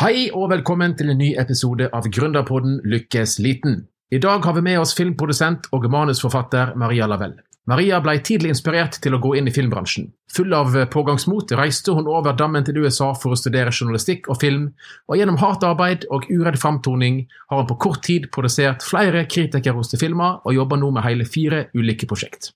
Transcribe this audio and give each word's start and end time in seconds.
Hei 0.00 0.30
og 0.32 0.46
velkommen 0.48 0.94
til 0.96 1.10
en 1.12 1.18
ny 1.20 1.34
episode 1.36 1.90
av 1.92 2.06
Gründerpodden 2.08 2.78
Lykkes 2.88 3.34
liten. 3.44 3.82
I 4.08 4.16
dag 4.24 4.46
har 4.48 4.54
vi 4.56 4.62
med 4.64 4.78
oss 4.80 4.94
filmprodusent 4.96 5.66
og 5.76 5.84
manusforfatter 5.92 6.70
Maria 6.80 7.04
Lavell. 7.10 7.34
Maria 7.68 7.98
ble 8.00 8.14
tidlig 8.24 8.54
inspirert 8.54 8.96
til 9.04 9.12
å 9.12 9.20
gå 9.20 9.34
inn 9.36 9.50
i 9.50 9.52
filmbransjen. 9.52 10.06
Full 10.32 10.56
av 10.56 10.72
pågangsmot 10.94 11.52
reiste 11.60 11.92
hun 11.92 12.08
over 12.08 12.32
dammen 12.32 12.64
til 12.64 12.80
USA 12.80 13.10
for 13.12 13.36
å 13.36 13.38
studere 13.42 13.74
journalistikk 13.76 14.30
og 14.32 14.40
film, 14.40 14.70
og 15.04 15.20
gjennom 15.20 15.36
hardt 15.42 15.66
arbeid 15.68 16.06
og 16.08 16.24
uredd 16.32 16.56
framtoning 16.62 17.26
har 17.52 17.60
hun 17.60 17.68
på 17.68 17.76
kort 17.84 18.00
tid 18.08 18.30
produsert 18.32 18.80
flere 18.80 19.26
kritikerroste 19.28 20.00
filmer 20.00 20.40
og 20.46 20.56
jobber 20.56 20.80
nå 20.80 20.94
med 20.96 21.04
hele 21.10 21.28
fire 21.28 21.66
ulike 21.76 22.08
prosjekt. 22.08 22.54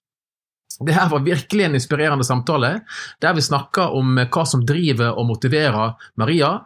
Det 0.80 0.94
her 0.96 1.08
var 1.10 1.22
virkelig 1.22 1.64
en 1.64 1.76
inspirerende 1.78 2.24
samtale, 2.26 2.80
der 3.22 3.36
vi 3.36 3.44
snakka 3.44 3.88
om 3.94 4.16
hva 4.18 4.44
som 4.48 4.64
driver 4.66 5.14
og 5.14 5.28
motiverer 5.28 5.94
Maria, 6.18 6.56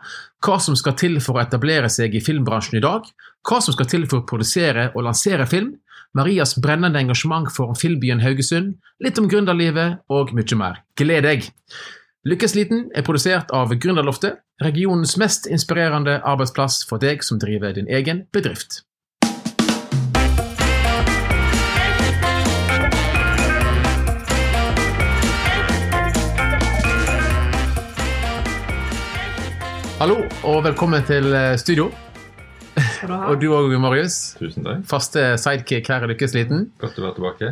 hva 0.44 0.56
som 0.62 0.76
skal 0.78 0.96
til 0.96 1.18
for 1.20 1.36
å 1.36 1.42
etablere 1.42 1.90
seg 1.92 2.16
i 2.16 2.22
filmbransjen 2.24 2.78
i 2.80 2.84
dag, 2.84 3.04
hva 3.48 3.60
som 3.64 3.76
skal 3.76 3.90
til 3.90 4.08
for 4.08 4.22
å 4.22 4.28
produsere 4.28 4.90
og 4.94 5.04
lansere 5.08 5.48
film, 5.50 5.74
Marias 6.16 6.56
brennende 6.56 7.02
engasjement 7.02 7.50
for 7.52 7.76
filmbyen 7.76 8.22
Haugesund, 8.24 8.78
litt 9.04 9.20
om 9.20 9.28
gründerlivet 9.28 10.00
og 10.08 10.32
mye 10.36 10.56
mer. 10.58 10.82
Gled 10.96 11.28
deg! 11.28 11.48
Lykkesliten 12.28 12.88
er 12.96 13.04
produsert 13.06 13.52
av 13.54 13.70
Gründerloftet, 13.78 14.40
regionens 14.64 15.14
mest 15.20 15.46
inspirerende 15.46 16.18
arbeidsplass 16.26 16.82
for 16.88 17.00
deg 17.00 17.22
som 17.24 17.38
driver 17.40 17.76
din 17.76 17.88
egen 17.88 18.24
bedrift. 18.34 18.82
Hallo 29.98 30.20
og 30.46 30.60
velkommen 30.62 31.02
til 31.02 31.32
eh, 31.34 31.56
studio. 31.58 31.88
skal 32.76 33.10
du 33.10 33.14
ha. 33.16 33.24
Og 33.32 33.40
du 33.42 33.48
òg, 33.50 33.72
Marius. 33.82 34.36
Tusen 34.38 34.62
takk. 34.62 34.84
Faste 34.86 35.24
sidekick 35.42 35.88
her 35.90 36.06
i 36.06 36.10
Lykkesliten. 36.12 36.68
Godt 36.78 37.00
å 37.00 37.02
være 37.02 37.16
tilbake. 37.16 37.48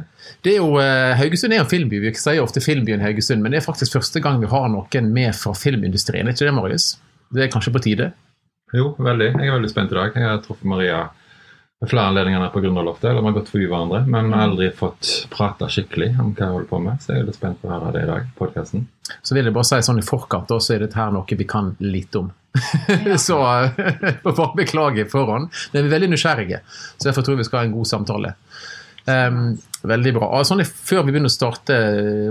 Det 0.46 0.52
er 0.52 0.60
jo, 0.60 0.76
eh, 0.78 1.16
Haugesund 1.18 1.56
er 1.56 1.64
en 1.64 1.66
filmby. 1.66 1.98
Vi 2.04 2.12
sier 2.14 2.38
ofte 2.44 2.62
filmbyen 2.62 3.02
Haugesund, 3.02 3.42
men 3.42 3.50
det 3.50 3.58
er 3.58 3.66
faktisk 3.66 3.98
første 3.98 4.22
gang 4.22 4.38
vi 4.38 4.52
har 4.52 4.68
noen 4.70 5.10
med 5.10 5.34
fra 5.34 5.56
filmindustrien. 5.58 6.30
Er 6.30 6.38
ikke 6.38 6.46
det, 6.46 6.54
Marius? 6.54 6.86
Det 7.34 7.48
er 7.48 7.50
kanskje 7.50 7.74
på 7.74 7.82
tide? 7.82 8.12
Jo, 8.78 8.92
veldig. 8.94 9.32
Jeg 9.34 9.50
er 9.50 9.56
veldig 9.58 9.72
spent 9.74 9.90
i 9.90 9.98
dag. 9.98 10.14
Jeg 10.14 10.30
har 10.30 10.38
truffet 10.46 10.70
Maria 10.70 11.02
ved 11.80 11.90
flere 11.90 12.08
anledninger 12.10 12.48
på 12.48 12.60
Gründerloftet. 12.60 13.10
Eller 13.10 13.20
vi 13.20 13.26
har 13.26 13.36
gått 13.36 13.50
forbi 13.52 13.66
hverandre, 13.68 14.02
men 14.06 14.30
vi 14.30 14.38
har 14.38 14.48
aldri 14.48 14.70
fått 14.76 15.10
prata 15.32 15.68
skikkelig 15.68 16.14
om 16.22 16.32
hva 16.32 16.46
jeg 16.46 16.54
holder 16.54 16.70
på 16.70 16.80
med. 16.86 17.02
Så 17.02 17.12
jeg 17.12 17.22
er 17.22 17.28
litt 17.28 17.38
spent 17.38 17.60
på 17.60 17.68
å 17.68 17.74
høre 17.74 17.92
det 17.96 18.06
i 18.06 18.10
dag. 18.10 18.30
podcasten. 18.38 18.86
Så 19.22 19.36
vil 19.36 19.46
jeg 19.46 19.54
bare 19.54 19.68
si 19.68 19.82
sånn 19.84 20.00
i 20.00 20.06
forkant, 20.06 20.48
da, 20.48 20.58
så 20.60 20.74
er 20.74 20.86
dette 20.86 20.98
her 20.98 21.12
noe 21.14 21.38
vi 21.38 21.48
kan 21.48 21.74
lite 21.84 22.24
om. 22.24 22.32
så 23.28 23.36
bare 24.24 24.48
beklage 24.56 25.04
i 25.04 25.10
forhånd. 25.10 25.52
Men 25.72 25.84
vi 25.84 25.86
er 25.90 25.94
veldig 25.98 26.14
nysgjerrige, 26.14 26.62
så 26.96 27.10
derfor 27.10 27.26
tror 27.26 27.36
jeg 27.36 27.44
vi 27.44 27.50
skal 27.50 27.60
ha 27.60 27.68
en 27.68 27.76
god 27.76 27.92
samtale. 27.92 28.32
Um, 29.06 29.42
veldig 29.86 30.16
bra. 30.16 30.30
Og 30.34 30.48
sånn, 30.48 30.64
før 30.64 31.04
vi 31.04 31.12
begynner 31.12 31.30
å 31.30 31.36
starte 31.36 31.76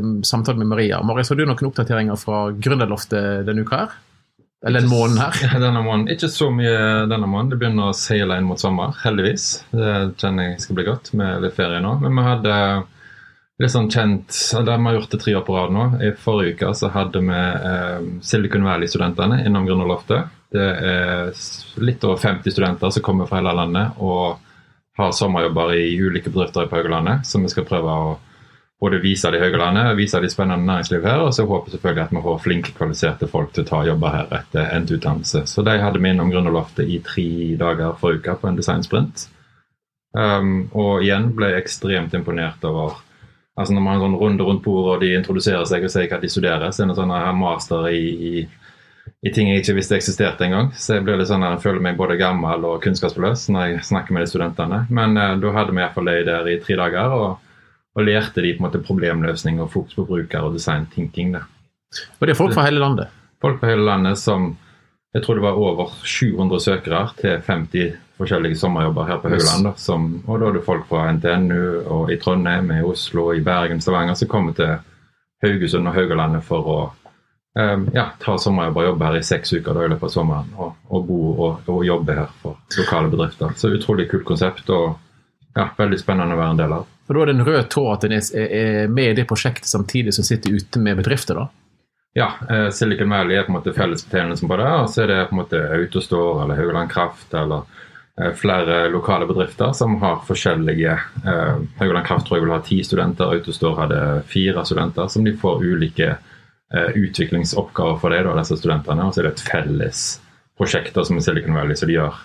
um, 0.01 0.17
samtalen 0.27 0.65
med 0.65 0.73
Maria, 0.73 0.99
Marius, 1.05 1.31
har 1.31 1.39
du 1.39 1.45
noen 1.45 1.69
oppdateringer 1.69 2.19
fra 2.19 2.49
Gründerloftet 2.51 3.45
denne 3.47 3.63
uka 3.63 3.85
her? 3.85 3.95
Eller 4.65 4.81
den 4.81 4.89
måneden 4.89 5.21
her? 5.21 5.59
Denne 5.65 5.83
måneden. 5.85 6.09
Ikke 6.15 6.29
så 6.31 6.49
mye 6.53 7.05
denne 7.09 7.27
måneden. 7.29 7.51
Det 7.53 7.59
begynner 7.61 7.91
å 7.91 7.97
seile 7.97 8.39
inn 8.39 8.47
mot 8.49 8.61
sommer, 8.61 8.95
heldigvis. 9.03 9.47
Det 9.69 9.93
kjenner 10.21 10.49
jeg 10.49 10.63
skal 10.63 10.79
bli 10.79 10.87
godt 10.87 11.11
med 11.17 11.45
litt 11.45 11.57
ferie 11.57 11.81
nå. 11.85 11.91
Men 12.01 12.17
vi 12.17 12.25
hadde 12.25 12.55
litt 13.61 13.71
sånn 13.71 13.91
kjent 13.93 14.35
Vi 14.51 14.73
har 14.73 14.97
gjort 14.97 15.13
det 15.13 15.21
tre 15.21 15.35
år 15.37 15.45
på 15.45 15.55
rad 15.55 15.75
nå. 15.75 15.85
I 16.01 16.15
forrige 16.17 16.55
uke 16.55 16.73
så 16.81 16.89
hadde 16.95 17.21
vi 17.27 17.37
eh, 17.37 18.09
Silicon 18.25 18.65
Valley-studentene 18.65 19.43
innom 19.45 19.69
Gründerloftet. 19.69 20.33
Det 20.55 20.65
er 20.89 21.31
litt 21.83 22.03
over 22.07 22.17
50 22.21 22.55
studenter 22.55 22.91
som 22.95 23.05
kommer 23.05 23.29
fra 23.29 23.41
hele 23.41 23.53
landet 23.53 24.01
og 24.01 24.41
har 24.95 25.11
sommerjobber 25.11 25.75
i 25.75 25.97
ulike 25.99 26.31
bedrifter 26.31 26.69
på 26.71 26.79
Haugalandet, 26.79 27.25
som 27.27 27.43
vi 27.43 27.51
skal 27.51 27.67
prøve 27.67 27.91
å 27.91 28.13
både 28.85 29.01
vise 29.01 29.31
de 29.33 29.39
og 29.41 29.97
vise 29.97 30.19
det 30.21 30.29
spennende 30.29 30.65
næringsliv 30.65 31.05
her, 31.05 31.23
og 31.25 31.33
så 31.33 31.45
håper 31.45 31.71
jeg 31.71 31.77
selvfølgelig 31.77 32.03
at 32.03 32.11
vi 32.11 32.21
får 32.25 32.41
flinke, 32.43 32.73
kvalifiserte 32.77 33.29
folk 33.31 33.53
til 33.53 33.63
å 33.65 33.69
ta 33.69 33.79
jobber 33.87 34.13
her 34.13 34.35
etter 34.39 34.67
endt 34.75 34.91
utdannelse. 34.93 35.45
Så 35.49 35.63
de 35.65 35.79
hadde 35.81 36.01
vi 36.01 36.11
innom 36.11 36.29
Gründerloftet 36.29 36.85
i 36.85 36.99
tre 37.05 37.55
dager 37.57 37.95
for 37.97 38.19
uka 38.19 38.35
på 38.37 38.51
en 38.51 38.59
designsprint. 38.59 39.25
Um, 40.15 40.69
og 40.77 41.01
igjen 41.03 41.31
ble 41.35 41.49
jeg 41.51 41.65
ekstremt 41.65 42.13
imponert 42.15 42.63
over 42.63 43.01
altså 43.55 43.73
Når 43.73 43.83
man 43.83 43.93
har 43.93 44.01
sånn 44.03 44.15
runde 44.19 44.43
rundt 44.43 44.63
bordet 44.65 44.93
og 44.93 45.01
de 45.03 45.09
introduserer 45.15 45.63
seg 45.67 45.85
og 45.87 45.91
sier 45.91 46.09
hva 46.11 46.17
de 46.19 46.27
studerer, 46.27 46.73
så 46.75 46.83
er 46.83 46.89
det 46.89 46.95
sånn 46.97 47.13
jeg 47.15 47.23
har 47.23 47.37
master 47.39 47.85
i, 47.87 48.01
i, 48.11 48.33
i 49.23 49.31
ting 49.31 49.47
jeg 49.47 49.61
ikke 49.61 49.77
visste 49.77 49.95
eksisterte 49.95 50.43
engang. 50.43 50.73
Så 50.75 50.97
jeg 50.97 51.05
blir 51.07 51.15
litt 51.15 51.29
sånn 51.29 51.45
jeg 51.47 51.61
føler 51.63 51.85
meg 51.85 51.95
både 51.95 52.17
gammel 52.19 52.67
og 52.67 52.83
kunnskapsløs 52.83 53.45
når 53.55 53.69
jeg 53.69 53.85
snakker 53.87 54.15
med 54.17 54.25
de 54.25 54.31
studentene. 54.33 54.81
Men 54.91 55.15
uh, 55.15 55.37
da 55.39 55.53
hadde 55.55 55.71
vi 55.71 55.83
iallfall 55.85 56.11
de 56.11 56.17
der 56.27 56.51
i 56.51 56.57
tre 56.65 56.75
dager. 56.81 57.15
og, 57.15 57.44
og 57.95 58.03
lærte 58.03 58.41
de 58.43 58.53
på 58.53 58.63
en 58.63 58.67
måte 58.67 58.81
problemløsning 58.83 59.61
og 59.63 59.71
fokus 59.71 59.95
på 59.95 60.05
bruker 60.05 60.43
og 60.43 60.53
design 60.53 60.85
thinking. 60.91 61.33
Da. 61.37 61.45
Og 62.19 62.27
det 62.27 62.33
er 62.35 62.39
folk 62.39 62.53
fra 62.53 62.65
hele 62.67 62.79
landet. 62.83 63.07
Folk 63.41 63.59
fra 63.61 63.71
hele 63.71 63.85
landet 63.87 64.17
som 64.19 64.55
Jeg 65.15 65.23
tror 65.23 65.33
det 65.37 65.43
var 65.45 65.55
over 65.55 65.91
700 66.03 66.59
søkere 66.59 67.05
til 67.21 67.37
50 67.39 67.93
forskjellige 68.17 68.57
sommerjobber 68.59 69.05
her 69.07 69.17
på 69.23 69.29
Yes. 69.29 69.45
Høgland. 69.47 69.63
Da, 69.63 70.31
og 70.31 70.39
da 70.41 70.45
er 70.45 70.53
det 70.57 70.63
folk 70.65 70.87
fra 70.89 71.11
NTNU 71.11 71.87
og 71.87 72.11
i 72.11 72.17
Trondheim, 72.19 72.71
i 72.71 72.81
Oslo, 72.83 73.31
i 73.31 73.39
Bergen, 73.39 73.79
Stavanger 73.81 74.13
som 74.13 74.27
kommer 74.27 74.53
til 74.53 74.75
Haugesund 75.43 75.87
og 75.87 75.93
Haugalandet 75.93 76.43
for 76.43 76.67
å 76.67 76.77
um, 77.59 77.87
ja, 77.93 78.09
ta 78.19 78.35
sommerjobber, 78.37 78.81
og 78.81 78.89
jobbe 78.91 79.05
her 79.05 79.17
i 79.19 79.23
seks 79.23 79.53
uker 79.53 79.73
da, 79.73 79.85
i 79.85 79.93
løpet 79.93 80.09
av 80.09 80.13
sommeren. 80.17 80.51
Og, 80.57 80.73
og 80.89 81.07
bo 81.07 81.21
og, 81.31 81.71
og 81.71 81.85
jobbe 81.87 82.17
her 82.19 82.27
for 82.41 82.59
lokale 82.77 83.11
bedrifter. 83.13 83.55
Så 83.55 83.71
utrolig 83.71 84.09
kult 84.11 84.25
konsept 84.27 84.69
og 84.69 84.97
ja, 85.55 85.69
veldig 85.77 85.99
spennende 86.01 86.35
å 86.35 86.41
være 86.41 86.57
en 86.57 86.61
del 86.63 86.75
av. 86.81 86.91
Og 87.05 87.13
da 87.13 87.21
er 87.21 87.29
det 87.29 87.35
en 87.35 87.45
rød 87.45 87.67
tråd 87.69 87.91
at 87.93 88.07
en 88.07 88.15
er 88.17 88.87
med 88.89 89.11
i 89.11 89.17
det 89.19 89.27
prosjektet 89.29 89.69
samtidig 89.69 90.13
som 90.15 90.25
sitter 90.25 90.55
ute 90.57 90.81
med 90.81 90.97
bedrifter, 90.97 91.37
da? 91.37 91.47
Ja, 92.17 92.31
eh, 92.49 92.69
Silicon 92.69 93.09
Valley 93.09 93.37
er 93.37 93.43
på 93.43 93.51
en 93.51 93.57
måte 93.57 93.73
fellesbetegnelsen 93.75 94.47
på 94.49 94.57
det. 94.57 94.67
Og 94.71 94.89
så 94.89 95.03
er 95.03 95.11
det 95.11 95.23
på 95.29 95.35
en 95.35 95.41
måte 95.41 95.59
Autostore 95.75 96.45
eller 96.45 96.61
Haugaland 96.61 96.91
Kraft 96.91 97.33
eller 97.35 97.65
eh, 98.21 98.31
flere 98.39 98.77
lokale 98.89 99.27
bedrifter 99.27 99.73
som 99.75 99.97
har 100.01 100.21
forskjellige 100.25 100.93
eh, 100.95 101.57
Haugaland 101.81 102.07
Kraft 102.07 102.29
tror 102.29 102.39
jeg 102.39 102.45
vil 102.45 102.55
ha 102.55 102.61
ti 102.63 102.79
studenter, 102.87 103.33
Autostore 103.35 103.81
hadde 103.83 103.99
fire 104.31 104.63
studenter. 104.65 105.11
Som 105.11 105.27
de 105.27 105.35
får 105.37 105.65
ulike 105.65 106.07
eh, 106.15 106.89
utviklingsoppgaver 106.95 107.99
for 107.99 108.15
det, 108.15 108.23
da, 108.25 108.37
disse 108.39 108.57
studentene. 108.63 109.05
Og 109.05 109.13
så 109.13 109.21
er 109.21 109.29
det 109.29 109.35
et 109.35 109.45
felles 109.51 110.05
prosjekt 110.57 110.95
som 110.95 111.19
Silicon 111.19 111.59
Valley, 111.59 111.75
så 111.75 111.85
de 111.85 111.99
gjør 111.99 112.23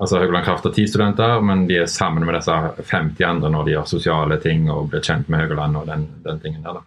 Altså 0.00 0.18
Haugland 0.18 0.44
Kraft 0.46 0.64
har 0.64 0.72
ti 0.72 0.86
studenter, 0.88 1.40
men 1.44 1.66
de 1.68 1.76
er 1.82 1.86
sammen 1.86 2.24
med 2.24 2.34
disse 2.38 2.54
50 2.90 3.24
andre 3.26 3.50
når 3.52 3.64
de 3.66 3.72
gjør 3.74 3.86
sosiale 3.90 4.38
ting 4.40 4.70
og 4.72 4.88
blir 4.90 5.00
kjent 5.04 5.28
med 5.28 5.40
Haugland 5.42 5.76
og 5.76 5.86
den, 5.86 6.06
den 6.24 6.40
tingen 6.40 6.62
der. 6.64 6.72
da. 6.78 6.80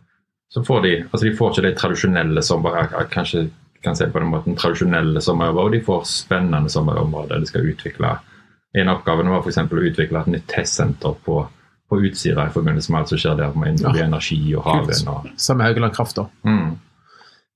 Så 0.50 0.64
får 0.66 0.82
de 0.82 0.94
altså 1.04 1.24
de 1.28 1.36
får 1.38 1.52
ikke 1.54 1.68
de 1.68 1.76
tradisjonelle 1.76 2.42
sommer, 2.44 2.76
jeg- 2.80 2.92
jeg 3.00 3.10
kanskje 3.10 3.50
kan 3.84 3.96
si 3.96 4.06
på 4.06 4.20
den 4.20 4.30
måten, 4.32 4.56
tradisjonelle 4.58 5.22
sommerjobber, 5.22 5.62
og 5.64 5.72
de 5.72 5.82
får 5.82 6.06
spennende 6.06 6.70
sommerområder 6.70 7.30
der 7.30 7.40
de 7.40 7.46
skal 7.46 7.62
utvikle 7.74 8.20
En 8.76 8.88
av 8.90 8.98
oppgavene 9.04 9.30
var 9.30 9.42
f.eks. 9.44 9.58
å 9.58 9.84
utvikle 9.92 10.20
et 10.20 10.28
nytt 10.28 10.48
testsenter 10.48 11.14
på, 11.26 11.48
på 11.90 12.00
Utsira 12.02 12.48
i 12.48 12.50
forbindelse 12.50 12.90
med 12.90 13.00
alt 13.02 13.10
som 13.10 13.18
skjer 13.20 13.38
der 13.38 13.52
med 13.54 13.80
Ja. 13.82 13.92
energi 14.06 14.56
og 14.56 14.64
havvind. 14.64 15.08
og 15.08 15.28
Sammen 15.38 15.58
med 15.58 15.68
Haugaland 15.68 15.94
Kraft, 15.94 16.16
da. 16.16 16.26
mm. 16.44 16.80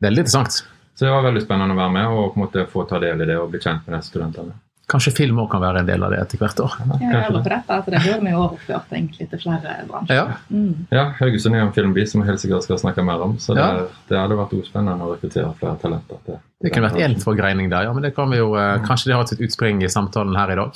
Veldig 0.03 0.17
interessant. 0.19 0.51
Så 0.93 1.05
det 1.05 1.09
var 1.11 1.23
veldig 1.23 1.41
spennende 1.41 1.73
å 1.73 1.77
være 1.77 1.91
med 1.93 2.05
og 2.07 2.33
på 2.35 2.37
en 2.37 2.43
måte 2.45 2.67
få 2.69 2.87
ta 2.87 2.99
del 2.99 3.21
i 3.21 3.25
det 3.25 3.35
og 3.39 3.49
bli 3.49 3.59
kjent 3.59 3.87
med 3.87 3.97
de 3.99 4.05
studentene. 4.05 4.53
Kanskje 4.87 5.11
film 5.11 5.39
òg 5.43 5.49
kan 5.51 5.59
være 5.59 5.81
en 5.81 5.87
del 5.89 6.03
av 6.05 6.13
det 6.13 6.19
etter 6.21 6.39
hvert 6.39 6.59
år. 6.63 6.75
Jeg 6.79 7.11
Kanskje 7.11 7.31
på 7.35 7.41
dette 7.43 7.75
altså 7.75 7.91
det 7.91 7.99
burde 8.05 8.21
vi 8.23 8.31
jo 8.31 8.43
overført 8.45 8.93
egentlig 8.95 9.25
til 9.33 9.41
flere 9.41 9.73
bransjer. 9.89 10.15
Ja. 10.15 10.37
Mm. 10.47 10.85
Ja, 10.95 11.03
Haugesund 11.19 11.57
er 11.57 11.65
en 11.65 11.73
filmby 11.75 12.05
som 12.07 12.23
vi 12.23 12.29
helt 12.29 12.39
sikkert 12.39 12.63
skal 12.63 12.79
snakke 12.79 13.03
mer 13.03 13.25
om. 13.25 13.35
Så 13.43 13.55
det, 13.57 13.65
Ja. 13.67 13.87
det 14.07 14.17
hadde 14.21 14.37
vært 14.39 14.55
spennende 14.69 15.03
å 15.03 15.11
rekruttere 15.15 15.51
flere 15.59 15.75
talenter. 15.81 16.17
til 16.25 16.39
Det 16.63 16.71
kunne 16.71 16.87
vært 16.89 17.03
én 17.03 17.19
forgreining 17.19 17.69
der, 17.69 17.83
ja, 17.83 17.91
men 17.93 18.03
det 18.03 18.15
kan 18.15 18.29
vi 18.29 18.37
jo, 18.37 18.55
eh, 18.55 18.79
kanskje 18.87 19.11
det 19.11 19.15
har 19.15 19.25
sitt 19.27 19.43
utspring 19.43 19.83
i 19.83 19.91
samtalen 19.91 20.35
her 20.35 20.51
i 20.51 20.55
dag. 20.55 20.71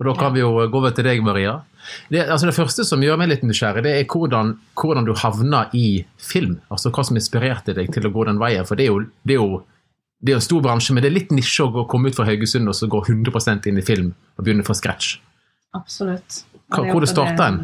Og 0.00 0.06
Da 0.06 0.14
kan 0.14 0.32
vi 0.32 0.40
jo 0.40 0.52
gå 0.70 0.78
over 0.78 0.92
til 0.92 1.04
deg, 1.04 1.22
Maria. 1.22 1.60
Det, 2.08 2.22
altså 2.28 2.46
det 2.46 2.54
første 2.54 2.84
som 2.86 3.02
gjør 3.02 3.18
meg 3.18 3.28
litt 3.28 3.42
nysgjerrig, 3.42 3.82
det 3.82 3.92
er 3.98 4.04
hvordan, 4.08 4.54
hvordan 4.74 5.04
du 5.04 5.12
havna 5.12 5.66
i 5.74 6.04
film. 6.16 6.60
Altså 6.70 6.90
Hva 6.90 7.04
som 7.04 7.16
inspirerte 7.16 7.74
deg 7.74 7.92
til 7.92 8.04
å 8.08 8.12
gå 8.12 8.24
den 8.24 8.38
veien. 8.38 8.64
For 8.64 8.76
det 8.76 8.86
er 8.86 8.92
jo, 8.94 9.00
det 9.26 9.34
er 9.36 9.42
jo, 9.42 9.62
det 10.22 10.32
er 10.34 10.36
en 10.40 10.44
stor 10.44 10.60
bransje, 10.64 10.92
men 10.94 11.02
det 11.02 11.10
er 11.10 11.16
litt 11.16 11.30
nisje 11.32 11.64
å 11.64 11.86
komme 11.88 12.10
ut 12.10 12.16
fra 12.18 12.26
Haugesund 12.28 12.68
og 12.68 12.74
så 12.76 12.88
gå 12.92 13.00
100% 13.06 13.66
inn 13.70 13.78
i 13.80 13.84
film 13.86 14.12
og 14.36 14.44
begynne 14.44 14.64
fra 14.66 14.74
scratch. 14.76 15.18
Absolutt. 15.74 16.42
Hva- 16.70 16.84
hvor 16.90 17.00
det 17.00 17.08
startet 17.08 17.40
en? 17.40 17.60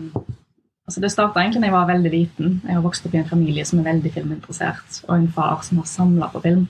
Altså 0.87 1.00
det 1.03 1.11
starta 1.11 1.41
egentlig 1.43 1.61
da 1.64 1.67
jeg 1.67 1.75
var 1.75 1.88
veldig 1.91 2.11
liten. 2.12 2.61
Jeg 2.64 2.75
har 2.79 2.82
vokst 2.82 3.06
opp 3.06 3.14
i 3.14 3.19
en 3.19 3.29
familie 3.29 3.64
som 3.67 3.81
er 3.81 3.88
veldig 3.93 4.12
filminteressert, 4.14 5.00
og 5.08 5.17
en 5.19 5.29
far 5.35 5.62
som 5.67 5.79
har 5.82 5.87
samla 5.91 6.29
på 6.32 6.43
film. 6.43 6.69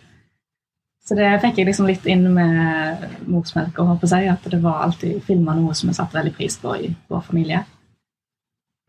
Så 1.07 1.15
det 1.15 1.29
fikk 1.43 1.59
jeg 1.61 1.67
liksom 1.69 1.87
litt 1.87 2.07
inn 2.11 2.25
med 2.35 3.05
morsmelk 3.29 3.77
og 3.79 3.93
håper 3.93 4.09
å 4.09 4.11
si 4.11 4.27
at 4.27 4.43
det 4.51 4.59
var 4.65 4.83
alltid 4.89 5.21
filma 5.23 5.55
noe 5.55 5.75
som 5.77 5.89
jeg 5.93 5.97
satte 6.01 6.17
veldig 6.19 6.35
pris 6.35 6.57
på 6.59 6.73
i 6.83 6.89
vår 7.13 7.23
familie. 7.29 7.61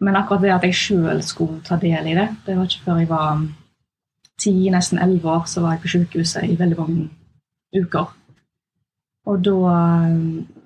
Men 0.02 0.16
akkurat 0.16 0.42
det 0.42 0.54
at 0.56 0.64
jeg 0.66 0.74
sjøl 0.74 1.22
skulle 1.26 1.62
ta 1.66 1.76
del 1.82 2.08
i 2.08 2.16
det, 2.18 2.28
det 2.46 2.56
var 2.58 2.66
ikke 2.66 2.84
før 2.88 3.00
jeg 3.04 3.10
var 3.12 3.44
ti, 4.40 4.54
nesten 4.74 5.02
elleve 5.02 5.30
år, 5.34 5.46
så 5.50 5.64
var 5.64 5.76
jeg 5.76 5.84
på 5.84 5.94
sykehuset 5.96 6.46
i 6.46 6.58
veldig 6.60 6.78
mange 6.78 7.10
uker. 7.76 8.14
Og 9.28 9.44
da 9.44 9.56
eh, 9.74 10.18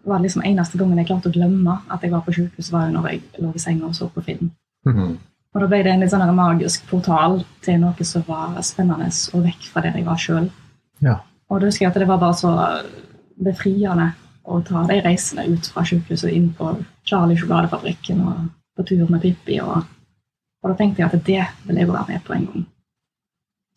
var 0.06 0.19
det 0.19 0.27
liksom 0.27 0.45
eneste 0.45 0.77
gangen 0.77 1.01
jeg 1.01 1.09
klarte 1.09 1.31
å 1.31 1.35
glemme 1.35 1.77
at 1.89 2.03
jeg 2.03 2.13
var 2.13 2.23
på 2.25 2.33
sykehus, 2.35 2.71
var 2.73 2.88
jo 2.88 2.95
når 2.97 3.09
jeg 3.09 3.44
lå 3.44 3.51
i 3.56 3.62
senga 3.62 3.89
og 3.89 3.97
så 3.97 4.09
på 4.09 4.23
film. 4.25 4.51
Mhm. 4.88 5.18
Og 5.51 5.59
da 5.59 5.68
ble 5.68 5.81
det 5.83 5.91
en 5.91 6.00
litt 6.00 6.13
sånn 6.13 6.35
magisk 6.35 6.85
portal 6.88 7.41
til 7.65 7.81
noe 7.81 8.06
som 8.07 8.23
var 8.23 8.53
spennende 8.63 9.09
og 9.35 9.41
vekk 9.44 9.65
fra 9.68 9.81
der 9.83 9.97
jeg 10.00 10.06
var 10.07 10.21
sjøl. 10.21 10.45
Ja. 11.03 11.18
Og 11.51 11.59
da 11.59 11.68
husker 11.68 11.85
jeg 11.85 11.91
at 11.91 12.00
det 12.00 12.07
var 12.07 12.21
bare 12.21 12.38
så 12.39 12.53
befriende 13.35 14.13
å 14.47 14.62
ta 14.63 14.85
de 14.88 15.01
reisene 15.03 15.50
ut 15.51 15.68
fra 15.68 15.83
sykehuset 15.83 16.31
inn 16.31 16.53
på 16.56 16.71
Charlie 17.03 17.35
sjokoladefabrikken 17.35 18.21
og 18.23 18.47
på 18.77 18.85
tur 18.88 19.12
med 19.12 19.25
Pippi. 19.25 19.59
Og, 19.59 19.83
og 20.63 20.71
da 20.71 20.77
tenkte 20.79 21.03
jeg 21.03 21.09
at 21.12 21.27
det 21.27 21.44
ville 21.68 21.83
jeg 21.83 21.89
jo 21.89 21.97
være 21.97 22.13
med 22.13 22.23
på 22.23 22.38
en 22.38 22.47
gang. 22.53 22.65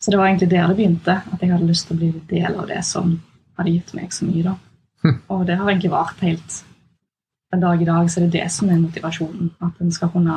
Så 0.04 0.12
det 0.12 0.18
var 0.20 0.26
egentlig 0.28 0.50
der 0.50 0.66
det 0.68 0.76
begynte, 0.76 1.14
at 1.32 1.40
jeg 1.40 1.48
hadde 1.48 1.66
lyst 1.70 1.86
til 1.88 1.96
å 1.96 2.00
bli 2.02 2.10
en 2.12 2.24
del 2.28 2.58
av 2.60 2.66
det 2.68 2.82
som 2.84 3.14
hadde 3.56 3.72
gitt 3.72 3.94
meg 3.96 4.12
så 4.12 4.26
mye. 4.28 4.42
da. 4.44 4.54
Hm. 5.04 5.14
Og 5.32 5.46
det 5.48 5.56
har 5.56 5.70
egentlig 5.70 5.92
vart 5.94 6.20
helt 6.20 6.58
en 7.54 7.62
dag 7.62 7.80
i 7.80 7.88
dag, 7.88 8.10
så 8.10 8.20
det 8.20 8.26
er 8.28 8.34
det 8.42 8.50
som 8.52 8.68
er 8.68 8.82
motivasjonen. 8.82 9.50
At 9.64 9.80
en 9.80 9.92
skal 9.94 10.10
kunne 10.12 10.36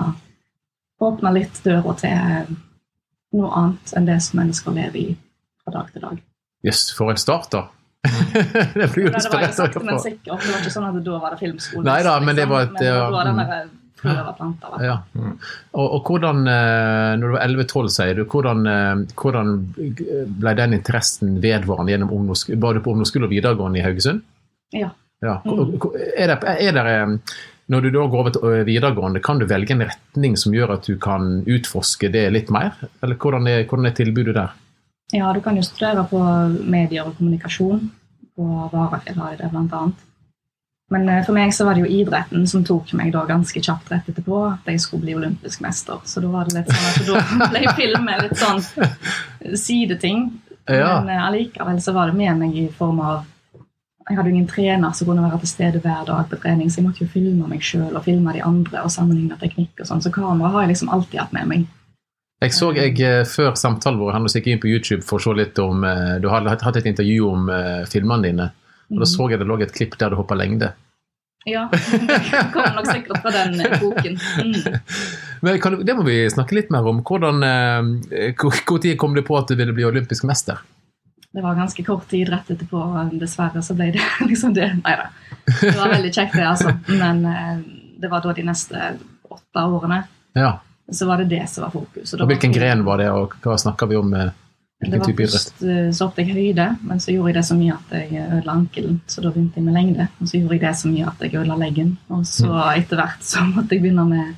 åpne 1.04 1.34
litt 1.36 1.60
døra 1.66 1.96
til 2.00 2.54
noe 3.38 3.50
annet 3.60 3.92
enn 3.98 4.08
det 4.08 4.22
som 4.24 4.40
mennesker 4.40 4.76
lever 4.78 5.02
i 5.02 5.18
fra 5.64 5.74
dag 5.76 5.90
til 5.92 6.06
dag. 6.06 6.22
Jøss, 6.64 6.86
for 6.96 7.12
en 7.12 7.20
start, 7.20 7.52
da. 7.52 7.66
det 8.08 8.88
blir 8.94 9.10
jo 9.10 9.12
det 9.12 9.26
var 9.34 9.44
jo 9.44 9.50
å 9.52 9.68
høre 9.68 9.84
men 9.84 9.98
på. 9.98 10.04
sikkert. 10.06 10.46
Det 10.46 10.54
var 10.54 10.62
ikke 10.64 10.74
sånn 10.78 10.88
at 10.88 11.02
da 11.04 11.20
var 11.26 11.36
det 11.36 11.42
filmskole. 11.42 11.84
Nei 11.90 12.00
da, 12.08 12.16
men 12.24 12.40
det 12.40 12.48
var 12.48 12.70
et- 12.70 12.72
men 12.72 12.84
det 12.86 12.94
var 12.96 13.12
ja, 13.12 13.34
den 13.34 13.42
mm. 13.44 13.77
Ja. 14.04 14.96
Og, 15.74 15.86
og 15.86 16.10
hvordan, 16.10 16.44
eh, 16.52 17.12
når 17.18 17.24
du 17.24 17.36
var 17.36 17.46
11-12, 17.48 17.90
sier 17.96 18.20
du, 18.20 18.24
hvordan, 18.30 18.64
eh, 18.70 18.94
hvordan 19.18 19.54
ble 20.38 20.56
den 20.60 20.78
interessen 20.78 21.38
vedvarende 21.44 21.94
gjennom 21.94 22.14
ungdoms, 22.20 22.48
Var 22.50 22.78
du 22.78 22.84
på 22.86 22.94
ungdomsskole 22.94 23.30
og 23.30 23.34
videregående 23.34 23.82
i 23.82 23.86
Haugesund? 23.86 24.24
Ja. 24.76 24.92
Ja. 25.26 25.40
Mm. 25.46 25.78
Er 26.14 26.34
det, 26.34 26.38
er 26.46 26.78
det, 26.78 26.86
eh, 26.94 27.38
når 27.68 27.84
du 27.84 27.90
da 27.92 28.06
går 28.06 28.22
over 28.22 28.36
til 28.36 28.64
videregående, 28.68 29.24
kan 29.24 29.42
du 29.42 29.48
velge 29.50 29.74
en 29.76 29.86
retning 29.90 30.38
som 30.40 30.54
gjør 30.56 30.78
at 30.78 30.88
du 30.88 30.96
kan 31.02 31.42
utforske 31.44 32.12
det 32.14 32.30
litt 32.36 32.54
mer? 32.54 32.78
Eller 33.02 33.18
hvordan 33.20 33.50
er, 33.50 33.66
hvordan 33.66 33.90
er 33.90 33.98
tilbudet 33.98 34.38
der? 34.38 34.54
Ja, 35.16 35.32
du 35.34 35.40
kan 35.42 35.56
jo 35.56 35.64
studere 35.64 36.04
på 36.08 36.20
medier 36.68 37.08
og 37.08 37.16
kommunikasjon 37.18 37.90
på 38.38 38.46
Varafjell 38.72 39.18
har 39.18 39.34
de 39.34 39.42
det, 39.42 39.52
blant 39.54 39.74
annet. 39.74 40.07
Men 40.94 41.10
eh, 41.10 41.24
for 41.26 41.36
meg 41.36 41.54
så 41.56 41.68
var 41.68 41.76
det 41.76 41.84
jo 41.84 42.02
idretten 42.02 42.48
som 42.48 42.64
tok 42.68 42.94
meg 42.96 43.12
da 43.16 43.26
ganske 43.28 43.60
kjapt 43.60 43.92
rett 43.92 44.08
etterpå 44.08 44.42
at 44.54 44.68
jeg 44.72 44.82
skulle 44.84 45.04
bli 45.04 45.16
olympisk 45.20 45.64
mester. 45.66 46.00
Så 46.08 46.24
da 46.24 46.32
var 46.32 46.48
det 46.48 46.62
litt 46.62 46.72
sånn 46.72 46.92
at 46.92 47.08
da 47.08 47.50
ble 47.54 47.64
filmet 47.80 48.24
litt 48.24 48.40
sånn 48.40 48.64
sideting. 49.58 50.30
Ja. 50.68 51.00
Men 51.02 51.12
eh, 51.16 51.26
allikevel 51.26 51.82
så 51.84 51.96
var 51.96 52.12
det 52.12 52.20
med 52.20 52.40
meg 52.40 52.56
i 52.56 52.68
form 52.76 53.02
av 53.04 53.26
Jeg 54.08 54.16
hadde 54.16 54.30
jo 54.32 54.36
ingen 54.38 54.48
trener 54.48 54.94
som 54.96 55.08
kunne 55.10 55.24
være 55.26 55.42
til 55.42 55.50
stede 55.52 55.80
hver 55.84 56.06
dag 56.08 56.30
på 56.32 56.38
trening, 56.40 56.70
så 56.72 56.80
jeg 56.80 56.86
måtte 56.86 57.04
jo 57.04 57.12
filme 57.12 57.48
meg 57.52 57.64
sjøl 57.64 57.92
og 57.92 58.06
filme 58.06 58.32
de 58.32 58.40
andre 58.40 58.86
og 58.88 58.94
sammenligne 58.94 59.36
teknikk 59.42 59.82
og 59.84 59.90
sånn. 59.90 60.04
Så 60.04 60.14
kamera 60.16 60.54
har 60.54 60.64
jeg 60.64 60.72
liksom 60.72 60.94
alltid 60.96 61.20
hatt 61.20 61.36
med 61.36 61.50
meg. 61.50 61.66
Jeg 62.38 62.54
så 62.54 62.70
jeg 62.76 63.00
eh, 63.02 63.26
før 63.26 63.56
samtalen 63.58 63.98
vår, 64.00 64.14
han 64.14 64.30
gikk 64.30 64.48
inn 64.52 64.62
på 64.62 64.70
YouTube 64.70 65.04
for 65.04 65.18
å 65.18 65.24
se 65.26 65.34
litt 65.40 65.58
om 65.60 65.84
eh, 65.84 66.16
Du 66.22 66.30
hadde 66.30 66.54
hatt 66.54 66.80
et 66.80 66.90
intervju 66.92 67.28
om 67.28 67.50
eh, 67.50 67.84
filmene 67.90 68.30
dine. 68.30 68.48
Og 68.92 69.02
da 69.04 69.08
så 69.10 69.30
jeg 69.32 69.40
det 69.42 69.48
lå 69.50 69.58
et 69.62 69.74
klipp 69.76 69.98
der 70.00 70.14
du 70.14 70.20
hoppa 70.20 70.36
lengde. 70.38 70.72
Ja, 71.48 71.70
det 71.72 72.48
kommer 72.54 72.74
nok 72.76 72.88
sikkert 72.92 73.22
fra 73.24 73.32
den 73.32 73.62
eh, 73.64 73.76
boken. 73.80 74.18
Mm. 74.44 74.80
Men 75.42 75.60
kan, 75.64 75.78
Det 75.86 75.96
må 75.96 76.04
vi 76.04 76.18
snakke 76.32 76.58
litt 76.58 76.72
mer 76.74 76.88
om. 76.90 77.00
Hvordan, 77.08 77.44
eh, 77.48 78.34
hvor, 78.36 78.58
kom 79.00 79.16
du 79.16 79.22
på 79.24 79.38
at 79.40 79.48
du 79.48 79.56
ville 79.56 79.76
bli 79.76 79.86
olympisk 79.88 80.28
mester? 80.28 80.60
Det 81.32 81.44
var 81.44 81.56
ganske 81.56 81.84
kort 81.86 82.08
tid 82.10 82.30
rett 82.34 82.50
etterpå, 82.52 82.80
og 82.80 83.16
dessverre 83.22 83.62
så 83.64 83.76
ble 83.78 83.92
det 83.96 84.04
liksom 84.32 84.56
det. 84.58 84.72
Nei 84.84 84.96
da. 85.00 85.08
Det 85.62 85.76
var 85.78 85.94
veldig 85.94 86.12
kjekt, 86.16 86.36
det, 86.36 86.48
altså. 86.48 86.74
Men 86.88 87.24
eh, 87.32 87.54
det 88.02 88.12
var 88.12 88.24
da 88.26 88.34
de 88.36 88.48
neste 88.48 88.90
åtte 89.30 89.64
årene 89.68 90.02
Ja. 90.36 90.58
så 90.92 91.08
var 91.08 91.22
det 91.24 91.30
det 91.32 91.46
som 91.52 91.68
var 91.68 91.72
fokus. 91.76 92.16
Og 92.18 92.28
hvilken 92.28 92.56
gren 92.56 92.84
var 92.88 93.00
det, 93.04 93.08
og 93.12 93.36
hva 93.44 93.56
snakker 93.60 93.88
vi 93.92 94.00
om? 94.00 94.14
eh, 94.14 94.32
Det 94.80 95.00
var 95.00 95.08
først 95.18 95.64
eh, 95.66 95.90
så 95.92 96.06
hoppet 96.06 96.28
jeg 96.28 96.36
høyde, 96.36 96.66
men 96.86 97.00
så 97.02 97.12
gjorde 97.12 97.32
jeg 97.32 97.36
det 97.40 97.46
så 97.48 97.56
mye 97.58 97.74
at 97.74 97.94
jeg 97.98 98.28
ødela 98.28 98.52
ankelen. 98.54 99.00
Så 99.10 99.22
da 99.24 99.32
begynte 99.32 99.58
jeg 99.58 99.64
med 99.66 99.74
lengde. 99.74 100.06
Og 100.22 100.28
så 100.30 100.38
gjorde 100.38 100.54
jeg 100.54 100.62
det 100.62 100.74
så 100.78 100.88
mye 100.92 101.08
at 101.08 101.24
jeg 101.26 101.34
ødela 101.34 101.56
leggen. 101.58 101.98
Og 102.10 102.26
så 102.30 102.46
Mm. 102.52 102.78
etter 102.84 102.96
hvert 103.02 103.24
så 103.24 103.40
måtte 103.56 103.72
jeg 103.74 103.82
begynne 103.82 104.06
med 104.10 104.36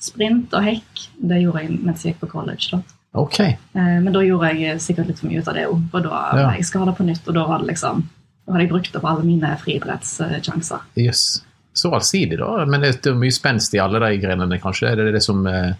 sprint 0.00 0.52
og 0.54 0.62
hekk. 0.66 1.06
Det 1.22 1.38
gjorde 1.42 1.62
jeg 1.62 1.78
mens 1.84 2.02
jeg 2.04 2.14
gikk 2.14 2.20
på 2.20 2.30
college. 2.32 2.68
da. 2.72 2.82
Ok. 3.14 3.38
Eh, 3.40 3.56
Men 3.74 4.12
da 4.12 4.20
gjorde 4.20 4.50
jeg 4.58 4.80
sikkert 4.80 5.06
litt 5.06 5.18
for 5.18 5.28
mye 5.28 5.38
ut 5.40 5.48
av 5.48 5.54
det 5.54 5.66
òg. 5.68 5.90
For 5.90 6.00
da 6.00 6.30
Ja. 6.34 6.62
skal 6.62 6.80
ha 6.80 6.86
det 6.90 6.96
på 6.98 7.04
nytt, 7.06 7.28
og 7.28 7.34
da 7.34 7.46
var 7.46 7.58
det 7.58 7.68
liksom 7.68 8.02
Da 8.46 8.52
hadde 8.52 8.62
jeg 8.62 8.70
brukt 8.70 8.94
opp 8.96 9.04
alle 9.04 9.24
mine 9.24 9.56
friidrettssjanser. 9.58 10.80
Jøss. 10.96 11.42
Så 11.74 11.90
allsidig, 11.92 12.38
da. 12.38 12.64
Men 12.64 12.80
det 12.80 13.04
er 13.06 13.14
mye 13.14 13.32
spenst 13.34 13.74
i 13.74 13.78
alle 13.78 13.98
de 13.98 14.18
grenene, 14.18 14.60
kanskje? 14.60 14.88
Er 14.92 14.96
det 14.96 15.14
det 15.14 15.22
som 15.22 15.44
eh, 15.46 15.72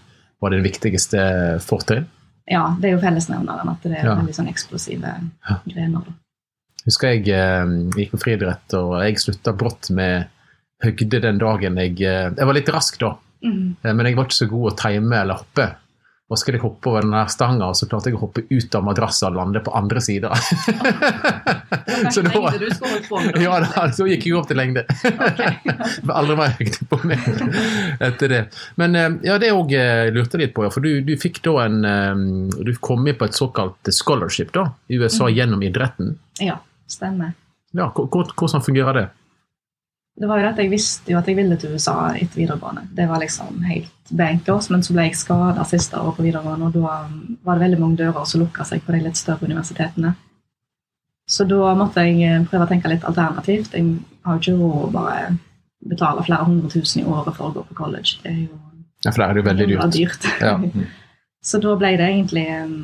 var 0.43 0.51
det 0.51 0.63
viktigste 0.65 1.61
fortrinn? 1.63 2.07
Ja, 2.47 2.77
det 2.81 2.89
er 2.91 2.95
jo 2.95 3.03
fellesnevneren 3.03 3.69
at 3.73 3.83
det 3.83 3.97
er 3.99 4.05
Ja. 4.07 4.15
veldig 4.15 4.35
sånn 4.37 4.49
eksplosive 4.53 5.15
Ja. 5.49 5.59
grener. 5.67 6.07
Husker 6.87 7.09
jeg 7.15 7.29
eh, 7.35 7.65
gikk 7.97 8.13
på 8.13 8.21
friidrett, 8.23 8.75
og 8.79 9.01
jeg 9.03 9.19
slutta 9.19 9.53
brått 9.57 9.91
med 9.91 10.29
høgde 10.85 11.21
den 11.21 11.39
dagen 11.39 11.77
jeg 11.77 12.01
eh, 12.03 12.31
Jeg 12.31 12.47
var 12.47 12.55
litt 12.55 12.69
rask 12.69 12.99
da, 13.01 13.17
mm. 13.43 13.77
eh, 13.83 13.93
men 13.93 14.07
jeg 14.07 14.17
var 14.17 14.29
ikke 14.29 14.39
så 14.45 14.49
god 14.51 14.73
å 14.73 14.77
time 14.77 15.17
eller 15.17 15.35
hoppe. 15.43 15.75
Og 16.27 16.39
skulle 16.41 16.59
jeg 16.59 16.65
hoppe 16.65 16.89
over 16.91 17.05
den 17.05 17.13
der 17.15 17.29
stanga, 17.31 17.69
og 17.71 17.77
så 17.79 17.87
klarte 17.87 18.11
jeg 18.11 18.17
å 18.19 18.21
hoppe 18.25 18.43
ut 18.51 18.75
av 18.75 18.83
madrassen 18.83 19.29
og 19.29 19.37
lande 19.39 19.61
på 19.63 19.71
andre 19.79 20.01
sida. 20.03 20.33
Så 22.11 22.23
med. 22.27 23.43
ja, 23.43 23.61
da, 23.63 23.85
så 23.95 24.07
gikk 24.11 24.27
jeg 24.27 24.35
opp 24.35 24.49
til 24.51 24.59
lengde. 24.59 24.83
Men 26.03 26.13
aldri 26.19 26.37
mer 26.41 26.57
høyde 26.59 26.89
på 26.91 26.99
meg 27.07 27.23
etter 28.09 28.33
det. 28.33 28.41
Men 28.81 28.99
eh, 28.99 29.15
ja, 29.29 29.37
det 29.43 29.53
òg 29.55 29.71
lurte 30.17 30.35
jeg 30.39 30.49
litt 30.49 30.55
på, 30.57 30.67
ja, 30.67 30.73
for 30.75 30.83
du, 30.83 30.91
du 31.07 31.15
fikk 31.21 31.39
da 31.47 31.55
en 31.69 31.79
eh, 31.87 32.59
Du 32.67 32.73
kom 32.83 33.05
med 33.07 33.19
på 33.21 33.29
et 33.31 33.39
såkalt 33.39 33.93
scholarship 33.95 34.51
da, 34.57 34.67
i 34.91 34.99
USA 34.99 35.27
Mhm. 35.31 35.35
gjennom 35.39 35.63
idretten. 35.63 36.17
Ja, 36.43 36.59
stemmer. 36.91 37.33
Ja, 37.77 37.87
hvor- 37.95 38.07
hvor- 38.11 38.35
Hvordan 38.35 38.63
fungerer 38.67 38.95
det? 38.95 39.07
Det 40.17 40.29
var 40.29 40.39
jo 40.39 40.45
det 40.47 40.53
at 40.55 40.61
Jeg 40.63 40.71
visste 40.73 41.13
jo 41.13 41.19
at 41.19 41.27
jeg 41.29 41.37
ville 41.37 41.57
til 41.61 41.75
USA 41.77 41.95
etter 42.17 42.39
videregående. 42.41 42.87
Det 42.97 43.05
var 43.09 43.21
liksom 43.21 43.59
helt 43.69 44.13
bankers, 44.17 44.71
Men 44.71 44.83
så 44.83 44.95
ble 44.95 45.03
jeg 45.09 45.17
skada 45.19 45.65
siste 45.69 45.99
året 46.01 46.17
på 46.17 46.23
videregående, 46.25 46.67
og 46.67 46.73
da 46.73 46.81
var 47.45 47.59
det 47.59 47.65
veldig 47.67 47.81
mange 47.81 47.97
dører 48.01 48.25
som 48.25 48.41
lukka 48.41 48.65
seg 48.65 48.83
på 48.87 48.93
de 48.95 49.01
litt 49.05 49.17
større 49.21 49.45
universitetene. 49.45 50.15
Så 51.29 51.45
da 51.45 51.75
måtte 51.75 52.05
jeg 52.07 52.23
eh, 52.23 52.45
prøve 52.47 52.65
å 52.65 52.71
tenke 52.71 52.89
litt 52.89 53.05
alternativt. 53.05 53.75
Jeg 53.75 53.99
har 54.25 54.37
jo 54.39 54.41
ikke 54.41 54.59
råd 54.61 54.85
å 54.87 54.91
bare 54.95 55.37
betale 55.87 56.23
flere 56.25 56.45
hundre 56.47 56.71
tusen 56.71 57.03
i 57.03 57.07
året 57.07 57.35
for 57.37 57.51
å 57.51 57.55
gå 57.57 57.65
på 57.69 57.75
college. 57.75 58.21
Det 58.23 58.31
er 58.33 58.41
jo 58.47 58.61
Ja, 59.05 59.11
For 59.13 59.21
det 59.23 59.27
er 59.29 59.37
jo 59.37 59.43
veldig 59.43 59.67
dyrt. 59.69 59.93
dyrt. 59.93 60.29
Ja. 60.41 60.55
Så 61.51 61.59
da 61.63 61.77
ble 61.79 61.93
det 61.99 62.07
egentlig 62.09 62.47
eh, 62.49 62.77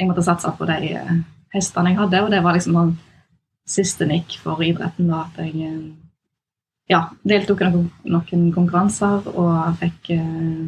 Jeg 0.00 0.08
måtte 0.08 0.24
satse 0.26 0.50
på 0.58 0.66
de 0.66 0.94
eh, 0.96 1.12
hestene 1.54 1.92
jeg 1.92 1.98
hadde, 2.00 2.22
og 2.24 2.30
det 2.32 2.42
var 2.42 2.56
liksom 2.56 2.74
sånn 2.74 2.96
siste 3.68 4.06
nikk 4.08 4.38
for 4.42 4.58
idretten. 4.64 5.06
da, 5.08 5.26
at 5.28 5.38
jeg 5.44 5.52
ja, 6.90 7.08
deltok 7.24 7.60
i 7.62 7.68
noen, 7.72 7.90
noen 8.04 8.48
konkurranser 8.54 9.28
og 9.34 9.76
fikk 9.80 10.10
eh, 10.10 10.64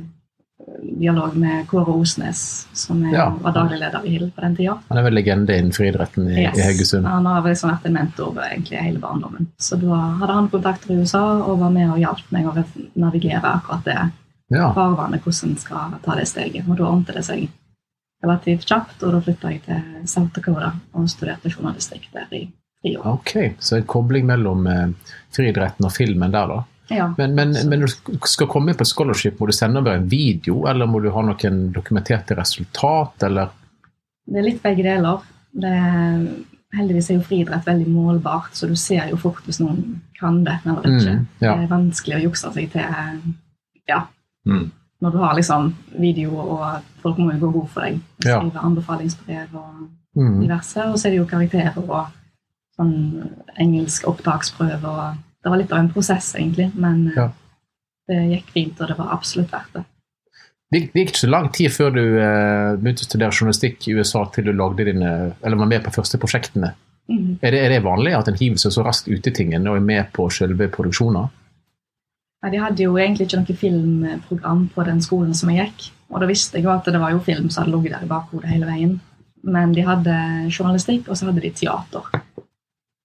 dialog 0.98 1.34
med 1.36 1.66
Kåre 1.68 1.92
Osnes, 1.94 2.66
som 2.72 3.02
er, 3.04 3.12
Ja. 3.14 3.26
var 3.42 3.52
daglig 3.52 3.78
leder 3.78 4.04
i 4.06 4.14
Hill 4.16 4.30
på 4.34 4.40
den 4.40 4.56
tida. 4.56 4.78
Han 4.88 4.98
er 4.98 5.02
vel 5.02 5.14
legende 5.14 5.56
innenfor 5.58 5.84
idretten 5.86 6.28
i, 6.32 6.44
i 6.46 6.62
Haugesund. 6.64 7.06
Han 7.06 7.26
har 7.26 7.42
liksom 7.44 7.70
vært 7.70 7.86
en 7.86 7.92
mentor 7.98 8.34
egentlig 8.46 8.80
hele 8.82 8.98
barndommen. 8.98 9.46
Så 9.58 9.76
da 9.80 10.00
hadde 10.20 10.32
han 10.32 10.48
kontakter 10.48 10.92
i 10.94 10.98
USA 11.02 11.24
og 11.44 11.60
var 11.60 11.70
med 11.70 11.90
og 11.90 11.98
hjalp 12.00 12.32
meg 12.32 12.46
å 12.48 12.64
navigere 12.96 13.44
akkurat 13.60 13.84
det 13.84 13.98
Ja. 14.48 14.72
farvannet, 14.72 15.22
hvordan 15.24 15.50
en 15.50 15.56
skal 15.58 15.94
ta 16.02 16.14
det 16.14 16.26
steget. 16.28 16.68
Og 16.68 16.76
da 16.78 16.84
ordnet 16.84 17.14
det 17.14 17.24
seg 17.24 17.48
relativt 18.22 18.64
kjapt, 18.66 19.02
og 19.02 19.12
da 19.12 19.20
flytta 19.20 19.50
jeg 19.50 19.62
til 19.64 19.82
South 20.06 20.32
Dakota 20.32 20.72
og 20.94 21.08
studerte 21.08 21.50
journalistikk 21.50 22.08
der 22.14 22.26
i 22.32 22.48
år. 22.84 23.06
Ok, 23.14 23.32
så 23.58 23.76
en 23.76 23.86
kobling 23.88 24.26
mellom 24.28 24.66
eh, 24.66 24.88
friidretten 25.34 25.84
og 25.88 25.92
filmen 25.92 26.30
der, 26.34 26.46
da. 26.46 26.64
Ja, 26.88 27.08
Men, 27.18 27.32
men, 27.34 27.50
men 27.68 27.80
når 27.82 27.90
du 28.06 28.18
skal 28.30 28.46
komme 28.46 28.70
inn 28.70 28.76
på 28.78 28.84
et 28.86 28.92
scholarship, 28.92 29.40
må 29.40 29.46
du 29.48 29.52
sende 29.56 29.80
over 29.82 29.96
en 29.96 30.04
video, 30.08 30.66
eller 30.70 30.86
må 30.86 31.00
du 31.02 31.08
ha 31.10 31.22
noen 31.26 31.72
dokumenterte 31.74 32.36
resultat, 32.38 33.24
eller? 33.26 33.48
Det 34.26 34.38
er 34.38 34.46
litt 34.46 34.62
begge 34.62 34.84
deler. 34.86 35.24
Det 35.50 35.72
er, 35.72 36.20
heldigvis 36.78 37.10
er 37.10 37.18
jo 37.18 37.24
friidrett 37.26 37.66
veldig 37.66 37.88
målbart, 37.90 38.54
så 38.54 38.68
du 38.70 38.76
ser 38.78 39.08
jo 39.10 39.16
fort 39.18 39.42
hvis 39.48 39.58
noen 39.64 40.00
kan 40.20 40.44
det 40.46 40.60
eller 40.64 40.86
ikke. 40.86 41.16
Mm, 41.16 41.26
ja. 41.42 41.56
Det 41.56 41.64
er 41.66 41.72
vanskelig 41.74 42.16
å 42.20 42.24
jukse 42.28 42.52
seg 42.54 42.70
til 42.76 42.86
ja, 43.88 44.04
Mm. 44.46 44.70
når 45.02 45.10
du 45.10 45.18
har 45.18 45.34
liksom 45.34 45.72
video, 45.98 46.36
og 46.38 46.84
folk 47.02 47.18
må 47.18 47.32
jo 47.34 47.40
gå 47.48 47.50
god 47.52 47.68
for 47.74 47.82
deg. 47.82 47.98
Ja. 48.24 48.38
Skrive 48.38 48.62
anbefalingsbrev 48.62 49.54
og 49.58 49.88
Mm. 50.16 50.38
diverse. 50.40 50.86
Og 50.86 50.94
så 50.98 51.06
er 51.08 51.10
det 51.10 51.18
jo 51.18 51.26
karakterer 51.26 51.76
og 51.82 52.06
sånn 52.76 52.94
engelsk 53.58 54.06
opptaksprøve. 54.08 54.84
og 54.84 55.16
Det 55.42 55.50
var 55.52 55.60
litt 55.60 55.72
av 55.72 55.78
en 55.78 55.90
prosess, 55.92 56.34
egentlig, 56.38 56.70
men 56.74 57.08
eh, 57.08 57.14
Ja. 57.16 57.28
det 58.08 58.16
gikk 58.36 58.50
fint, 58.54 58.80
og 58.80 58.88
det 58.88 58.98
var 58.98 59.12
absolutt 59.14 59.50
verdt 59.52 59.72
det. 59.74 59.84
Det 60.72 60.80
gikk, 60.80 60.92
det 60.92 61.00
gikk 61.00 61.10
ikke 61.12 61.24
så 61.26 61.30
lang 61.30 61.48
tid 61.54 61.70
før 61.70 61.90
du 61.94 62.02
eh, 62.18 62.76
begynte 62.76 63.04
å 63.04 63.08
studere 63.08 63.30
journalistikk 63.32 63.86
i 63.88 63.94
USA 63.94 64.24
til 64.34 64.44
du 64.44 64.52
lagde 64.52 64.84
dine, 64.84 65.12
eller 65.42 65.56
var 65.56 65.66
med 65.70 65.84
på 65.84 65.94
første 65.94 66.18
prosjektene. 66.18 66.72
Mhm. 67.08 67.38
Er 67.40 67.50
det, 67.54 67.60
er 67.64 67.68
det 67.70 67.82
vanlig 67.84 68.16
at 68.18 68.28
en 68.28 68.34
hiver 68.34 68.58
seg 68.58 68.72
så 68.74 68.82
raskt 68.84 69.06
ut 69.08 69.26
i 69.26 69.30
tingene 69.30 69.70
og 69.70 69.76
er 69.76 69.80
med 69.86 70.08
på 70.12 70.26
selve 70.34 70.66
produksjoner? 70.68 71.28
Ja, 72.42 72.50
de 72.50 72.58
hadde 72.58 72.82
jo 72.82 72.96
egentlig 72.98 73.26
ikke 73.28 73.38
noe 73.40 73.56
filmprogram 73.58 74.68
på 74.74 74.84
den 74.84 75.00
skolen 75.00 75.32
som 75.34 75.50
jeg 75.50 75.66
gikk. 75.68 75.86
Og 76.10 76.20
da 76.20 76.26
visste 76.26 76.58
jeg 76.58 76.66
jo 76.66 76.70
at 76.74 76.84
det 76.84 76.98
var 77.00 77.10
jo 77.14 77.22
film 77.24 77.48
som 77.50 77.64
hadde 77.64 77.74
ligget 77.76 77.94
der 77.96 78.04
i 78.06 78.10
bakhodet 78.10 78.50
hele 78.50 78.66
veien. 78.66 79.00
Men 79.46 79.72
de 79.74 79.82
hadde 79.86 80.14
journalistikk, 80.50 81.08
og 81.08 81.16
så 81.16 81.26
hadde 81.30 81.42
de 81.42 81.50
teater. 81.54 82.02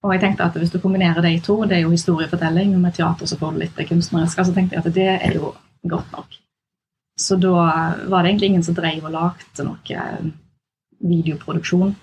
Og 0.01 0.13
jeg 0.15 0.21
tenkte 0.23 0.45
at 0.47 0.55
hvis 0.57 0.71
du 0.73 0.79
kombinerer 0.81 1.21
de 1.21 1.35
to, 1.45 1.59
det 1.69 1.77
er 1.77 1.83
jo 1.85 1.93
historiefortelling, 1.93 2.73
og 2.75 2.81
med 2.81 2.95
teater 2.97 3.29
så 3.29 3.37
får 3.37 3.51
du 3.53 3.61
litt 3.61 3.75
det 3.77 3.87
kunstneriske, 3.89 4.45
så 4.47 4.55
tenkte 4.55 4.77
jeg 4.77 4.85
at 4.85 4.95
det 4.95 5.09
er 5.13 5.35
jo 5.37 5.53
godt 5.89 6.15
nok. 6.15 6.37
Så 7.21 7.37
da 7.37 7.51
var 8.09 8.23
det 8.23 8.31
egentlig 8.31 8.49
ingen 8.49 8.63
som 8.65 8.77
drev 8.77 9.05
og 9.05 9.13
lagde 9.13 9.65
noe 9.67 9.97
eh, 9.97 10.31
videoproduksjon. 11.05 11.93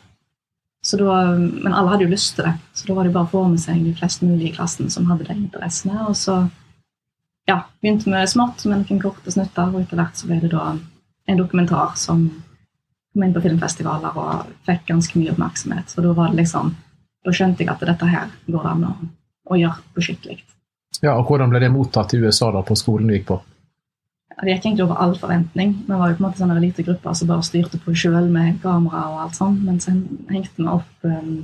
Da, 0.89 1.17
men 1.37 1.75
alle 1.75 1.91
hadde 1.91 2.07
jo 2.07 2.13
lyst 2.13 2.37
til 2.37 2.47
det, 2.47 2.55
så 2.73 2.87
da 2.87 2.95
var 2.95 3.09
det 3.09 3.13
bare 3.17 3.27
å 3.27 3.33
få 3.33 3.43
med 3.51 3.61
seg 3.61 3.83
de 3.83 3.97
flest 3.99 4.23
mulig 4.23 4.53
i 4.53 4.55
klassen 4.55 4.93
som 4.95 5.09
hadde 5.11 5.27
de 5.27 5.35
interessene. 5.35 6.07
Og 6.07 6.15
så 6.17 6.39
ja, 7.51 7.65
begynte 7.83 8.13
vi 8.13 8.23
smått 8.31 8.63
med 8.69 8.85
noen 8.85 9.03
korte 9.03 9.35
snutter, 9.35 9.73
og 9.73 9.83
etter 9.83 9.99
hvert 9.99 10.21
så 10.21 10.31
ble 10.31 10.39
det 10.45 10.53
da 10.55 10.71
en 11.29 11.41
dokumentar 11.41 11.97
som 11.99 12.29
kom 13.13 13.25
inn 13.25 13.35
på 13.35 13.43
filmfestivaler 13.43 14.17
og 14.23 14.53
fikk 14.69 14.87
ganske 14.93 15.19
mye 15.19 15.35
oppmerksomhet. 15.35 15.91
Så 15.91 16.05
da 16.05 16.15
var 16.17 16.31
det 16.31 16.45
liksom, 16.45 16.71
da 17.29 17.35
skjønte 17.37 17.65
jeg 17.65 17.73
at 17.73 17.85
dette 17.85 18.09
her 18.09 18.33
går 18.49 18.71
an 18.71 18.87
å, 18.89 18.95
å 19.53 19.59
gjøre 19.59 19.85
på 19.95 20.07
skikkelig. 20.07 20.41
Ja, 21.03 21.15
og 21.15 21.29
Hvordan 21.29 21.53
ble 21.53 21.61
det 21.63 21.71
mottatt 21.71 22.15
i 22.17 22.23
USA 22.23 22.51
da 22.55 22.65
på 22.67 22.77
skolen 22.79 23.11
du 23.11 23.15
gikk 23.15 23.29
på? 23.29 23.39
Det 24.39 24.53
gikk 24.55 24.67
egentlig 24.69 24.85
over 24.87 25.01
all 25.03 25.15
forventning. 25.19 25.73
Vi 25.87 25.99
var 25.99 26.11
jo 26.11 26.17
på 26.17 26.23
en 26.23 26.27
måte 26.29 26.41
sånne 26.41 26.59
lite 26.63 26.85
grupper 26.87 27.15
som 27.19 27.31
bare 27.31 27.47
styrte 27.47 27.81
på 27.83 27.95
sjøl 27.99 28.29
med 28.31 28.61
kamera 28.63 29.05
og 29.11 29.23
alt 29.25 29.39
sånt, 29.39 29.65
men 29.67 29.81
så 29.83 29.95
hengte 30.31 30.63
vi 30.63 30.69
opp 30.71 31.09
um, 31.09 31.41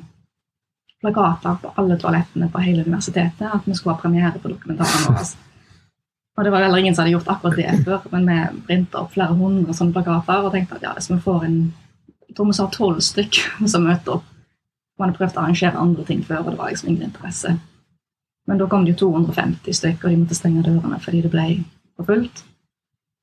plakater 1.02 1.58
på 1.62 1.72
alle 1.80 1.98
toalettene 2.00 2.48
på 2.52 2.62
hele 2.62 2.84
universitetet 2.86 3.48
at 3.50 3.66
vi 3.66 3.74
skulle 3.74 3.96
ha 3.96 4.02
premiere 4.02 4.38
på 4.38 4.52
dokumentaren 4.52 5.08
vår. 5.10 5.32
Og 6.34 6.46
det 6.46 6.50
var 6.50 6.64
heller 6.64 6.82
ingen 6.82 6.94
som 6.94 7.04
hadde 7.04 7.14
gjort 7.14 7.32
akkurat 7.34 7.58
det 7.58 7.74
før, 7.86 8.06
men 8.14 8.30
vi 8.30 8.62
printa 8.70 9.02
opp 9.02 9.12
flere 9.14 9.36
hundre 9.38 9.74
sånne 9.74 9.94
plakater 9.94 10.46
og 10.46 10.54
tenkte 10.54 10.78
at 10.78 10.86
ja, 10.86 10.94
hvis 10.96 11.10
vi 11.12 11.18
får 11.22 11.48
en 11.48 11.58
jeg 12.24 12.38
tror 12.38 12.48
vi 12.48 12.54
sa 12.56 12.64
tolv 12.74 13.02
stykk 13.04 13.36
som 13.70 13.84
møter 13.86 14.16
opp 14.16 14.30
Vi 14.94 15.02
hadde 15.02 15.16
prøvd 15.18 15.36
å 15.36 15.42
arrangere 15.42 15.80
andre 15.80 16.04
ting 16.06 16.20
før, 16.22 16.44
og 16.44 16.50
det 16.52 16.58
var 16.58 16.70
liksom 16.70 16.88
ingen 16.92 17.08
interesse. 17.08 17.56
Men 18.46 18.58
da 18.60 18.66
kom 18.70 18.84
det 18.84 18.94
jo 18.94 19.08
250 19.10 19.72
stykker, 19.74 20.04
og 20.06 20.10
de 20.12 20.20
måtte 20.22 20.36
stenge 20.38 20.62
dørene 20.62 20.98
fordi 21.00 21.22
det 21.24 21.30
ble 21.32 21.46
for 21.96 22.04
fullt 22.10 22.44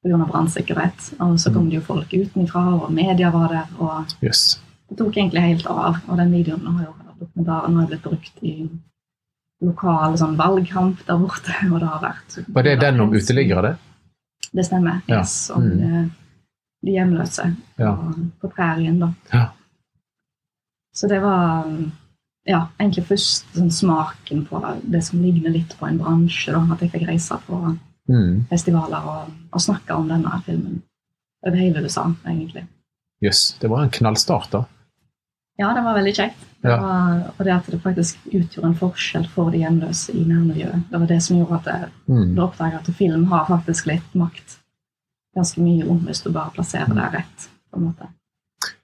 pga. 0.03 0.17
brannsikkerhet. 0.25 1.11
Og 1.21 1.37
så 1.39 1.53
kom 1.53 1.69
det 1.69 1.77
jo 1.79 1.81
folk 1.85 2.13
utenfra, 2.13 2.63
og 2.81 2.91
media 2.93 3.29
var 3.31 3.47
der. 3.53 3.67
og 3.79 4.15
yes. 4.25 4.59
det 4.89 4.97
tok 4.97 5.17
egentlig 5.17 5.41
helt 5.41 5.67
av. 5.67 6.01
Og 6.07 6.17
den 6.17 6.31
videoen 6.33 6.65
har 6.65 6.85
jo 6.87 6.95
dokumentaren 7.21 7.75
har 7.77 7.87
blitt 7.87 8.01
brukt 8.03 8.41
i 8.41 8.55
lokal 9.61 10.17
sånn 10.17 10.35
valgkamp 10.39 11.05
der 11.05 11.17
borte. 11.21 11.53
og 11.71 11.79
det 11.79 11.87
har 11.87 12.01
vært... 12.01 12.39
Var 12.49 12.63
det 12.63 12.79
den 12.81 12.99
om 12.99 13.13
uteliggere, 13.13 13.61
det? 13.61 13.75
Det 14.51 14.65
stemmer. 14.67 15.01
Ja. 15.07 15.19
Yes, 15.21 15.49
om 15.53 15.63
Mm. 15.63 15.77
de, 15.77 16.09
de 16.81 16.91
hjemløse 16.97 17.55
Ja. 17.77 17.93
på, 17.95 18.13
på 18.41 18.49
prærien, 18.55 18.97
da. 18.99 19.13
Ja. 19.31 19.45
Så 20.93 21.07
det 21.07 21.21
var 21.23 21.65
ja, 22.45 22.67
egentlig 22.79 23.05
først 23.07 23.45
sånn 23.55 23.71
smaken 23.71 24.45
på 24.49 24.59
det 24.91 25.03
som 25.05 25.21
ligner 25.21 25.49
litt 25.53 25.75
på 25.79 25.87
en 25.87 25.99
bransje. 26.01 26.51
da, 26.51 26.61
At 26.73 26.79
jeg 26.81 26.91
fikk 26.91 27.07
reise 27.07 27.37
på 27.47 27.77
Mm. 28.09 28.45
festivaler 28.49 29.05
og, 29.07 29.27
og 29.53 29.61
snakke 29.61 29.93
om 29.95 30.07
denne 30.09 30.41
filmen 30.43 30.81
over 31.45 31.55
hele 31.55 31.83
USA, 31.83 32.07
egentlig. 32.25 32.65
Jøss. 33.23 33.57
Det 33.59 33.69
var 33.69 33.83
en 33.83 33.89
knallstart, 33.93 34.49
da. 34.51 34.65
Ja, 35.59 35.69
det 35.75 35.83
var 35.85 35.93
veldig 35.95 36.15
kjekt. 36.15 36.39
Det 36.63 36.69
Ja. 36.71 36.81
var, 36.81 37.31
og 37.39 37.45
det 37.45 37.53
at 37.53 37.65
det 37.71 37.79
faktisk 37.81 38.17
utgjorde 38.33 38.65
en 38.67 38.75
forskjell 38.75 39.27
for 39.29 39.51
de 39.51 39.59
hjemløse 39.59 40.09
i 40.15 40.25
nærmiljøet. 40.25 40.89
Det 40.89 40.99
var 40.99 41.07
det 41.07 41.21
som 41.23 41.37
gjorde 41.37 41.59
at 41.59 41.65
jeg 41.65 41.89
Mm. 42.09 42.35
da 42.35 42.41
oppdaga 42.47 42.75
at 42.79 42.85
film 42.95 43.25
har 43.25 43.45
faktisk 43.45 43.85
litt 43.85 44.13
makt. 44.15 44.57
Ganske 45.37 45.61
mye 45.61 45.87
om 45.89 45.99
hvis 45.99 46.23
du 46.23 46.31
bare 46.31 46.51
plasserer 46.51 46.87
det 46.93 47.13
rett. 47.13 47.49
på 47.71 47.77
en 47.77 47.83
måte. 47.85 48.07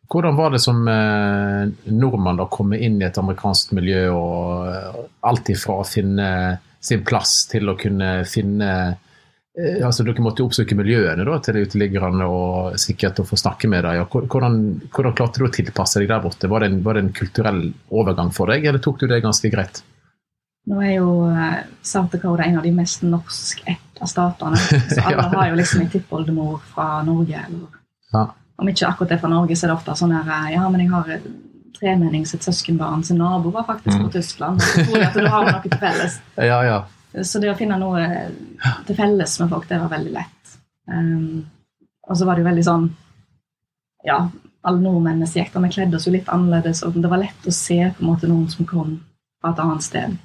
Hvordan 0.09 0.35
var 0.35 0.51
det 0.51 0.59
som 0.59 0.87
eh, 0.87 1.67
nordmann 1.91 2.39
da 2.39 2.47
komme 2.51 2.79
inn 2.79 3.01
i 3.01 3.05
et 3.07 3.17
amerikansk 3.19 3.73
miljø 3.75 4.05
og 4.13 4.69
eh, 4.71 5.01
alt 5.27 5.51
ifra 5.51 5.81
å 5.81 5.87
finne 5.87 6.29
sin 6.79 7.03
plass 7.03 7.41
til 7.51 7.67
å 7.67 7.75
kunne 7.79 8.21
finne 8.29 8.69
eh, 8.87 9.83
altså 9.83 10.05
Dere 10.07 10.23
måtte 10.23 10.43
jo 10.43 10.47
oppsøke 10.47 10.77
miljøene 10.79 11.25
da, 11.27 11.41
til 11.43 11.59
uteliggerne 11.59 12.29
og 12.31 12.79
sikkert 12.79 13.19
å 13.19 13.27
få 13.27 13.39
snakke 13.41 13.67
med 13.67 13.83
dem. 13.83 14.05
Hvordan, 14.07 14.57
hvordan 14.95 15.17
klarte 15.17 15.43
du 15.43 15.49
å 15.49 15.51
tilpasse 15.59 15.99
deg 15.99 16.13
der 16.13 16.23
borte? 16.23 16.47
Var 16.47 16.63
det, 16.63 16.71
en, 16.71 16.81
var 16.87 16.95
det 16.95 17.03
en 17.03 17.13
kulturell 17.19 17.61
overgang 17.91 18.31
for 18.31 18.53
deg, 18.53 18.69
eller 18.69 18.83
tok 18.83 19.03
du 19.03 19.09
det 19.11 19.23
ganske 19.25 19.51
greit? 19.51 19.83
Nå 20.67 20.79
er 20.83 20.97
jo 20.97 21.11
South 21.81 22.13
Dakota 22.15 22.47
en 22.47 22.59
av 22.59 22.63
de 22.67 22.71
mest 22.75 23.03
norskætta 23.03 24.07
statene. 24.07 24.59
Så 24.93 25.03
alle 25.03 25.29
har 25.35 25.51
jo 25.51 25.59
liksom 25.59 25.83
en 25.83 25.91
tippoldemor 25.91 26.59
fra 26.71 26.91
Norge. 27.07 27.43
Eller, 27.49 27.79
Ja. 28.13 28.27
Om 28.57 28.69
ikke 28.71 28.87
akkurat 28.87 29.09
det 29.13 29.19
fra 29.21 29.29
Norge, 29.29 29.55
så 29.55 29.65
er 29.67 29.71
det 29.71 29.77
ofte 29.77 29.95
sånn 29.99 30.15
her 30.17 30.29
eh, 30.33 30.53
Ja, 30.55 30.63
men 30.69 30.81
jeg 30.81 30.89
har 30.93 31.09
eh, 31.13 31.25
tremenning 31.77 32.23
sitt 32.25 32.41
søskenbarn 32.45 33.03
sin 33.05 33.19
nabo 33.21 33.51
var 33.53 33.67
faktisk 33.67 33.97
Mm. 33.97 34.05
på 34.07 34.11
Tyskland. 34.15 34.61
Så 34.61 34.85
tror 34.85 34.97
jeg 34.97 35.07
at 35.07 35.13
du 35.13 35.27
har 35.29 35.45
noe 35.51 35.61
til 35.61 35.77
felles. 35.77 36.15
Ja, 36.51 36.61
ja. 36.65 36.79
Så 37.23 37.39
det 37.41 37.51
å 37.51 37.57
finne 37.57 37.77
noe 37.79 38.01
til 38.87 38.95
felles 38.97 39.39
med 39.39 39.49
folk, 39.49 39.67
det 39.69 39.77
var 39.79 39.89
veldig 39.93 40.11
lett. 40.13 40.57
Um, 40.89 41.45
og 42.09 42.17
så 42.17 42.25
var 42.25 42.35
det 42.35 42.43
jo 42.43 42.47
veldig 42.49 42.63
sånn 42.65 42.87
Ja, 44.05 44.17
alle 44.63 44.79
nordmennene 44.83 45.27
som 45.27 45.41
gikk 45.41 45.53
der, 45.53 45.63
vi 45.65 45.69
kledde 45.75 45.97
oss 45.99 46.05
jo 46.07 46.13
litt 46.13 46.29
annerledes, 46.31 46.81
og 46.83 46.95
det 47.01 47.09
var 47.11 47.21
lett 47.21 47.47
å 47.47 47.53
se 47.53 47.77
på 47.97 48.03
en 48.03 48.09
måte 48.09 48.27
noen 48.29 48.47
som 48.51 48.65
kom 48.69 48.97
fra 49.41 49.51
et 49.53 49.59
annet 49.63 49.83
sted. 49.85 50.17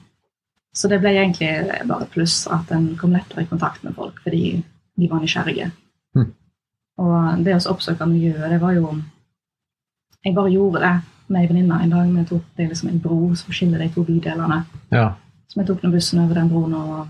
Så 0.74 0.88
det 0.88 1.00
ble 1.02 1.12
egentlig 1.18 1.50
bare 1.88 2.06
pluss 2.12 2.46
at 2.48 2.70
en 2.72 2.92
kom 3.00 3.12
lettere 3.12 3.44
i 3.44 3.48
kontakt 3.50 3.82
med 3.84 3.94
folk, 3.94 4.20
fordi 4.24 4.62
de 4.96 5.08
var 5.10 5.20
nysgjerrige. 5.20 5.70
Og 7.00 7.44
det 7.44 7.56
å 7.56 7.62
oppsøke 7.72 8.06
miljøet, 8.06 8.50
det 8.52 8.60
var 8.60 8.76
jo 8.76 8.92
Jeg 10.22 10.34
bare 10.36 10.52
gjorde 10.52 10.80
det 10.80 10.92
med 11.32 11.42
ei 11.42 11.48
venninne 11.48 11.80
en 11.82 11.90
dag. 11.90 12.10
Vi 12.14 12.24
tok 12.28 12.44
det 12.56 12.64
er 12.64 12.68
liksom 12.70 12.90
en 12.92 13.00
bro 13.02 13.34
som 13.34 13.52
skiller 13.52 13.78
de 13.82 13.88
to 13.94 14.04
bydelene. 14.06 14.64
ja. 14.90 15.12
Så 15.48 15.60
vi 15.60 15.66
tok 15.68 15.82
nå 15.82 15.90
bussen 15.92 16.20
over 16.22 16.38
den 16.38 16.48
broen 16.48 16.72
og 16.72 17.08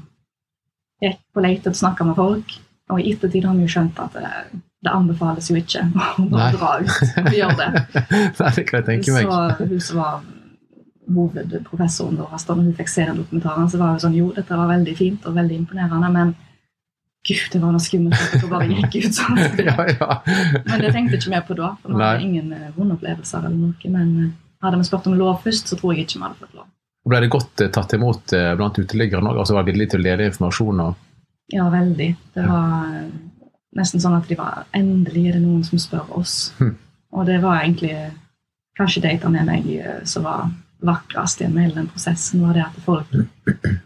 gikk 1.02 1.20
på 1.34 1.42
leit 1.44 1.66
og 1.66 1.76
snakka 1.78 2.04
med 2.08 2.16
folk. 2.18 2.54
Og 2.90 2.98
i 2.98 3.12
ettertid 3.12 3.44
har 3.46 3.54
vi 3.54 3.66
jo 3.66 3.70
skjønt 3.70 4.00
at 4.02 4.16
det, 4.18 4.30
det 4.82 4.90
anbefales 4.90 5.50
jo 5.50 5.58
ikke 5.60 5.84
å 6.18 6.26
bare 6.32 6.52
dra 6.56 6.72
ut 6.80 7.20
og 7.22 7.36
gjøre 7.36 7.58
det. 7.60 8.02
Nei, 8.40 8.52
det 8.56 8.64
kan 8.66 8.80
jeg 8.80 8.88
tenke 8.88 9.14
meg. 9.14 9.30
Så 9.30 9.68
hun 9.68 9.84
som 9.86 10.00
var 10.02 10.24
hovedprofessoren 11.12 12.18
da, 12.18 12.26
da 12.48 12.56
hun 12.58 12.74
fikk 12.78 12.90
se 12.90 13.06
den 13.06 13.20
dokumentaren, 13.22 13.70
så 13.70 13.78
var 13.78 13.94
hun 13.94 14.02
sånn 14.02 14.18
Jo, 14.18 14.32
dette 14.34 14.58
var 14.58 14.70
veldig 14.70 14.96
fint 14.98 15.28
og 15.28 15.38
veldig 15.38 15.60
imponerende, 15.62 16.10
men 16.14 16.34
gud, 17.28 17.52
det 17.52 17.60
var 17.62 17.72
noe 17.74 17.82
skummelt 17.82 18.34
dere 18.34 18.50
bare 18.50 18.68
gikk 18.68 19.06
ut 19.06 19.16
sånn. 19.16 19.40
ja, 19.68 19.74
ja. 19.88 20.20
Men 20.66 20.82
det 20.82 20.92
tenkte 20.94 21.18
ikke 21.18 21.32
vi 21.32 21.42
på 21.48 21.58
da, 21.58 21.72
for 21.82 21.94
vi 21.94 22.02
hadde 22.02 22.26
ingen 22.26 22.54
eh, 22.56 22.70
vondopplevelser 22.76 23.46
eller 23.46 23.58
noe. 23.58 23.90
Men 23.94 24.12
eh, 24.24 24.30
hadde 24.64 24.80
vi 24.80 24.88
spurt 24.88 25.10
om 25.10 25.18
lov 25.18 25.42
først, 25.44 25.70
så 25.70 25.78
tror 25.78 25.94
jeg 25.94 26.06
ikke 26.06 26.18
vi 26.18 26.26
hadde 26.26 26.40
fått 26.40 26.56
lov. 26.58 26.70
Ble 27.12 27.20
det 27.24 27.32
godt 27.34 27.64
eh, 27.64 27.72
tatt 27.74 27.94
imot 27.98 28.34
blant 28.58 28.80
uteliggerne 28.82 29.32
òg? 29.32 29.42
Altså 29.42 29.58
var 29.58 29.68
villige 29.68 29.94
til 29.94 30.02
å 30.02 30.08
dele 30.08 30.30
informasjon? 30.30 30.82
Og... 30.86 31.28
Ja, 31.54 31.68
veldig. 31.72 32.08
Det 32.34 32.48
var 32.48 32.96
nesten 33.78 34.02
sånn 34.02 34.18
at 34.18 34.26
de 34.28 34.36
var 34.36 34.66
Endelig 34.76 35.28
er 35.30 35.38
det 35.38 35.44
noen 35.44 35.62
som 35.66 35.80
spør 35.80 36.10
oss. 36.18 36.36
Hm. 36.58 36.74
Og 37.12 37.24
det 37.28 37.38
var 37.42 37.62
egentlig 37.62 37.94
kanskje 38.78 39.02
det 39.04 39.16
jeg 39.18 39.30
meg 39.30 39.66
som 40.08 40.24
var 40.24 40.46
vakrest 40.82 41.42
i 41.44 41.46
hele 41.46 41.74
den 41.76 41.86
prosessen, 41.92 42.42
var 42.42 42.56
det 42.56 42.64
at 42.64 42.78
folk 42.82 43.12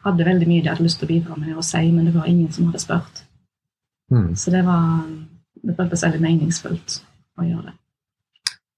hadde 0.07 0.25
veldig 0.25 0.47
mye 0.49 0.63
de 0.63 0.71
hadde 0.71 0.87
lyst 0.87 1.01
til 1.03 1.09
å 1.09 1.11
bidra 1.11 1.37
med 1.37 1.57
og 1.57 1.67
si, 1.67 1.83
men 1.91 2.07
det 2.09 2.15
var 2.15 2.29
ingen 2.31 2.53
som 2.55 2.71
hadde 2.71 2.81
spurt. 2.81 3.26
Hmm. 4.13 4.37
Så 4.39 4.53
det 4.55 4.63
var 4.67 5.03
det 5.67 5.75
føltes 5.75 6.05
veldig 6.07 6.23
meningsfullt 6.23 7.01
å 7.41 7.47
gjøre 7.47 7.71
det. 7.71 7.75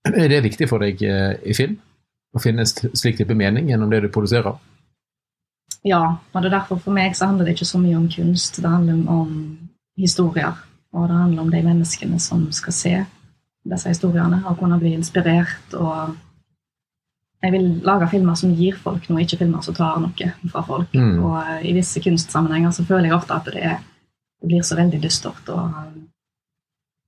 Er 0.08 0.30
det 0.32 0.44
viktig 0.46 0.68
for 0.70 0.80
deg 0.82 1.02
eh, 1.04 1.34
i 1.44 1.56
film? 1.56 1.76
Å 2.32 2.40
finne 2.40 2.64
slik 2.68 3.18
type 3.18 3.36
mening 3.36 3.68
gjennom 3.70 3.90
det 3.92 4.02
du 4.04 4.08
produserer? 4.12 4.56
Ja, 5.86 6.00
og 6.32 6.40
det 6.40 6.48
er 6.50 6.58
derfor 6.58 6.80
for 6.82 6.96
meg 6.96 7.16
så 7.16 7.28
handler 7.28 7.48
det 7.48 7.56
ikke 7.56 7.68
så 7.68 7.80
mye 7.80 7.96
om 7.98 8.08
kunst. 8.12 8.60
Det 8.60 8.70
handler 8.70 9.04
om 9.12 9.32
historier. 9.98 10.56
Og 10.96 11.08
det 11.08 11.16
handler 11.16 11.44
om 11.44 11.52
de 11.52 11.62
menneskene 11.64 12.20
som 12.22 12.46
skal 12.54 12.74
se 12.76 12.94
disse 13.68 13.92
historiene 13.92 14.40
og 14.48 14.58
kunne 14.60 14.78
bli 14.80 14.94
inspirert. 14.96 15.76
Og 15.76 16.16
jeg 17.42 17.54
vil 17.54 17.68
lage 17.86 18.08
filmer 18.10 18.38
som 18.38 18.54
gir 18.56 18.78
folk 18.80 19.08
noe, 19.08 19.22
ikke 19.22 19.40
filmer 19.42 19.62
som 19.64 19.76
tar 19.76 20.00
noe 20.02 20.32
fra 20.52 20.64
folk. 20.66 20.94
Mm. 20.96 21.20
Og 21.24 21.68
i 21.68 21.74
visse 21.76 22.02
kunstsammenhenger 22.02 22.74
så 22.74 22.86
føler 22.88 23.10
jeg 23.10 23.18
ofte 23.18 23.36
at 23.36 23.52
det, 23.52 23.64
er, 23.72 23.78
det 24.40 24.50
blir 24.50 24.62
så 24.62 24.78
veldig 24.78 25.00
dystert 25.02 25.50
og 25.52 25.64
eh, 25.66 25.96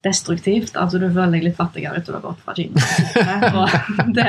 destruktivt. 0.05 0.77
Altså 0.81 0.99
du 0.99 1.07
føler 1.09 1.37
deg 1.37 1.47
litt 1.51 1.59
fattigere 1.59 2.01
etter 2.01 2.15
du 2.15 2.19
har 2.19 2.27
gått 2.31 2.43
fra 2.45 2.57
Kina. 2.57 3.69
Det, 4.17 4.27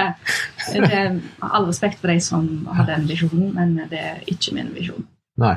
det 0.76 0.92
er 0.94 1.16
all 1.42 1.66
respekt 1.70 2.02
for 2.02 2.12
de 2.12 2.20
som 2.22 2.48
har 2.76 2.86
den 2.90 3.08
visjonen, 3.10 3.54
men 3.56 3.74
det 3.90 4.02
er 4.12 4.20
ikke 4.30 4.54
min 4.58 4.70
visjon. 4.76 5.06
Nei. 5.42 5.56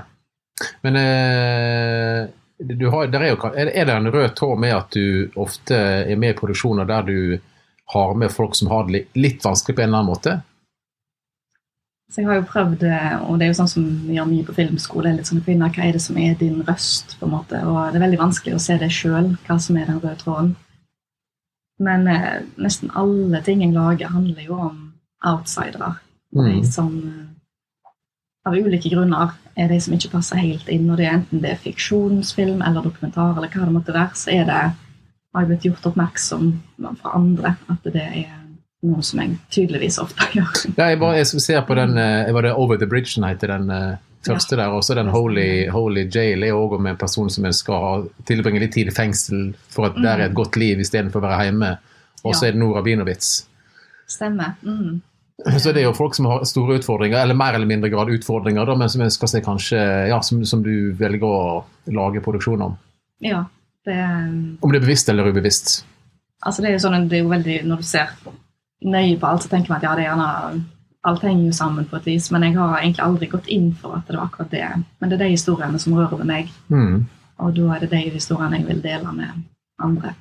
Men 0.86 0.96
eh, 1.00 2.20
du 2.58 2.86
har, 2.88 3.10
er, 3.10 3.26
jo, 3.32 3.38
er 3.58 3.84
det 3.84 3.96
en 3.96 4.12
rød 4.14 4.36
tråd 4.38 4.60
med 4.62 4.76
at 4.76 4.94
du 4.94 5.34
ofte 5.40 5.76
er 6.06 6.16
med 6.16 6.34
i 6.34 6.38
produksjoner 6.38 6.88
der 6.88 7.08
du 7.08 7.18
har 7.92 8.14
med 8.16 8.32
folk 8.32 8.54
som 8.56 8.70
har 8.72 8.86
det 8.88 9.04
litt 9.18 9.44
vanskelig 9.44 9.76
på 9.76 9.82
en 9.82 9.90
eller 9.90 10.00
annen 10.00 10.12
måte? 10.14 10.36
Så 12.14 12.22
jeg 12.22 12.28
har 12.28 12.36
jo 12.38 12.46
prøvd 12.46 12.82
og 13.26 13.40
det 13.40 13.42
er 13.42 13.48
jo 13.50 13.56
sånn 13.58 13.70
som 13.72 13.86
vi 14.06 14.14
gjør 14.14 14.28
mye 14.30 14.46
på 14.46 14.54
filmskole, 14.54 15.16
litt 15.16 15.26
sånn 15.26 15.40
kvinner, 15.42 15.72
hva 15.74 15.82
er 15.82 15.96
det 15.96 16.02
som 16.04 16.18
er 16.22 16.36
din 16.38 16.60
røst, 16.62 17.16
på 17.18 17.26
en 17.26 17.32
måte. 17.32 17.58
Og 17.66 17.88
det 17.90 17.98
er 17.98 18.04
veldig 18.04 18.20
vanskelig 18.20 18.54
å 18.54 18.60
se 18.62 18.76
det 18.78 18.92
sjøl, 18.94 19.32
hva 19.48 19.56
som 19.58 19.80
er 19.80 19.88
den 19.90 19.98
røde 19.98 20.14
tråden. 20.20 20.52
Men 21.82 22.06
eh, 22.06 22.44
nesten 22.62 22.92
alle 22.94 23.40
ting 23.42 23.64
jeg 23.64 23.74
lager, 23.74 24.12
handler 24.14 24.46
jo 24.46 24.60
om 24.68 24.78
outsidere. 25.26 25.96
De 26.30 26.54
Mm. 26.54 26.64
som 26.70 26.94
eh, 27.02 27.90
av 28.46 28.54
ulike 28.54 28.90
grunner 28.90 29.34
er 29.56 29.68
de 29.68 29.80
som 29.80 29.94
ikke 29.94 30.12
passer 30.14 30.36
helt 30.36 30.68
inn. 30.68 30.86
Og 30.90 30.96
det 30.96 31.06
er 31.06 31.18
enten 31.18 31.42
det 31.42 31.50
er 31.50 31.62
fiksjonsfilm 31.66 32.62
eller 32.62 32.82
dokumentar, 32.82 33.34
eller 33.36 33.48
hva 33.48 33.66
det 33.66 33.74
måtte 33.74 33.94
være, 33.94 34.14
så 34.14 34.30
er 34.30 34.44
det, 34.44 34.62
har 35.34 35.42
jeg 35.42 35.48
blitt 35.48 35.66
gjort 35.66 35.86
oppmerksom 35.90 36.60
fra 36.78 37.14
andre 37.18 37.56
at 37.66 37.82
det 37.90 38.06
er 38.06 38.43
noe 38.84 39.02
som 39.06 39.20
jeg 39.22 39.36
tydeligvis 39.54 39.98
ofte 40.02 40.26
gjør. 40.36 40.50
Ja, 40.76 40.88
jeg, 40.92 40.98
bare, 41.00 41.16
jeg 41.20 41.26
ser 41.42 41.62
på 41.68 41.76
den 41.78 41.96
eh, 42.00 42.32
Var 42.34 42.42
det 42.48 42.52
Over 42.54 42.76
the 42.80 42.86
Bridge 42.90 43.16
heter, 43.24 43.52
den 43.54 43.70
eh, 43.70 43.96
første 44.26 44.56
der? 44.60 44.72
Også 44.76 44.94
den 44.98 45.08
Holy, 45.12 45.66
Holy 45.72 46.06
Jail 46.08 46.42
er 46.44 46.52
også 46.56 46.78
om 46.80 46.86
en 46.92 47.00
person 47.00 47.30
som 47.30 47.48
skal 47.52 48.06
tilbringe 48.28 48.60
litt 48.62 48.72
tid 48.76 48.88
i 48.92 48.94
fengsel 48.94 49.50
for 49.72 49.88
at 49.90 49.96
der 50.00 50.18
er 50.20 50.28
et 50.28 50.36
godt 50.36 50.56
liv 50.60 50.80
istedenfor 50.84 51.20
å 51.22 51.26
være 51.28 51.48
hjemme. 51.50 51.72
Og 52.24 52.34
så 52.34 52.44
Ja. 52.44 52.48
er 52.48 52.52
det 52.52 52.60
Nora 52.60 52.78
Rabinowitz. 52.80 53.32
Stemmer. 54.08 54.54
Mm. 54.62 55.00
Så 55.58 55.72
det 55.74 55.82
er 55.82 55.88
jo 55.88 55.92
folk 55.96 56.14
som 56.14 56.28
har 56.30 56.44
store 56.46 56.78
utfordringer, 56.78 57.18
eller 57.18 57.34
mer 57.34 57.56
eller 57.56 57.66
mindre 57.66 57.90
grad 57.90 58.08
utfordringer, 58.14 58.64
da, 58.68 58.76
men 58.78 58.88
som 58.88 59.02
seg 59.10 59.42
kanskje 59.44 59.80
Ja, 60.08 60.20
som, 60.22 60.44
som 60.46 60.62
du 60.62 60.92
velger 60.94 61.26
å 61.26 61.64
lage 61.90 62.22
produksjon 62.24 62.62
om. 62.62 62.76
Ja. 63.20 63.44
Det, 63.84 63.96
Om 64.62 64.72
det 64.72 64.78
er 64.78 64.86
bevisst 64.86 65.08
eller 65.12 65.28
ubevisst. 65.28 65.84
altså 66.46 66.62
det 66.62 66.70
er 66.70 66.72
jo 66.78 66.84
sånn, 66.86 67.08
det 67.08 67.18
er 67.18 67.22
jo 67.24 67.28
veldig, 67.28 67.56
Når 67.68 67.76
du 67.76 67.82
ser 67.82 68.14
nøye 68.84 69.18
på 69.20 69.26
alt, 69.26 69.44
så 69.44 69.50
tenker 69.52 69.72
man 69.72 69.80
at 69.80 69.88
ja, 69.88 69.96
det 69.96 70.06
er 70.06 70.10
gjerne 70.12 70.64
Alt 71.04 71.20
henger 71.20 71.50
jo 71.50 71.52
sammen 71.52 71.84
på 71.84 71.98
et 71.98 72.06
vis, 72.08 72.30
men 72.32 72.46
jeg 72.46 72.54
har 72.56 72.78
egentlig 72.78 73.02
aldri 73.04 73.26
gått 73.28 73.48
inn 73.52 73.66
for 73.76 73.92
at 73.92 74.06
det 74.08 74.16
var 74.16 74.30
akkurat 74.30 74.54
det. 74.54 74.68
Men 75.02 75.10
det 75.10 75.18
er 75.18 75.26
de 75.26 75.34
historiene 75.34 75.76
som 75.82 75.92
rører 75.98 76.16
ved 76.16 76.30
meg, 76.30 76.48
Mm. 76.72 77.04
og 77.44 77.50
da 77.58 77.74
er 77.74 77.80
det 77.80 77.90
de 77.90 77.98
historiene 78.14 78.56
jeg 78.56 78.66
vil 78.70 78.80
dele 78.80 79.12
med 79.12 79.42
andre. 79.84 80.14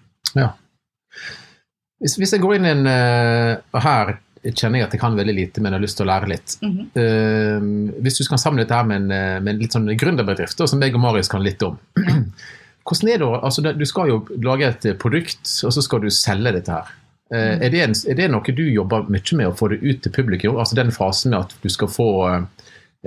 Hvis, 2.04 2.18
hvis 2.20 2.34
jeg 2.36 2.44
går 2.44 2.58
inn 2.58 2.66
i 2.68 2.74
en 2.74 2.88
eh, 2.90 3.58
Og 3.72 3.82
her 3.82 4.18
kjenner 4.44 4.82
jeg 4.82 4.90
at 4.90 4.96
jeg 4.98 5.00
kan 5.00 5.16
veldig 5.16 5.36
lite, 5.38 5.62
men 5.62 5.72
jeg 5.72 5.80
har 5.80 5.84
lyst 5.86 5.96
til 5.96 6.04
å 6.04 6.10
lære 6.10 6.28
litt. 6.28 6.58
Mm 6.62 6.72
-hmm. 6.72 6.88
uh, 7.00 8.02
hvis 8.04 8.18
du 8.18 8.24
skal 8.24 8.38
samle 8.38 8.64
dette 8.64 8.76
her 8.76 8.84
med 8.84 8.96
en, 9.02 9.12
eh, 9.12 9.40
med 9.40 9.54
en 9.54 9.60
litt 9.60 9.72
sånn 9.72 9.88
gründerbedrift, 9.88 10.68
som 10.70 10.82
jeg 10.82 10.96
og 10.96 11.00
Marius 11.00 11.30
kan 11.30 11.44
litt 11.44 11.64
om. 11.64 11.78
Ja. 11.96 12.24
Hvordan 12.84 13.10
er 13.10 13.18
det, 13.18 13.40
altså 13.44 13.62
Du 13.80 13.86
skal 13.86 14.08
jo 14.08 14.28
lage 14.44 14.68
et 14.68 15.00
produkt, 15.00 15.64
og 15.64 15.72
så 15.74 15.82
skal 15.82 16.02
du 16.02 16.10
selge 16.10 16.52
dette 16.52 16.72
her. 16.72 16.92
Eh, 17.34 17.66
er, 17.66 17.70
det 17.70 17.82
en, 17.82 17.96
er 18.10 18.18
det 18.20 18.28
noe 18.30 18.54
du 18.54 18.66
jobber 18.68 19.08
mye 19.10 19.38
med 19.40 19.50
å 19.50 19.56
få 19.58 19.72
det 19.72 19.80
ut 19.82 20.04
til 20.06 20.14
publikum? 20.14 20.60
Altså 20.62 20.78
Den 20.78 20.94
fasen 20.94 21.34
med 21.34 21.48
at 21.48 21.56
du 21.64 21.70
skal 21.72 21.90
få 21.90 22.10
eh, 22.30 22.44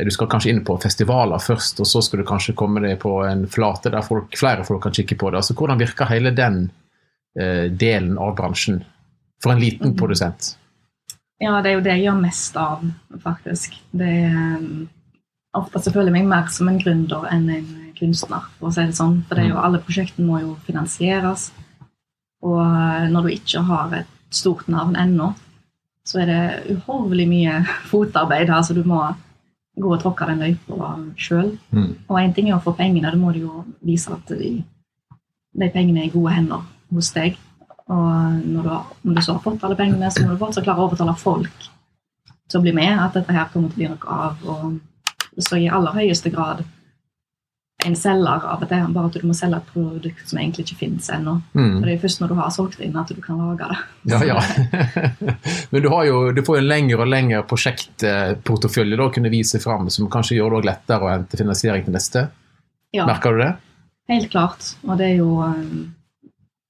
du 0.04 0.10
skal 0.12 0.28
kanskje 0.28 0.50
inn 0.52 0.64
på 0.66 0.74
festivaler 0.82 1.40
først, 1.40 1.78
og 1.80 1.88
så 1.88 2.02
skal 2.04 2.20
du 2.20 2.26
kanskje 2.28 2.56
komme 2.58 2.82
deg 2.84 2.98
på 3.00 3.14
en 3.24 3.46
flate 3.48 3.92
der 3.94 4.04
folk, 4.04 4.34
flere 4.36 4.66
folk 4.66 4.82
kan 4.84 4.96
kikke 4.96 5.16
på 5.16 5.30
det. 5.30 5.40
Altså 5.40 5.56
Hvordan 5.56 5.80
virker 5.80 6.10
hele 6.10 6.34
den 6.36 6.66
eh, 7.38 7.70
delen 7.70 8.18
av 8.20 8.34
bransjen 8.36 8.82
for 9.42 9.54
en 9.54 9.62
liten 9.62 9.94
mm. 9.94 9.96
produsent? 10.00 10.50
Ja, 11.40 11.54
det 11.62 11.70
er 11.70 11.78
jo 11.78 11.84
det 11.86 11.94
jeg 11.94 12.04
gjør 12.08 12.18
mest 12.18 12.58
av, 12.60 12.84
faktisk. 13.22 13.78
Det 13.92 14.10
er, 14.10 14.36
um, 14.56 14.84
ofte 15.56 15.80
så 15.84 15.92
føler 15.94 16.10
jeg 16.10 16.16
meg 16.18 16.28
mer 16.32 16.52
som 16.52 16.68
en 16.72 16.80
gründer 16.80 17.24
enn 17.32 17.48
en 17.52 17.72
kunstner, 17.96 18.50
for 18.58 18.68
å 18.68 18.74
si 18.74 18.84
det 18.88 18.96
sånn. 18.96 19.22
For 19.28 19.38
det 19.38 19.50
jo, 19.50 19.60
alle 19.60 19.80
prosjektene 19.84 20.28
må 20.28 20.42
jo 20.42 20.54
finansieres. 20.66 21.50
Og 22.44 22.60
når 23.12 23.28
du 23.28 23.32
ikke 23.36 23.64
har 23.68 23.96
et 24.00 24.15
stort 24.32 24.68
navn 24.68 24.96
ennå, 24.96 25.32
så 26.06 26.22
er 26.22 26.30
det 26.30 26.76
uhorvelig 26.76 27.26
mye 27.30 27.60
fotarbeid. 27.90 28.50
Altså 28.50 28.74
du 28.74 28.82
må 28.86 29.02
gå 29.76 29.92
og 29.92 30.00
tråkke 30.00 30.28
den 30.30 30.42
løypa 30.44 30.92
sjøl. 31.20 31.52
Mm. 31.70 31.90
Og 32.08 32.20
én 32.20 32.34
ting 32.34 32.50
er 32.50 32.56
å 32.56 32.64
få 32.64 32.76
pengene, 32.78 33.10
da 33.10 33.18
må 33.20 33.32
du 33.34 33.42
jo 33.44 33.64
vise 33.84 34.12
at 34.14 34.30
de, 34.32 34.54
de 35.56 35.70
pengene 35.74 36.04
er 36.04 36.10
i 36.10 36.14
gode 36.14 36.34
hender 36.36 36.64
hos 36.94 37.12
deg. 37.16 37.36
Og 37.86 38.42
når 38.42 38.66
du, 38.66 38.70
om 39.06 39.14
du 39.14 39.22
så 39.22 39.36
har 39.36 39.42
fått 39.44 39.64
alle 39.66 39.78
pengene, 39.78 40.10
så 40.10 40.24
må 40.24 40.34
du 40.34 40.40
fortsatt 40.40 40.66
klare 40.66 40.82
å 40.82 40.88
overtale 40.88 41.14
folk 41.20 41.68
til 42.46 42.60
å 42.60 42.62
bli 42.62 42.72
med, 42.74 42.94
at 43.02 43.14
dette 43.18 43.34
her 43.34 43.50
kommer 43.52 43.70
til 43.70 43.76
å 43.76 43.80
bli 43.80 43.90
noe 43.92 44.16
av. 44.16 44.42
Og 44.46 45.42
så 45.42 45.58
i 45.60 45.68
aller 45.70 45.94
høyeste 45.94 46.32
grad 46.34 46.64
en 47.86 47.96
selger 47.98 48.46
av 48.50 48.62
dette, 48.62 48.76
her, 48.76 48.92
bare 48.94 49.10
at 49.10 49.18
du 49.18 49.26
må 49.26 49.34
selge 49.36 49.60
et 49.60 49.68
produkt 49.72 50.30
som 50.30 50.40
egentlig 50.40 50.66
ikke 50.66 50.78
finnes 50.84 51.10
ennå. 51.12 51.36
Mm. 51.56 51.76
Det 51.84 51.92
er 51.94 52.00
først 52.02 52.22
når 52.22 52.32
du 52.32 52.38
har 52.40 52.54
solgt 52.54 52.82
inn, 52.84 52.96
at 52.98 53.12
du 53.12 53.20
kan 53.22 53.38
lage 53.40 53.68
det. 53.70 53.78
Ja, 54.12 54.22
ja. 54.26 54.40
Men 55.72 55.84
du, 55.84 55.90
har 55.92 56.08
jo, 56.08 56.24
du 56.36 56.42
får 56.46 56.60
en 56.60 56.70
lengre 56.70 57.04
og 57.04 57.12
lengre 57.12 57.44
prosjektportefølje 57.48 58.98
da, 58.98 59.10
kunne 59.14 59.32
vise 59.32 59.62
fram, 59.62 59.90
som 59.92 60.10
kanskje 60.12 60.40
gjør 60.40 60.58
det 60.58 60.72
lettere 60.72 61.06
å 61.06 61.12
hente 61.14 61.40
finansiering 61.40 61.86
til 61.86 61.96
neste. 61.96 62.26
Ja, 62.94 63.06
Merker 63.08 63.34
du 63.34 63.44
det? 63.44 63.54
helt 64.08 64.30
klart. 64.30 64.76
Og 64.86 64.98
det 64.98 65.12
er 65.12 65.20
jo 65.22 65.42
um, 65.42 65.92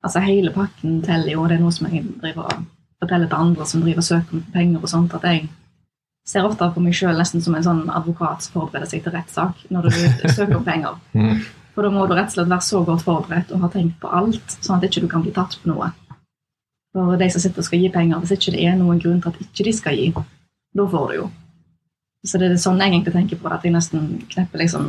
Altså, 0.07 0.21
hele 0.23 0.53
pakken 0.55 1.01
teller 1.03 1.33
jo, 1.33 1.41
og 1.43 1.49
det 1.51 1.57
er 1.57 1.63
noe 1.65 1.75
som 1.75 1.89
jeg 1.91 2.05
driver 2.21 2.45
og 2.47 2.61
forteller 3.03 3.27
til 3.27 3.41
andre 3.43 3.65
som 3.67 3.81
driver 3.83 4.05
og 4.05 4.07
søker 4.07 4.37
om 4.37 4.43
penger 4.55 4.85
og 4.85 4.91
sånt, 4.93 5.15
at 5.17 5.25
jeg 5.27 5.49
ser 6.27 6.47
ofte 6.47 6.67
på 6.75 6.83
meg 6.83 6.97
sjøl 6.99 7.19
nesten 7.19 7.43
som 7.45 7.55
en 7.55 7.65
sånn 7.65 7.85
advokat 7.93 8.45
som 8.45 8.57
forbereder 8.59 8.91
seg 8.91 9.05
til 9.05 9.15
rettssak 9.15 9.62
når 9.71 9.87
du 9.87 9.99
søker 10.39 10.59
penger. 10.67 10.99
Mm. 11.15 11.45
For 11.77 11.87
da 11.87 11.93
må 11.93 12.07
du 12.09 12.17
rett 12.17 12.31
og 12.33 12.39
slett 12.39 12.51
være 12.51 12.65
så 12.65 12.83
godt 12.87 13.05
forberedt 13.05 13.53
og 13.53 13.62
ha 13.67 13.71
tenkt 13.73 13.99
på 14.01 14.11
alt, 14.11 14.59
sånn 14.65 14.79
at 14.79 14.87
ikke 14.89 15.05
du 15.05 15.11
kan 15.12 15.25
bli 15.25 15.35
tatt 15.37 15.59
på 15.61 15.71
noe. 15.71 15.91
For 16.97 17.21
de 17.21 17.29
som 17.29 17.43
sitter 17.43 17.61
og 17.61 17.67
skal 17.69 17.83
gi 17.83 17.91
penger, 17.93 18.23
hvis 18.23 18.33
ikke 18.39 18.55
det 18.55 18.65
er 18.65 18.79
noen 18.79 19.03
grunn 19.03 19.21
til 19.21 19.35
at 19.35 19.43
ikke 19.45 19.67
de 19.67 19.75
skal 19.77 19.99
gi, 19.99 20.07
da 20.77 20.87
får 20.89 21.11
du 21.11 21.19
jo. 21.19 21.29
Så 22.27 22.41
det 22.41 22.49
er 22.49 22.59
sånn 22.59 22.81
jeg 22.81 22.95
egentlig 22.95 23.15
tenker 23.15 23.39
på 23.39 23.51
det, 23.51 23.59
at 23.59 23.69
jeg 23.69 23.77
nesten 23.77 24.09
knepper 24.33 24.65
liksom 24.65 24.89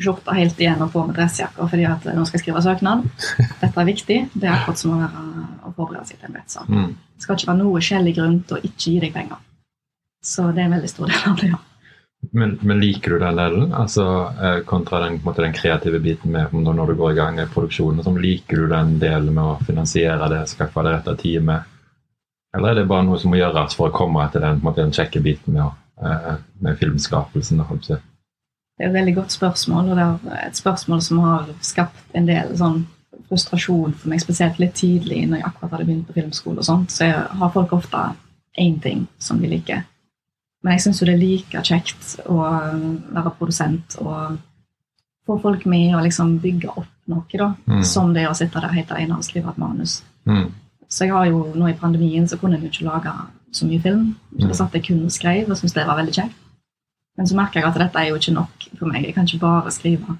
skjorta 0.00 0.34
helt 0.34 0.58
igjen 0.60 0.80
og 0.80 0.90
på 0.94 1.02
med 1.04 1.18
dressjakker 1.18 1.68
fordi 1.68 1.84
at 1.84 2.06
nå 2.16 2.24
skal 2.24 2.38
jeg 2.38 2.46
skrive 2.46 2.62
søknad. 2.64 3.04
Dette 3.60 3.72
er 3.76 3.88
viktig. 3.88 4.18
Det 4.32 4.48
er 4.48 4.54
akkurat 4.56 4.80
som 4.80 4.96
å, 4.96 5.00
være, 5.02 5.46
å 5.68 5.72
forberede 5.76 6.08
seg 6.08 6.18
til 6.18 6.30
en 6.30 6.38
rettssak. 6.40 6.70
Mm. 6.72 6.92
Det 6.96 7.26
skal 7.26 7.38
ikke 7.38 7.50
være 7.52 7.60
noe 7.60 7.82
skjellig 7.84 8.14
grunn 8.16 8.38
til 8.48 8.56
å 8.56 8.62
ikke 8.64 8.86
gi 8.86 9.00
deg 9.04 9.12
penger. 9.14 9.42
Så 10.22 10.48
det 10.52 10.62
er 10.62 10.70
en 10.70 10.76
veldig 10.76 10.90
stor 10.90 11.10
del 11.10 11.28
av 11.30 11.38
det, 11.40 11.52
ja. 11.52 11.60
Men, 12.30 12.58
men 12.62 12.80
liker 12.80 13.10
du 13.10 13.18
den 13.18 13.36
delen? 13.36 13.72
Altså, 13.74 14.04
eh, 14.42 14.60
kontra 14.64 15.00
den, 15.02 15.18
måte, 15.24 15.42
den 15.42 15.52
kreative 15.52 15.98
biten 15.98 16.30
med 16.32 16.52
når 16.54 16.92
du 16.92 16.94
går 16.94 17.12
i 17.12 17.16
gang 17.18 17.34
med 17.36 17.50
produksjonen. 17.50 18.04
Sånn, 18.06 18.20
liker 18.22 18.62
du 18.62 18.68
den 18.70 18.94
delen 19.02 19.34
med 19.34 19.42
å 19.42 19.58
finansiere 19.66 20.28
det, 20.30 20.44
skaffe 20.52 20.84
det 20.86 20.94
rette 20.94 21.16
teamet? 21.18 21.66
Eller 22.54 22.70
er 22.70 22.82
det 22.82 22.88
bare 22.88 23.08
noe 23.08 23.18
som 23.18 23.32
må 23.32 23.40
gjøres 23.40 23.74
for 23.74 23.90
å 23.90 23.96
komme 23.96 24.22
etter 24.22 24.44
den, 24.44 24.62
måte, 24.62 24.84
den 24.84 24.94
kjekke 24.94 25.22
biten 25.24 25.56
med, 25.56 25.66
å, 25.66 26.06
eh, 26.06 26.40
med 26.62 26.78
filmskapelsen? 26.78 27.64
Det 27.82 27.98
er 28.86 28.90
et 28.90 28.96
veldig 28.96 29.18
godt 29.18 29.34
spørsmål, 29.34 29.90
og 29.90 29.98
det 29.98 30.08
er 30.38 30.46
et 30.46 30.62
spørsmål 30.62 31.02
som 31.02 31.22
har 31.26 31.50
skapt 31.64 32.18
en 32.18 32.28
del 32.30 32.54
sånn 32.58 32.84
frustrasjon 33.28 33.96
for 33.96 34.12
meg, 34.12 34.22
spesielt 34.22 34.60
litt 34.60 34.76
tidlig 34.78 35.24
når 35.26 35.40
jeg 35.40 35.48
akkurat 35.48 35.74
hadde 35.74 35.88
begynt 35.88 36.08
på 36.08 36.16
filmskole 36.20 36.60
og 36.62 36.68
sånt. 36.68 36.92
Så 36.94 37.08
har 37.10 37.54
folk 37.54 37.72
ofte 37.74 38.12
én 38.60 38.78
ting 38.84 39.08
som 39.18 39.40
de 39.40 39.50
liker. 39.50 39.88
Men 40.62 40.72
jeg 40.76 40.80
syns 40.84 41.00
jo 41.02 41.06
det 41.06 41.14
er 41.14 41.22
like 41.22 41.62
kjekt 41.66 42.20
å 42.30 42.36
være 42.38 43.32
produsent 43.38 43.96
og 44.00 44.38
få 45.26 45.36
folk 45.42 45.64
med 45.66 45.94
og 45.96 46.04
liksom 46.06 46.36
bygge 46.42 46.68
opp 46.70 46.86
noe, 47.10 47.24
da. 47.34 47.54
Mm. 47.66 47.82
Som 47.84 48.12
det 48.14 48.28
å 48.28 48.34
sitte 48.34 48.60
der 48.62 48.74
helt 48.76 48.90
alene 48.94 49.16
og 49.18 49.24
skrive 49.26 49.50
et 49.50 49.58
manus. 49.58 50.02
Mm. 50.26 50.52
Så 50.88 51.04
jeg 51.06 51.12
har 51.14 51.26
jo, 51.26 51.52
nå 51.56 51.68
i 51.70 51.74
pandemien 51.78 52.28
så 52.28 52.38
kunne 52.38 52.58
jeg 52.58 52.66
jo 52.66 52.70
ikke 52.70 52.88
lage 52.90 53.12
så 53.52 53.66
mye 53.66 53.80
film. 53.82 54.14
Så 54.38 54.44
Mm. 54.44 54.48
da 54.48 54.54
satt 54.54 54.72
jeg 54.74 54.84
kun 54.84 55.04
og 55.04 55.10
skrev 55.10 55.50
og 55.50 55.56
syntes 55.56 55.74
det 55.74 55.86
var 55.86 55.96
veldig 55.96 56.14
kjekt. 56.14 56.34
Men 57.16 57.26
så 57.26 57.34
merker 57.36 57.60
jeg 57.60 57.68
at 57.68 57.78
dette 57.78 57.96
er 57.98 58.08
jo 58.08 58.14
ikke 58.16 58.32
nok 58.34 58.68
for 58.78 58.86
meg. 58.86 59.02
Jeg 59.04 59.14
kan 59.14 59.24
ikke 59.26 59.40
bare 59.40 59.70
skrive. 59.70 60.16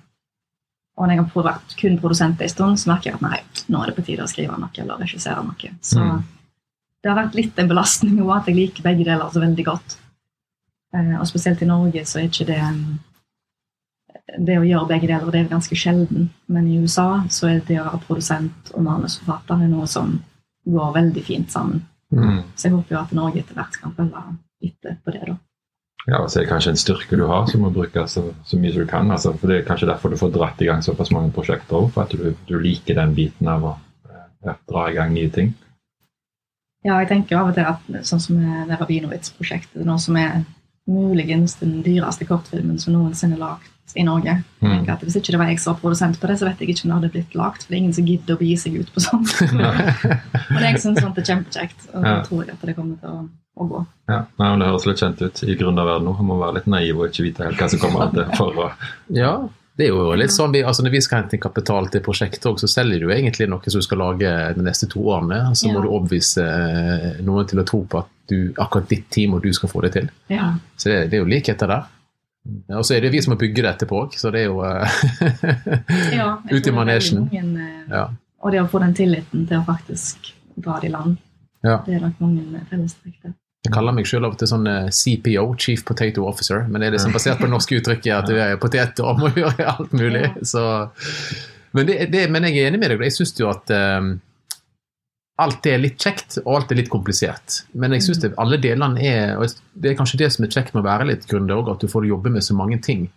Og 0.98 1.07
når 1.09 1.14
jeg 1.16 1.24
har 1.24 1.42
vært 1.44 1.76
kun 1.81 1.98
produsent 1.98 2.40
en 2.42 2.48
stund, 2.48 2.76
så 2.78 2.87
merker 2.90 3.11
jeg 3.11 3.14
at 3.14 3.22
nei, 3.22 3.40
nå 3.68 3.81
er 3.83 3.87
det 3.87 3.96
på 3.96 4.05
tide 4.05 4.22
å 4.22 4.28
skrive 4.28 4.59
noe 4.59 4.70
eller 4.76 4.98
regissere 4.98 5.42
noe. 5.44 5.70
Så 5.81 6.00
Mm. 6.02 6.22
det 7.02 7.11
har 7.11 7.16
vært 7.26 7.35
litt 7.35 7.59
en 7.59 7.68
belastning 7.68 8.18
òg, 8.20 8.37
at 8.40 8.46
jeg 8.46 8.57
liker 8.57 8.83
begge 8.83 9.05
deler 9.05 9.31
så 9.33 9.40
veldig 9.40 9.64
godt. 9.64 9.96
Eh, 10.92 11.14
og 11.18 11.26
spesielt 11.28 11.62
i 11.62 11.68
Norge 11.68 12.05
så 12.09 12.20
er 12.20 12.28
ikke 12.28 12.48
det 12.50 12.61
Det 14.33 14.55
å 14.57 14.64
gjøre 14.64 14.88
begge 14.88 15.09
deler, 15.11 15.31
det 15.33 15.40
er 15.42 15.48
ganske 15.50 15.76
sjelden. 15.76 16.31
Men 16.48 16.68
i 16.70 16.78
USA 16.81 17.24
så 17.28 17.50
er 17.50 17.59
det 17.68 17.81
å 17.81 17.85
være 17.85 18.05
produsent 18.07 18.70
og 18.72 18.85
manusforfatter 18.87 19.66
noe 19.68 19.87
som 19.90 20.14
går 20.64 20.94
veldig 20.94 21.24
fint 21.26 21.52
sammen. 21.52 21.83
Mm. 22.12 22.44
Så 22.57 22.68
jeg 22.68 22.76
håper 22.76 22.94
jo 22.94 23.00
at 23.00 23.12
Norge 23.16 23.42
etter 23.42 23.59
hvert 23.59 23.76
kan 23.83 23.92
følge 23.96 24.22
etter 24.62 24.96
på 25.05 25.12
det, 25.12 25.24
da. 25.26 25.37
Ja, 26.07 26.18
og 26.18 26.31
så 26.31 26.40
er 26.40 26.46
det 26.46 26.50
kanskje 26.50 26.72
en 26.72 26.81
styrke 26.81 27.18
du 27.18 27.26
har 27.31 27.44
som 27.46 27.62
må 27.62 27.70
brukes 27.74 28.16
så, 28.16 28.24
så 28.46 28.59
mye 28.59 28.72
som 28.72 28.83
du 28.83 28.90
kan. 28.90 29.11
Altså, 29.14 29.35
for 29.38 29.50
Det 29.50 29.59
er 29.59 29.68
kanskje 29.68 29.90
derfor 29.90 30.11
du 30.11 30.18
får 30.18 30.33
dratt 30.35 30.62
i 30.62 30.70
gang 30.70 30.83
såpass 30.83 31.12
mange 31.14 31.31
prosjekter 31.35 31.78
også, 31.78 31.92
for 31.94 32.07
at 32.07 32.16
du, 32.16 32.33
du 32.48 32.57
liker 32.62 32.98
den 32.98 33.14
biten 33.14 33.50
av 33.52 33.68
å 33.68 33.74
eh, 34.09 34.24
ja, 34.48 34.57
dra 34.70 34.88
i 34.88 34.96
gang 34.96 35.12
nye 35.14 35.31
ting. 35.35 35.52
Ja, 36.83 36.96
jeg 36.98 37.12
tenker 37.12 37.38
av 37.38 37.52
og 37.52 37.55
til 37.55 37.68
at 37.68 38.09
sånn 38.09 38.22
som 38.22 38.40
det 38.42 38.81
Rabinowitz-prosjektet, 38.81 39.85
det 39.85 39.87
er 39.87 40.02
som 40.02 40.18
er 40.18 40.42
muligens 40.90 41.55
den 41.61 41.83
dyreste 41.85 42.27
kortfilmen 42.27 42.79
som 42.83 42.95
noensinne 42.97 43.37
er 43.38 43.42
lagd 43.45 43.68
i 43.99 44.03
Norge. 44.07 44.38
Mm. 44.62 44.88
at 44.88 45.03
Hvis 45.05 45.18
ikke 45.21 45.35
det 45.35 45.38
var 45.42 45.51
jeg 45.53 45.61
som 45.61 45.75
var 45.75 45.81
produsent 45.83 46.18
på 46.21 46.27
det, 46.31 46.38
så 46.40 46.47
vet 46.49 46.61
jeg 46.62 46.73
ikke 46.73 46.87
om 46.87 46.90
det 46.90 46.97
hadde 47.01 47.12
blitt 47.12 47.35
lagd. 47.37 47.61
For 47.62 47.68
det 47.68 47.77
er 47.77 47.83
ingen 47.83 47.92
som 47.99 48.07
gidder 48.09 48.35
å 48.35 48.40
begi 48.40 48.57
seg 48.57 48.79
ut 48.81 48.92
på 48.95 49.03
sånt. 49.05 49.35
Men 50.55 50.66
jeg 50.66 50.81
syns 50.83 51.03
sånt 51.05 51.18
er 51.21 51.29
kjempekjekt, 51.29 51.88
og 51.95 52.07
Ja. 52.07 52.18
tror 52.27 52.45
jeg 52.47 52.55
at 52.57 52.66
det 52.66 52.77
kommer 52.79 52.97
til 53.01 53.09
å 53.14 53.29
å 53.53 53.66
gå. 53.68 53.81
Ja, 54.09 54.23
Nei, 54.40 54.47
men 54.49 54.61
Det 54.62 54.66
høres 54.71 54.87
litt 54.88 55.01
kjent 55.03 55.18
ut 55.21 55.42
i 55.45 55.55
gründerverdenen. 55.61 56.14
Man 56.16 56.25
må 56.31 56.38
være 56.40 56.55
litt 56.57 56.66
naiv 56.73 56.97
og 57.03 57.11
ikke 57.11 57.27
vite 57.27 57.45
helt 57.45 57.59
hva 57.61 57.66
som 57.68 57.79
kommer 57.83 58.07
etter. 58.09 58.31
for 58.38 58.57
å... 58.57 58.71
Ja, 59.12 59.33
det 59.77 59.85
er 59.85 59.90
jo 59.92 60.07
litt 60.16 60.33
sånn, 60.33 60.55
vi, 60.57 60.62
altså 60.64 60.81
Når 60.87 60.90
vi 60.95 61.01
skal 61.05 61.21
hente 61.21 61.37
inn 61.37 61.42
kapital 61.45 61.90
til 61.92 62.01
prosjektet, 62.01 62.47
også, 62.49 62.64
så 62.64 62.81
selger 62.81 63.05
du 63.05 63.12
egentlig 63.12 63.51
noe 63.53 63.61
som 63.68 63.77
du 63.83 63.85
skal 63.85 64.01
lage 64.01 64.33
de 64.57 64.64
neste 64.64 64.88
to 64.88 65.05
årene. 65.05 65.42
Så 65.53 65.68
må 65.68 65.75
Ja. 65.75 65.85
du 65.85 65.90
overbevise 65.92 66.47
eh, 66.49 67.21
noen 67.29 67.47
til 67.53 67.61
å 67.61 67.66
tro 67.68 67.83
på 67.85 68.01
at 68.01 68.09
du, 68.33 68.38
akkurat 68.64 68.88
ditt 68.90 69.07
team 69.12 69.37
og 69.37 69.45
du 69.45 69.53
skal 69.57 69.71
få 69.73 69.85
det 69.87 69.92
til. 70.01 70.09
Ja. 70.33 70.55
Så 70.81 70.88
det, 70.90 71.03
det 71.12 71.18
er 71.21 71.23
jo 71.27 71.31
likheter 71.31 71.71
der. 71.71 71.90
Og 72.75 72.83
så 72.88 72.97
er 72.97 73.05
det 73.05 73.12
vi 73.14 73.21
som 73.23 73.37
må 73.37 73.38
bygge 73.38 73.62
det 73.62 73.71
etterpå 73.71 74.01
òg, 74.07 74.16
så 74.18 74.33
det 74.35 74.40
er 74.40 74.49
jo 74.49 74.64
eh, 74.66 74.97
Ja, 76.18 76.33
Ute 76.49 76.57
Ut 76.59 76.66
i 76.66 76.73
manesjen. 76.75 77.29
mange, 77.29 77.68
eh, 77.68 77.92
Ja. 77.92 78.09
Og 78.42 78.51
det 78.51 78.59
å 78.59 78.66
få 78.73 78.81
den 78.83 78.95
tilliten 78.99 79.45
til 79.47 79.61
å 79.61 79.62
faktisk 79.68 80.33
dra 80.59 80.81
det 80.83 80.88
i 80.88 80.90
land, 80.97 81.21
Ja. 81.62 81.77
det 81.87 81.95
er 81.95 82.01
nok 82.03 82.18
mange 82.25 82.64
fellestrekk 82.73 83.21
der. 83.23 83.37
Jeg 83.62 83.71
kaller 83.77 83.95
meg 83.95 84.09
selv 84.11 84.27
av 84.27 84.33
og 84.35 84.38
til 84.40 84.49
sånn 84.51 84.66
eh, 84.66 84.88
CPO, 84.90 85.45
Chief 85.62 85.85
Potato 85.87 86.25
Officer, 86.27 86.64
men 86.66 86.83
det 86.83 86.88
er 86.88 86.97
liksom 86.97 87.14
basert 87.14 87.38
på 87.38 87.47
det 87.47 87.53
norske 87.57 87.79
uttrykket 87.79 88.16
at 88.16 88.27
du 88.27 88.35
er 88.42 88.57
potet 88.59 88.99
og 89.07 89.23
må 89.23 89.31
gjøre 89.38 89.68
alt 89.77 89.95
mulig. 89.95 90.25
Så, 90.42 90.64
men, 91.79 91.87
det, 91.87 92.09
det, 92.11 92.25
men 92.35 92.49
jeg 92.51 92.59
er 92.64 92.73
enig 92.73 92.83
med 92.83 92.90
deg. 92.97 93.07
Jeg 93.07 93.14
syns 93.21 93.37
jo 93.38 93.53
at 93.55 93.71
eh, 93.71 94.11
alt 95.42 95.66
er 95.66 95.81
litt 95.83 96.00
kjekt, 96.00 96.38
og 96.44 96.55
alt 96.57 96.72
er 96.72 96.78
litt 96.81 96.90
komplisert. 96.92 97.62
Men 97.78 97.94
jeg 97.96 98.07
syns 98.07 98.24
alle 98.40 98.59
delene 98.62 99.02
er 99.02 99.35
og 99.37 99.50
Det 99.72 99.90
er 99.90 99.98
kanskje 99.98 100.20
det 100.22 100.31
som 100.35 100.44
er 100.44 100.52
kjekt 100.52 100.74
med 100.74 100.83
å 100.83 100.88
være 100.88 101.09
litt 101.09 101.26
gründer 101.28 101.59
òg, 101.59 101.72
at 101.72 101.83
du 101.83 101.90
får 101.90 102.07
jobbe 102.09 102.33
med 102.33 102.44
så 102.44 102.57
mange 102.59 102.78
ting. 102.85 103.09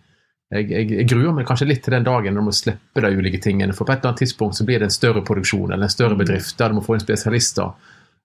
Jeg, 0.53 0.69
jeg, 0.69 0.91
jeg 0.93 1.07
gruer 1.09 1.33
meg 1.33 1.47
kanskje 1.49 1.67
litt 1.67 1.81
til 1.83 1.95
den 1.95 2.05
dagen 2.05 2.35
når 2.35 2.43
du 2.43 2.47
må 2.47 2.53
slippe 2.53 3.01
de 3.01 3.11
ulike 3.17 3.41
tingene. 3.41 3.73
For 3.73 3.87
på 3.87 3.95
et 3.95 3.99
eller 3.99 4.13
annet 4.13 4.23
tidspunkt 4.23 4.57
så 4.59 4.65
blir 4.67 4.79
det 4.79 4.91
en 4.91 4.93
større 4.93 5.23
produksjon 5.25 5.71
eller 5.71 5.87
en 5.87 5.93
større 5.93 6.17
bedrift 6.19 6.57
der 6.59 6.71
du 6.71 6.77
må 6.77 6.85
få 6.85 6.97
inn 6.97 7.03
spesialister. 7.03 7.73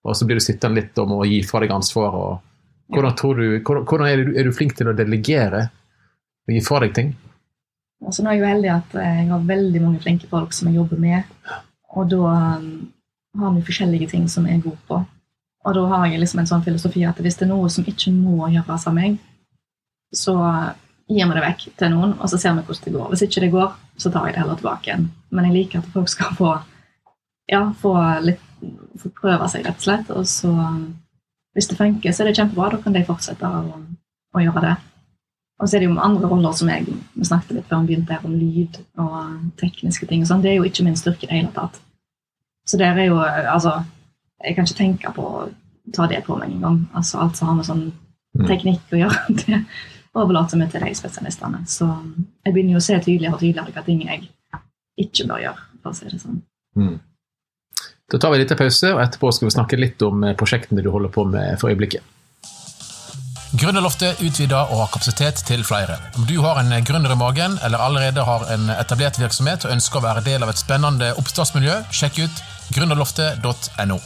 Og 0.05 0.17
så 0.17 0.29
blir 0.29 0.41
du 0.41 0.45
sittende 0.45 0.81
litt 0.81 1.01
om 1.01 1.17
å 1.17 1.25
gi 1.29 1.41
fra 1.49 1.63
deg 1.65 1.73
ansvar. 1.75 2.15
og 2.17 2.95
hvordan, 2.95 3.17
tror 3.17 3.41
du, 3.41 3.47
hvordan, 3.65 4.07
er, 4.07 4.23
du, 4.25 4.33
er 4.39 4.47
du 4.49 4.55
flink 4.55 4.77
til 4.79 4.91
å 4.91 4.97
delegere 4.97 5.67
og 6.47 6.55
gi 6.55 6.63
fra 6.67 6.81
deg 6.85 6.95
ting? 6.97 7.13
Altså, 8.01 8.25
nå 8.25 8.31
er 8.31 8.39
jeg 8.39 8.43
jo 8.43 8.53
heldig 8.55 8.71
at 8.73 8.97
jeg 8.97 9.27
har 9.29 9.51
veldig 9.51 9.83
mange 9.85 10.01
flinke 10.05 10.31
folk 10.31 10.55
som 10.57 10.71
jeg 10.71 10.81
jobber 10.81 11.01
med. 11.01 11.51
Og 11.97 12.09
da 12.11 12.35
um, 12.61 12.71
har 13.39 13.55
vi 13.55 13.65
forskjellige 13.65 14.11
ting 14.11 14.29
som 14.29 14.47
jeg 14.49 14.63
god 14.65 14.79
på. 14.89 15.01
Og 15.65 15.75
da 15.77 15.83
har 15.93 16.07
jeg 16.09 16.21
liksom 16.23 16.41
en 16.41 16.49
sånn 16.49 16.65
filosofi 16.65 17.05
at 17.05 17.19
hvis 17.21 17.37
det 17.37 17.47
er 17.47 17.53
noe 17.53 17.69
som 17.73 17.87
ikke 17.87 18.13
må 18.15 18.49
gjøres 18.51 18.87
av 18.89 18.97
meg, 18.97 19.19
så 20.17 20.35
gir 21.11 21.27
vi 21.27 21.37
det 21.37 21.45
vekk 21.45 21.67
til 21.79 21.93
noen, 21.93 22.15
og 22.19 22.31
så 22.31 22.39
ser 22.39 22.55
vi 22.57 22.65
hvordan 22.65 22.85
det 22.87 22.95
går. 22.97 23.09
Hvis 23.13 23.25
ikke 23.27 23.43
det 23.45 23.53
går, 23.55 23.75
så 24.01 24.11
tar 24.11 24.29
jeg 24.29 24.37
det 24.37 24.43
heller 24.43 24.61
tilbake 24.61 24.89
igjen. 24.89 25.09
Men 25.31 25.49
jeg 25.49 25.57
liker 25.57 25.83
at 25.83 25.91
folk 25.95 26.11
skal 26.11 26.37
få, 26.39 26.53
ja, 27.51 27.63
få, 27.83 27.95
litt, 28.25 28.45
få 29.03 29.13
prøve 29.21 29.49
seg, 29.51 29.67
rett 29.67 29.83
og 29.83 29.87
slett. 29.87 30.13
Og 30.15 30.29
så, 30.31 30.53
hvis 31.57 31.69
det 31.71 31.79
funker, 31.79 32.15
så 32.15 32.25
er 32.25 32.31
det 32.31 32.39
kjempebra. 32.39 32.71
Da 32.75 32.81
kan 32.85 32.97
de 32.97 33.05
fortsette 33.07 33.51
å, 33.51 33.83
å 34.35 34.45
gjøre 34.47 34.65
det. 34.69 34.77
Og 35.61 35.69
så 35.69 35.77
er 35.77 35.83
det 35.83 35.91
jo 35.91 36.01
andre 36.01 36.31
roller 36.31 36.57
som 36.57 36.71
jeg 36.73 36.87
vi 36.89 37.27
snakket 37.27 37.59
litt 37.59 37.69
før 37.69 37.83
vi 37.83 37.91
begynte 37.91 38.17
her 38.17 38.25
om 38.25 38.33
lyd 38.39 38.81
og 39.03 39.17
tekniske 39.61 40.09
ting. 40.09 40.23
og 40.25 40.31
sånn, 40.31 40.41
Det 40.47 40.55
er 40.55 40.61
jo 40.61 40.69
ikke 40.71 40.87
min 40.87 40.97
styrke 40.97 41.27
i 41.27 41.29
det 41.29 41.37
hele 41.37 41.53
tatt. 41.53 41.77
Så 42.71 42.79
det 42.79 42.87
er 42.87 43.03
jo 43.09 43.19
Altså, 43.21 43.81
jeg 44.45 44.55
kan 44.57 44.69
ikke 44.69 44.79
tenke 44.79 45.13
på 45.17 45.27
å 45.27 45.49
ta 45.97 46.07
det 46.07 46.23
på 46.27 46.37
meg 46.39 46.53
engang. 46.55 46.85
Altså, 46.95 47.19
alt 47.19 47.37
som 47.37 47.51
har 47.51 47.59
med 47.59 47.69
sånn 47.69 47.91
Mm. 48.31 48.47
teknikk 48.47 48.93
å 48.95 48.99
gjøre, 49.01 49.23
det 49.43 49.57
overlater 50.15 50.61
vi 50.61 50.67
til 50.71 50.85
de 50.87 50.95
spesialistene. 50.95 51.65
Så 51.67 51.89
jeg 52.45 52.55
begynner 52.55 52.77
jo 52.77 52.83
å 52.83 52.85
se 52.85 52.99
tydeligere 52.99 53.35
og 53.35 53.43
tydeligere 53.43 53.75
hva 53.75 53.83
ting 53.87 54.05
jeg 54.07 54.29
ikke 55.03 55.27
bør 55.27 55.43
gjøre. 55.47 55.67
for 55.83 55.91
å 55.91 55.97
si 55.97 56.11
det 56.11 56.21
sånn. 56.21 56.43
Mm. 56.77 56.99
Da 58.13 58.19
tar 58.21 58.31
vi 58.31 58.37
en 58.37 58.43
liten 58.43 58.59
pause, 58.59 58.89
og 58.93 59.01
etterpå 59.01 59.31
skal 59.33 59.49
vi 59.49 59.55
snakke 59.55 59.79
litt 59.81 60.03
om 60.05 60.25
eh, 60.29 60.35
prosjektene 60.37 60.83
du 60.85 60.91
holder 60.93 61.09
på 61.15 61.25
med 61.25 61.59
for 61.59 61.73
øyeblikket. 61.73 62.05
Gründerloftet 63.57 64.21
utvider 64.23 64.69
og 64.71 64.85
har 64.85 64.91
kapasitet 64.93 65.41
til 65.49 65.65
flere. 65.67 65.97
Om 66.21 66.27
du 66.29 66.37
har 66.45 66.61
en 66.61 66.71
gründer 66.87 67.11
i 67.11 67.19
magen 67.19 67.57
eller 67.65 67.83
allerede 67.83 68.23
har 68.29 68.45
en 68.53 68.69
etablert 68.77 69.19
virksomhet 69.19 69.65
og 69.67 69.73
ønsker 69.73 69.99
å 69.99 70.05
være 70.05 70.23
del 70.29 70.45
av 70.47 70.53
et 70.53 70.61
spennende 70.61 71.11
oppstartsmiljø, 71.19 71.81
sjekk 71.91 72.21
ut 72.29 72.45
gründerloftet.no. 72.75 73.99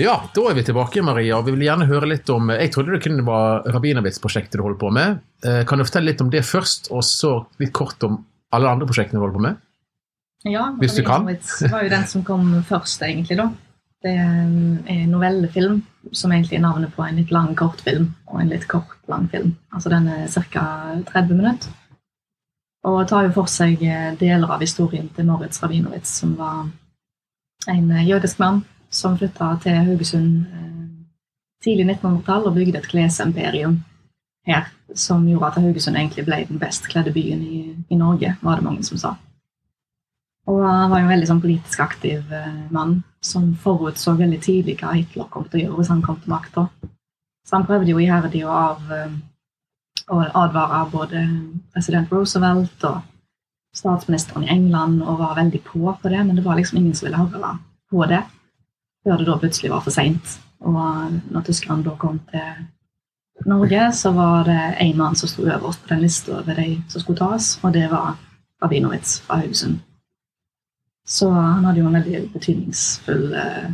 Ja, 0.00 0.14
da 0.34 0.42
er 0.48 0.54
vi 0.56 0.62
tilbake, 0.64 1.02
Maria. 1.04 1.40
Vi 1.44 1.52
vil 1.54 1.66
gjerne 1.66 1.86
høre 1.86 2.08
litt 2.08 2.30
om 2.32 2.48
Jeg 2.50 2.70
trodde 2.74 2.94
det 2.96 3.02
kunne 3.04 3.24
være 3.26 3.74
Rabinavits 3.74 4.22
prosjektet 4.22 4.56
du 4.58 4.64
holder 4.64 4.80
på 4.80 4.90
med. 4.94 5.18
Eh, 5.44 5.62
Kan 5.68 5.78
du 5.78 5.84
fortelle 5.84 6.10
litt 6.10 6.22
om 6.24 6.30
det 6.32 6.40
først, 6.48 6.88
og 6.90 7.04
så 7.06 7.34
litt 7.60 7.74
kort 7.76 8.02
om 8.08 8.22
alle 8.52 8.70
andre 8.72 8.88
prosjektene 8.88 9.20
du 9.20 9.24
holder 9.26 9.36
på 9.38 9.44
med? 9.48 9.60
Ja, 10.48 10.64
Hvis 10.80 10.96
du 10.96 11.04
kan. 11.06 11.28
Var 11.28 11.84
jo 11.84 11.92
den 11.92 12.06
som 12.10 12.24
kom 12.26 12.48
først, 12.66 13.02
egentlig. 13.06 13.36
da. 13.38 13.50
Det 14.02 14.10
er 14.18 14.40
en 14.90 15.10
novellefilm 15.12 15.76
som 16.10 16.32
egentlig 16.34 16.56
er 16.58 16.64
navnet 16.64 16.90
på 16.96 17.04
en 17.06 17.20
litt 17.20 17.30
lang 17.30 17.52
kortfilm 17.54 18.08
og 18.26 18.40
en 18.42 18.48
litt 18.50 18.64
kort 18.66 18.96
lang 19.12 19.28
film. 19.30 19.52
Altså 19.72 19.92
Den 19.92 20.08
er 20.10 20.24
ca. 20.26 20.64
30 21.12 21.36
minutter. 21.38 21.68
Og 22.82 23.04
tar 23.06 23.28
jo 23.28 23.34
for 23.36 23.50
seg 23.50 23.82
eh, 23.86 24.10
deler 24.18 24.50
av 24.50 24.62
historien 24.62 25.06
til 25.14 25.28
Moritz 25.28 25.62
Rabinowitz, 25.62 26.16
som 26.18 26.34
var 26.38 26.64
en 27.70 27.90
eh, 27.94 28.08
jødisk 28.08 28.40
mann 28.42 28.64
som 28.90 29.14
flytta 29.18 29.52
til 29.62 29.78
Haugesund 29.86 30.48
eh, 30.50 30.80
tidlig 31.62 31.86
1900-tall 31.92 32.48
og 32.50 32.56
bygde 32.56 32.80
et 32.80 32.88
klesimperium 32.90 33.78
her, 34.50 34.66
som 34.98 35.28
gjorde 35.30 35.52
at 35.52 35.60
Haugesund 35.62 36.00
egentlig 36.00 36.26
ble 36.26 36.40
den 36.48 36.58
best 36.58 36.90
kledde 36.90 37.14
byen 37.14 37.44
i, 37.46 37.60
i 37.86 38.00
Norge, 38.00 38.34
var 38.42 38.58
det 38.58 38.66
mange 38.66 38.82
som 38.88 38.98
sa. 38.98 39.14
Og 40.50 40.58
han 40.66 40.90
var 40.90 40.98
jo 40.98 41.06
en 41.06 41.12
veldig 41.14 41.28
sånn 41.30 41.42
politisk 41.44 41.84
aktiv 41.84 42.32
mann 42.74 42.96
som 43.22 43.52
forutså 43.62 44.16
veldig 44.18 44.40
tidlig 44.42 44.74
hva 44.80 44.96
Hitler 44.96 45.28
kom 45.30 45.44
til 45.46 45.60
å 45.60 45.62
gjøre 45.62 45.76
hvis 45.78 45.90
han 45.92 46.02
kom 46.02 46.18
til 46.18 46.32
makta. 46.34 46.64
Så 47.46 47.54
han 47.54 47.66
prøvde 47.68 47.94
jo 47.94 48.02
iherdig 48.02 48.42
å, 48.42 48.50
av, 48.50 48.90
eh, 50.10 50.30
advarer 50.34 50.90
både 50.90 51.22
president 51.74 52.12
Roosevelt 52.12 52.84
og 52.84 53.00
statsministeren 53.74 54.44
i 54.44 54.52
England 54.52 55.02
og 55.02 55.18
var 55.18 55.34
veldig 55.38 55.62
på 55.64 55.96
på 56.02 56.08
det, 56.08 56.26
men 56.26 56.36
det 56.36 56.44
var 56.44 56.56
liksom 56.56 56.78
ingen 56.78 56.94
som 56.94 57.06
ville 57.06 57.18
høre 57.18 57.58
på 57.90 58.06
det 58.06 58.22
før 59.02 59.16
det 59.18 59.26
da 59.26 59.38
plutselig 59.38 59.70
var 59.70 59.80
for 59.80 59.90
seint. 59.90 60.40
Og 60.60 61.12
når 61.30 61.42
tyskerne 61.46 61.84
da 61.84 61.96
kom 61.98 62.20
til 62.30 63.46
Norge, 63.46 63.92
så 63.92 64.12
var 64.14 64.44
det 64.44 64.76
én 64.80 64.96
mann 64.96 65.16
som 65.16 65.28
sto 65.28 65.42
øverst 65.42 65.82
på 65.82 65.88
den 65.88 66.00
lista 66.00 66.32
over 66.38 66.54
de 66.54 66.82
som 66.88 67.00
skulle 67.00 67.18
tas, 67.18 67.58
og 67.62 67.72
det 67.74 67.90
var 67.90 68.18
Rabinowitz 68.62 69.20
fra 69.20 69.36
Haugesund. 69.40 69.80
Så 71.06 71.30
han 71.30 71.64
hadde 71.64 71.80
jo 71.80 71.86
en 71.86 71.94
veldig 71.98 72.32
betydningsfull 72.32 73.34
eh, 73.34 73.72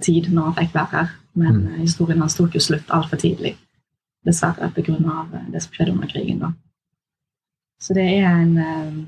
tid 0.00 0.30
når 0.32 0.42
han 0.42 0.54
fikk 0.54 0.74
være 0.74 0.88
her. 0.92 1.08
Men 1.34 1.52
Mm. 1.52 1.80
historien 1.80 2.20
hans 2.20 2.34
tok 2.34 2.54
jo 2.54 2.60
slutt 2.60 2.90
altfor 2.90 3.16
tidlig. 3.16 3.56
Dessverre 4.26 4.70
pga. 4.70 5.26
det 5.52 5.62
som 5.62 5.72
skjedde 5.72 5.92
under 5.92 6.08
krigen. 6.08 6.38
da. 6.38 6.52
Så 7.80 7.94
det 7.94 8.06
er 8.18 8.28
en 8.30 8.58
eh, 8.58 9.04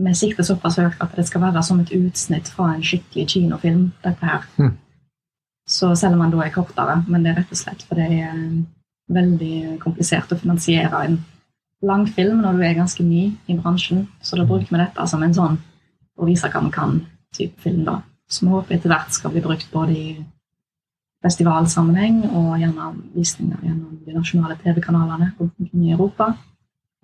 Vi 0.00 0.14
sikter 0.14 0.46
såpass 0.46 0.78
høyt 0.78 1.00
at 1.00 1.16
det 1.16 1.26
skal 1.26 1.42
være 1.42 1.62
som 1.62 1.80
et 1.80 1.90
utsnitt 1.92 2.48
fra 2.48 2.74
en 2.74 2.82
skikkelig 2.82 3.28
kinofilm. 3.28 3.92
dette 4.04 4.26
her. 4.26 4.46
Mm. 4.58 4.78
Så 5.68 5.94
selv 5.94 6.14
om 6.14 6.20
den 6.20 6.30
da 6.30 6.44
er 6.46 6.52
kortere, 6.54 7.04
men 7.08 7.22
det 7.22 7.30
er 7.30 7.36
rett 7.42 7.52
og 7.52 7.58
slett 7.58 7.82
for 7.82 7.94
det 7.94 8.06
er 8.06 8.30
eh, 8.30 8.62
veldig 9.10 9.78
komplisert 9.82 10.32
å 10.32 10.38
finansiere 10.38 11.04
en 11.04 11.18
langfilm 11.82 12.40
når 12.40 12.56
du 12.56 12.64
er 12.64 12.78
ganske 12.78 13.04
ny 13.04 13.32
i 13.46 13.56
bransjen. 13.56 14.08
Så 14.22 14.36
da 14.36 14.46
bruker 14.46 14.70
vi 14.70 14.80
dette 14.80 15.06
som 15.08 15.22
en 15.22 15.34
sånn 15.34 15.58
å 16.20 16.28
vise 16.28 16.48
hva 16.48 16.62
vi 16.64 16.72
kan 16.74 17.00
type 17.36 17.60
film. 17.60 17.84
da. 17.84 18.00
Som 18.30 18.48
vi 18.48 18.54
håper 18.54 18.76
etter 18.76 18.92
hvert 18.92 19.12
skal 19.12 19.32
bli 19.34 19.42
brukt 19.44 19.70
både 19.72 19.92
i 19.92 20.24
festivalsammenheng 21.24 22.22
og 22.30 22.54
gjennom 22.60 23.02
visninger 23.14 23.58
gjennom 23.64 23.98
de 24.06 24.14
nasjonale 24.16 24.56
TV-kanalene 24.62 25.32
rundt 25.38 25.58
omkring 25.60 25.88
i 25.88 25.92
Europa. 25.92 26.32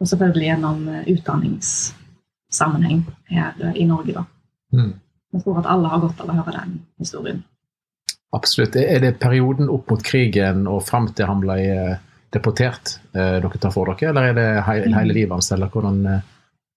Og 0.00 0.08
selvfølgelig 0.08 0.48
gjennom 0.50 0.88
eh, 0.92 1.10
utdanningssammenheng 1.14 3.04
her 3.32 3.52
eh, 3.60 3.76
i 3.82 3.84
Norge. 3.88 4.12
da. 4.16 4.24
Mm. 4.72 4.94
Jeg 5.32 5.42
tror 5.44 5.60
at 5.60 5.68
alle 5.72 5.92
har 5.92 6.00
godt 6.00 6.20
av 6.24 6.32
å 6.32 6.38
høre 6.38 6.56
den 6.56 6.80
historien. 7.00 7.44
Absolutt. 8.36 8.76
Er 8.76 9.00
det 9.00 9.18
perioden 9.20 9.70
opp 9.72 9.90
mot 9.90 10.02
krigen 10.04 10.66
og 10.68 10.84
fram 10.84 11.08
til 11.14 11.28
han 11.28 11.42
ble 11.44 11.58
eh, 11.64 11.98
deportert 12.34 12.96
eh, 13.14 13.36
dere 13.40 13.60
tar 13.60 13.74
for 13.74 13.92
dere, 13.92 14.10
eller 14.10 14.30
er 14.30 14.36
det 14.36 14.48
he 14.66 14.80
hele 14.96 15.12
livet 15.12 15.36
hans? 15.36 15.52
eller 15.52 15.72
hvordan... 15.72 16.00
eh, 16.06 16.32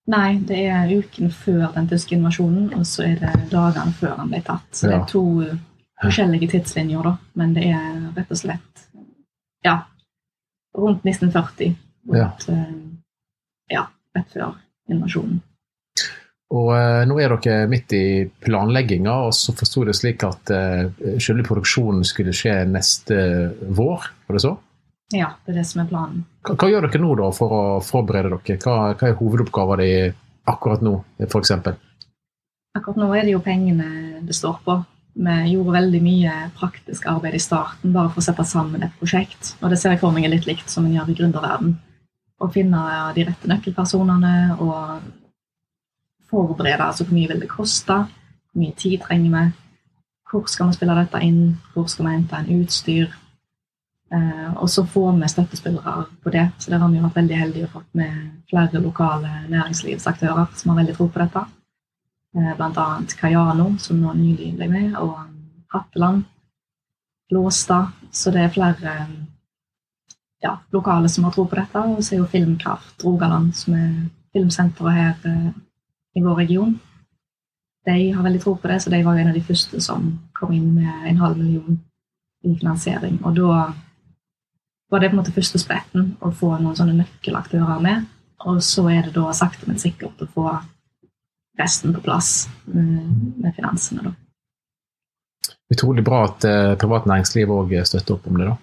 Nei, 0.10 0.40
det 0.42 0.64
er 0.74 0.90
uken 0.90 1.30
før 1.30 1.68
den 1.76 1.88
tyske 1.90 2.16
invasjonen, 2.16 2.72
og 2.74 2.86
så 2.88 3.04
er 3.06 3.20
det 3.20 3.34
dagene 3.52 3.94
før 3.94 4.16
han 4.18 4.32
ble 4.32 4.40
tatt. 4.46 4.66
Så 4.74 4.88
det 4.90 4.96
er 4.96 5.04
to 5.12 5.24
forskjellige 6.04 6.52
tidslinjer, 6.56 7.04
da. 7.04 7.18
Men 7.40 7.54
det 7.58 7.68
er 7.72 7.92
rett 8.16 8.32
og 8.32 8.40
slett 8.40 8.88
ja, 9.66 9.76
rundt 10.78 11.06
1940. 11.06 11.76
Rundt, 12.10 12.50
uh, 12.50 12.66
ja, 13.72 13.86
rett 14.16 14.34
før 14.34 14.58
invasjonen. 14.90 15.42
Og 16.50 16.72
eh, 16.74 17.04
nå 17.06 17.20
er 17.22 17.36
dere 17.36 17.68
midt 17.70 17.94
i 17.94 18.06
planlegginga, 18.42 19.20
og 19.28 19.36
så 19.38 19.54
forsto 19.54 19.84
det 19.86 19.94
slik 19.98 20.24
at 20.26 20.50
eh, 20.50 20.88
selve 21.22 21.46
produksjonen 21.46 22.02
skulle 22.08 22.34
skje 22.34 22.56
neste 22.66 23.20
vår, 23.62 24.08
var 24.26 24.38
det 24.38 24.42
så? 24.42 24.56
Ja, 25.14 25.30
det 25.46 25.54
er 25.54 25.60
det 25.60 25.68
som 25.70 25.84
er 25.84 25.92
planen. 25.92 26.24
Hva, 26.46 26.56
hva 26.58 26.72
gjør 26.72 26.88
dere 26.88 27.04
nå 27.04 27.14
da 27.20 27.30
for 27.38 27.54
å 27.54 27.62
forberede 27.86 28.34
dere? 28.34 28.58
Hva, 28.66 28.96
hva 28.98 29.12
er 29.12 29.20
hovedoppgaven 29.22 29.84
din 29.84 30.18
akkurat 30.50 30.82
nå, 30.86 30.96
f.eks.? 31.28 31.54
Akkurat 32.78 32.98
nå 32.98 33.12
er 33.14 33.28
det 33.28 33.36
jo 33.36 33.44
pengene 33.46 34.24
det 34.26 34.38
står 34.38 34.58
på. 34.66 34.80
Vi 35.20 35.52
gjorde 35.52 35.76
veldig 35.76 36.00
mye 36.00 36.34
praktisk 36.56 37.08
arbeid 37.12 37.36
i 37.36 37.42
starten 37.44 37.92
bare 37.92 38.12
for 38.14 38.22
å 38.22 38.24
sette 38.24 38.46
sammen 38.48 38.86
et 38.86 38.96
prosjekt. 39.02 39.54
Og 39.60 39.72
det 39.72 39.80
ser 39.82 39.92
jeg 39.92 40.00
for 40.00 40.16
meg 40.16 40.28
er 40.28 40.32
litt 40.32 40.48
likt 40.48 40.72
som 40.72 40.86
en 40.88 40.94
gjør 40.96 41.12
i 41.12 41.16
gründerverden. 41.18 41.74
Å 42.40 42.48
finne 42.54 42.84
de 43.18 43.26
rette 43.28 43.50
nøkkelpersonene 43.52 44.36
og 44.64 45.02
forberede 46.30 46.86
altså 46.86 47.04
hvor 47.04 47.18
mye 47.18 47.34
vil 47.34 47.44
det 47.44 47.52
koste, 47.52 47.98
hvor 48.06 48.64
mye 48.64 48.78
tid 48.80 49.02
trenger 49.04 49.34
vi, 49.36 49.44
hvor 50.32 50.48
skal 50.48 50.70
vi 50.70 50.78
spille 50.78 50.96
dette 51.02 51.24
inn, 51.26 51.44
hvor 51.74 51.90
skal 51.92 52.08
vi 52.08 52.16
hente 52.16 52.40
en 52.40 52.62
utstyr. 52.62 53.12
Eh, 54.14 54.50
og 54.56 54.70
så 54.72 54.86
får 54.88 55.12
vi 55.20 55.30
støttespillere 55.36 56.06
på 56.24 56.32
det. 56.34 56.48
Så 56.58 56.72
der 56.72 56.80
har 56.80 56.90
vi 56.90 57.04
vært 57.04 57.20
veldig 57.20 57.44
heldige 57.44 57.68
og 57.68 57.76
fått 57.76 57.96
med 57.98 58.28
flere 58.50 58.82
lokale 58.82 59.44
næringslivsaktører 59.52 60.56
som 60.56 60.72
har 60.72 60.80
veldig 60.80 60.96
tro 60.96 61.12
på 61.12 61.28
dette. 61.28 61.44
Eh, 62.36 62.62
annet 62.62 63.16
Kayano, 63.18 63.78
som 63.78 64.02
nå 64.02 64.14
nylig 64.14 64.54
ble 64.58 64.68
med, 64.70 64.96
og 65.02 65.18
Hatteland, 65.74 66.24
Blåstad. 67.30 67.90
Så 68.12 68.32
det 68.32 68.44
er 68.44 68.54
flere 68.54 68.94
ja, 70.42 70.58
lokale 70.72 71.10
som 71.10 71.24
har 71.24 71.34
tro 71.34 71.46
på 71.46 71.58
dette. 71.58 71.80
Og 71.80 72.04
så 72.04 72.16
er 72.16 72.22
jo 72.22 72.30
Filmkraft 72.30 73.06
Rogaland, 73.06 73.54
som 73.56 73.74
er 73.74 73.90
filmsenteret 74.34 74.94
her 74.94 75.26
eh, 75.26 75.52
i 76.16 76.24
vår 76.24 76.38
region. 76.44 76.80
De 77.86 78.12
har 78.14 78.24
veldig 78.24 78.42
tro 78.42 78.56
på 78.56 78.68
det, 78.68 78.82
så 78.82 78.90
de 78.90 79.04
var 79.06 79.18
jo 79.18 79.24
en 79.24 79.32
av 79.32 79.38
de 79.38 79.46
første 79.46 79.82
som 79.82 80.12
kom 80.38 80.54
inn 80.54 80.74
med 80.76 81.10
en 81.10 81.22
halv 81.22 81.38
million 81.38 81.80
i 82.44 82.56
finansiering. 82.56 83.20
Og 83.26 83.36
da 83.36 83.72
var 84.90 85.00
det 85.00 85.10
på 85.10 85.16
en 85.16 85.22
måte 85.22 85.34
første 85.34 85.62
spretten 85.62 86.16
å 86.22 86.32
få 86.32 86.58
noen 86.58 86.78
sånne 86.78 86.98
nøkkelaktører 87.00 87.82
med. 87.82 88.06
Og 88.46 88.62
så 88.64 88.86
er 88.94 89.08
det 89.08 89.16
da 89.18 89.32
sakte, 89.34 89.66
men 89.68 89.82
sikkert 89.82 90.22
å 90.22 90.30
få 90.34 90.52
resten 91.60 91.94
på 91.96 92.02
plass 92.06 92.48
eh, 92.68 92.80
med 93.44 93.54
finansene. 93.56 94.10
Da. 94.10 94.16
Utrolig 95.74 96.04
bra 96.06 96.24
at 96.26 96.46
eh, 96.48 96.74
privat 96.82 97.06
næringsliv 97.10 97.52
òg 97.54 97.76
støtter 97.86 98.16
opp 98.18 98.28
om 98.28 98.40
det. 98.40 98.48
da. 98.50 98.58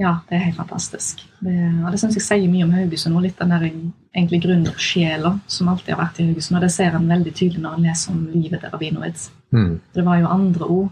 Ja, 0.00 0.14
det 0.28 0.38
er 0.38 0.46
helt 0.46 0.56
fantastisk. 0.56 1.20
Det, 1.44 1.54
og 1.84 1.90
det 1.92 1.98
syns 2.00 2.16
jeg 2.16 2.24
sier 2.24 2.48
mye 2.48 2.64
om 2.64 2.72
Haugesund. 2.72 3.16
og 3.18 3.26
Litt 3.26 3.36
den 3.38 3.52
der 3.52 3.66
egentlig 3.68 4.40
gründersjela 4.46 5.34
som 5.46 5.68
alltid 5.68 5.92
har 5.92 6.00
vært 6.06 6.20
i 6.22 6.26
Haugesund. 6.30 6.56
Og 6.56 6.64
det 6.64 6.70
ser 6.72 6.96
en 6.96 7.10
veldig 7.10 7.34
tydelig 7.36 7.60
når 7.60 7.76
en 7.76 7.84
leser 7.84 8.14
om 8.14 8.22
livet 8.32 8.62
til 8.64 8.72
Rabinowitz. 8.72 9.26
Mm. 9.52 9.74
Det 9.94 10.04
var 10.06 10.22
jo 10.22 10.32
andre 10.32 10.70
ord 10.72 10.88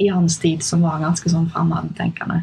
i 0.00 0.08
hans 0.08 0.38
tid 0.40 0.64
som 0.64 0.82
var 0.84 1.02
ganske 1.04 1.28
sånn 1.28 1.50
framadtenkende. 1.52 2.40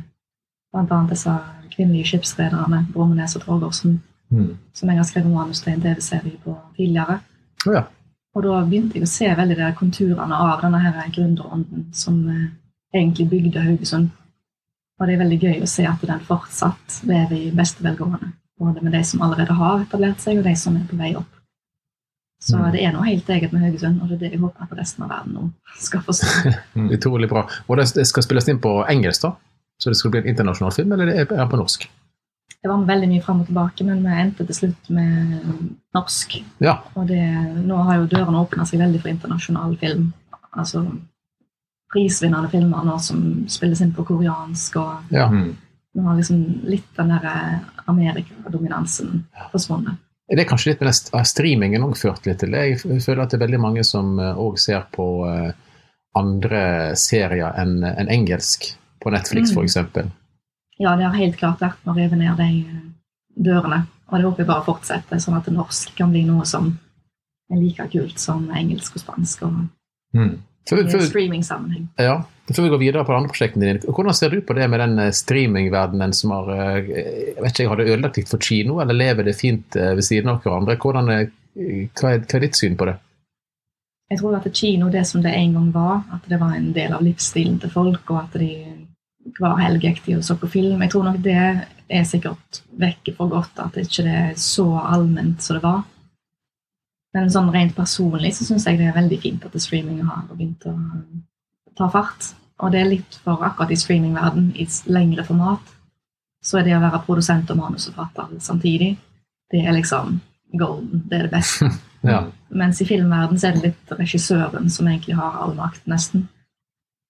Blant 0.73 0.93
annet 0.93 1.15
disse 1.15 1.33
kvinnelige 1.73 2.11
skipsrederne, 2.11 2.85
Brommenes 2.93 3.35
og 3.37 3.45
Torgersen, 3.49 4.01
Mm. 4.33 4.57
som 4.73 4.89
jeg 4.89 4.97
har 4.97 5.03
skrevet 5.05 5.29
manus 5.29 5.59
til 5.61 5.73
en 5.73 5.81
TV-serie 5.81 6.37
på 6.41 6.55
tidligere. 6.77 7.19
Å 7.67 7.73
ja. 7.75 7.83
Og 8.35 8.43
da 8.43 8.63
begynte 8.65 8.97
jeg 8.97 9.05
å 9.05 9.09
se 9.11 9.29
veldig 9.37 9.57
de 9.59 9.69
konturene 9.77 10.37
av 10.41 10.61
denne 10.63 10.79
her 10.81 11.09
gründerånden 11.13 11.89
som 11.93 12.17
eh, 12.29 12.47
egentlig 12.95 13.27
bygde 13.29 13.61
Haugesund. 13.61 14.09
Og 14.99 15.07
det 15.07 15.15
er 15.15 15.21
veldig 15.23 15.39
gøy 15.41 15.61
å 15.65 15.69
se 15.69 15.85
at 15.89 16.01
den 16.05 16.19
fortsatt 16.25 17.01
lever 17.09 17.35
i 17.37 17.51
beste 17.55 17.83
velgående. 17.85 18.31
Både 18.59 18.81
med 18.85 18.93
de 18.93 19.03
som 19.05 19.21
allerede 19.25 19.53
har 19.57 19.81
etablert 19.83 20.21
seg, 20.21 20.37
og 20.39 20.45
de 20.47 20.53
som 20.57 20.75
er 20.77 20.85
på 20.89 20.97
vei 20.99 21.13
opp. 21.19 21.29
Så 22.43 22.57
Mm. 22.57 22.71
det 22.71 22.81
er 22.83 22.91
noe 22.91 23.05
helt 23.07 23.29
eget 23.29 23.53
med 23.53 23.61
Haugesund, 23.63 24.01
og 24.01 24.09
det 24.09 24.15
er 24.15 24.19
det 24.25 24.31
jeg 24.33 24.39
håper 24.41 24.63
at 24.65 24.77
resten 24.77 25.03
av 25.05 25.09
verden 25.09 25.33
nå 25.33 25.43
skal 25.79 26.01
forstå. 26.01 26.53
Mm. 26.75 26.89
Utrolig 26.91 27.29
bra. 27.29 27.45
Og 27.69 27.77
det, 27.77 27.85
det 27.95 28.05
skal 28.09 28.23
spilles 28.23 28.47
inn 28.49 28.59
på 28.59 28.71
engelsk, 28.89 29.21
da? 29.21 29.35
Så 29.79 29.89
det 29.89 29.97
skal 29.97 30.11
bli 30.11 30.19
en 30.23 30.27
internasjonal 30.33 30.73
film, 30.73 30.91
eller 30.91 31.07
er 31.13 31.25
det 31.29 31.49
på 31.49 31.57
norsk? 31.59 31.85
Det 32.63 32.69
var 32.71 32.85
veldig 32.87 33.09
mye 33.11 33.21
fram 33.25 33.41
og 33.43 33.47
tilbake, 33.49 33.83
men 33.83 34.03
vi 34.05 34.11
endte 34.21 34.45
til 34.47 34.55
slutt 34.55 34.89
med 34.95 35.33
norsk. 35.95 36.37
Ja. 36.63 36.77
Og 36.95 37.09
det, 37.09 37.19
nå 37.67 37.81
har 37.83 37.97
jo 37.99 38.05
dørene 38.13 38.39
åpna 38.45 38.63
seg 38.69 38.79
veldig 38.79 39.01
for 39.03 39.11
internasjonal 39.11 39.75
film. 39.81 40.05
Altså 40.55 40.85
prisvinnende 41.93 42.49
filmer 42.49 42.85
nå 42.87 42.95
som 43.03 43.19
spilles 43.51 43.81
inn 43.83 43.91
på 43.93 44.05
koreansk, 44.07 44.79
og 44.81 45.11
ja. 45.13 45.27
Mm. 45.29 45.51
nå 45.93 46.07
har 46.07 46.15
liksom 46.17 46.39
litt 46.65 46.87
den 46.97 47.11
der 47.13 47.27
Amerikadominansen 47.91 49.25
forsvunnet. 49.51 49.99
Er 50.31 50.39
det 50.39 50.47
kanskje 50.49 50.71
litt 50.71 50.81
med 50.81 50.89
den 50.89 51.27
streamingen 51.27 51.83
òg 51.85 51.97
ført 51.99 52.25
litt 52.25 52.39
til? 52.41 52.55
Jeg 52.55 52.79
føler 53.03 53.25
at 53.25 53.33
det 53.33 53.37
er 53.41 53.43
veldig 53.45 53.59
mange 53.61 53.83
som 53.85 54.15
òg 54.17 54.55
ser 54.61 54.87
på 54.95 55.07
eh, 55.27 55.51
andre 56.17 56.63
serier 56.97 57.53
enn 57.59 57.83
en 57.83 58.09
engelsk. 58.09 58.71
På 59.03 59.11
Netflix, 59.11 59.51
Mm. 59.51 59.63
eksempel. 59.65 60.11
Ja, 60.81 60.95
det 60.97 61.05
har 61.05 61.17
helt 61.17 61.37
klart 61.37 61.61
vært 61.61 61.83
med 61.83 61.93
å 61.93 61.97
rive 61.97 62.17
ned 62.19 62.39
de 62.39 62.49
eh, 62.63 62.79
dørene. 63.45 63.83
Og 64.09 64.17
det 64.17 64.25
håper 64.27 64.43
jeg 64.43 64.49
bare 64.49 64.65
fortsetter, 64.65 65.21
sånn 65.21 65.37
at 65.37 65.49
norsk 65.53 65.93
kan 65.97 66.11
bli 66.13 66.23
noe 66.27 66.45
som 66.49 66.73
er 67.51 67.61
like 67.61 67.85
kult 67.93 68.19
som 68.21 68.49
engelsk 68.53 68.97
og 68.97 69.05
spansk. 69.07 69.47
og 69.47 69.63
Mm. 70.13 70.43
Før, 70.69 70.83
før, 70.91 71.01
streaming-sammenheng. 71.01 71.87
ja, 71.97 72.19
før 72.53 72.63
vi 72.63 72.69
går 72.69 72.79
videre 72.79 73.03
på 73.03 73.11
de 73.11 73.17
andre 73.17 73.29
prosjektene 73.31 73.65
dine, 73.65 73.79
hvordan 73.81 74.13
ser 74.13 74.29
du 74.29 74.41
på 74.41 74.53
det 74.53 74.67
med 74.69 74.79
den 74.79 74.99
eh, 74.99 75.09
streamingverdenen 75.11 76.13
som 76.13 76.31
har 76.31 76.51
eh, 76.53 76.91
jeg 77.33 77.41
vet 77.41 77.59
ikke, 77.59 77.69
Har 77.69 77.81
det 77.81 77.87
ødelagt 77.87 78.17
litt 78.17 78.29
for 78.29 78.37
kino, 78.37 78.77
eller 78.79 78.93
lever 78.93 79.23
det 79.23 79.33
fint 79.35 79.73
ved 79.73 80.03
siden 80.05 80.29
av 80.29 80.43
hverandre? 80.43 80.77
Hvordan, 80.77 81.09
hva, 81.09 81.17
er, 81.17 82.21
hva 82.21 82.37
er 82.37 82.45
ditt 82.45 82.55
syn 82.55 82.77
på 82.77 82.85
det? 82.85 82.99
Jeg 84.13 84.19
tror 84.19 84.35
at 84.37 84.53
kino, 84.53 84.89
det 84.93 85.07
som 85.07 85.23
det 85.23 85.33
en 85.33 85.53
gang 85.53 85.73
var, 85.73 86.03
at 86.13 86.29
det 86.29 86.39
var 86.39 86.53
en 86.53 86.71
del 86.75 86.93
av 86.93 87.01
livsstilen 87.01 87.57
til 87.59 87.71
folk, 87.73 88.03
og 88.11 88.19
at 88.19 88.39
de 88.39 88.51
hver 89.39 89.57
helg 89.61 89.85
gikk 89.85 90.03
de 90.05 90.17
og 90.17 90.25
så 90.25 90.37
på 90.39 90.49
film, 90.51 90.81
jeg 90.83 90.93
tror 90.93 91.07
nok 91.07 91.19
det 91.25 91.37
er 91.37 92.05
sikkert 92.07 92.61
vekke 92.79 93.15
for 93.17 93.31
godt, 93.31 93.59
at 93.61 93.75
det 93.75 93.87
ikke 93.87 94.05
er 94.09 94.31
så 94.39 94.67
allment 94.81 95.43
som 95.43 95.57
det 95.57 95.63
var. 95.65 95.83
Men 97.13 97.29
sånn 97.29 97.51
rent 97.53 97.75
personlig 97.77 98.33
så 98.37 98.47
syns 98.47 98.65
jeg 98.65 98.79
det 98.79 98.89
er 98.89 98.97
veldig 98.97 99.19
fint 99.21 99.45
at 99.45 99.57
streaming 99.61 100.01
har 100.07 100.25
begynt 100.31 100.65
å 100.69 100.73
ta 101.77 101.89
fart. 101.93 102.31
Og 102.63 102.73
det 102.73 102.81
er 102.81 102.89
litt 102.89 103.17
for 103.25 103.41
akkurat 103.45 103.73
i 103.73 103.77
streamingverden, 103.77 104.51
i 104.57 104.65
lengre 104.93 105.25
format, 105.27 105.73
så 106.43 106.59
er 106.59 106.67
det 106.67 106.75
å 106.77 106.83
være 106.83 107.01
produsent 107.05 107.51
og 107.53 107.59
manusforfatter 107.59 108.37
samtidig, 108.43 108.95
det 109.53 109.61
er 109.63 109.75
liksom 109.75 110.17
golden. 110.59 111.03
Det 111.09 111.19
er 111.19 111.27
det 111.27 111.35
beste. 111.39 111.71
Ja. 112.03 112.17
Mens 112.51 112.81
i 112.83 112.85
filmverden 112.85 113.37
så 113.39 113.47
er 113.47 113.53
det 113.55 113.69
litt 113.69 113.91
regissøren 113.95 114.65
som 114.67 114.89
egentlig 114.89 115.13
har 115.15 115.37
all 115.39 115.53
makt, 115.55 115.85
nesten. 115.87 116.25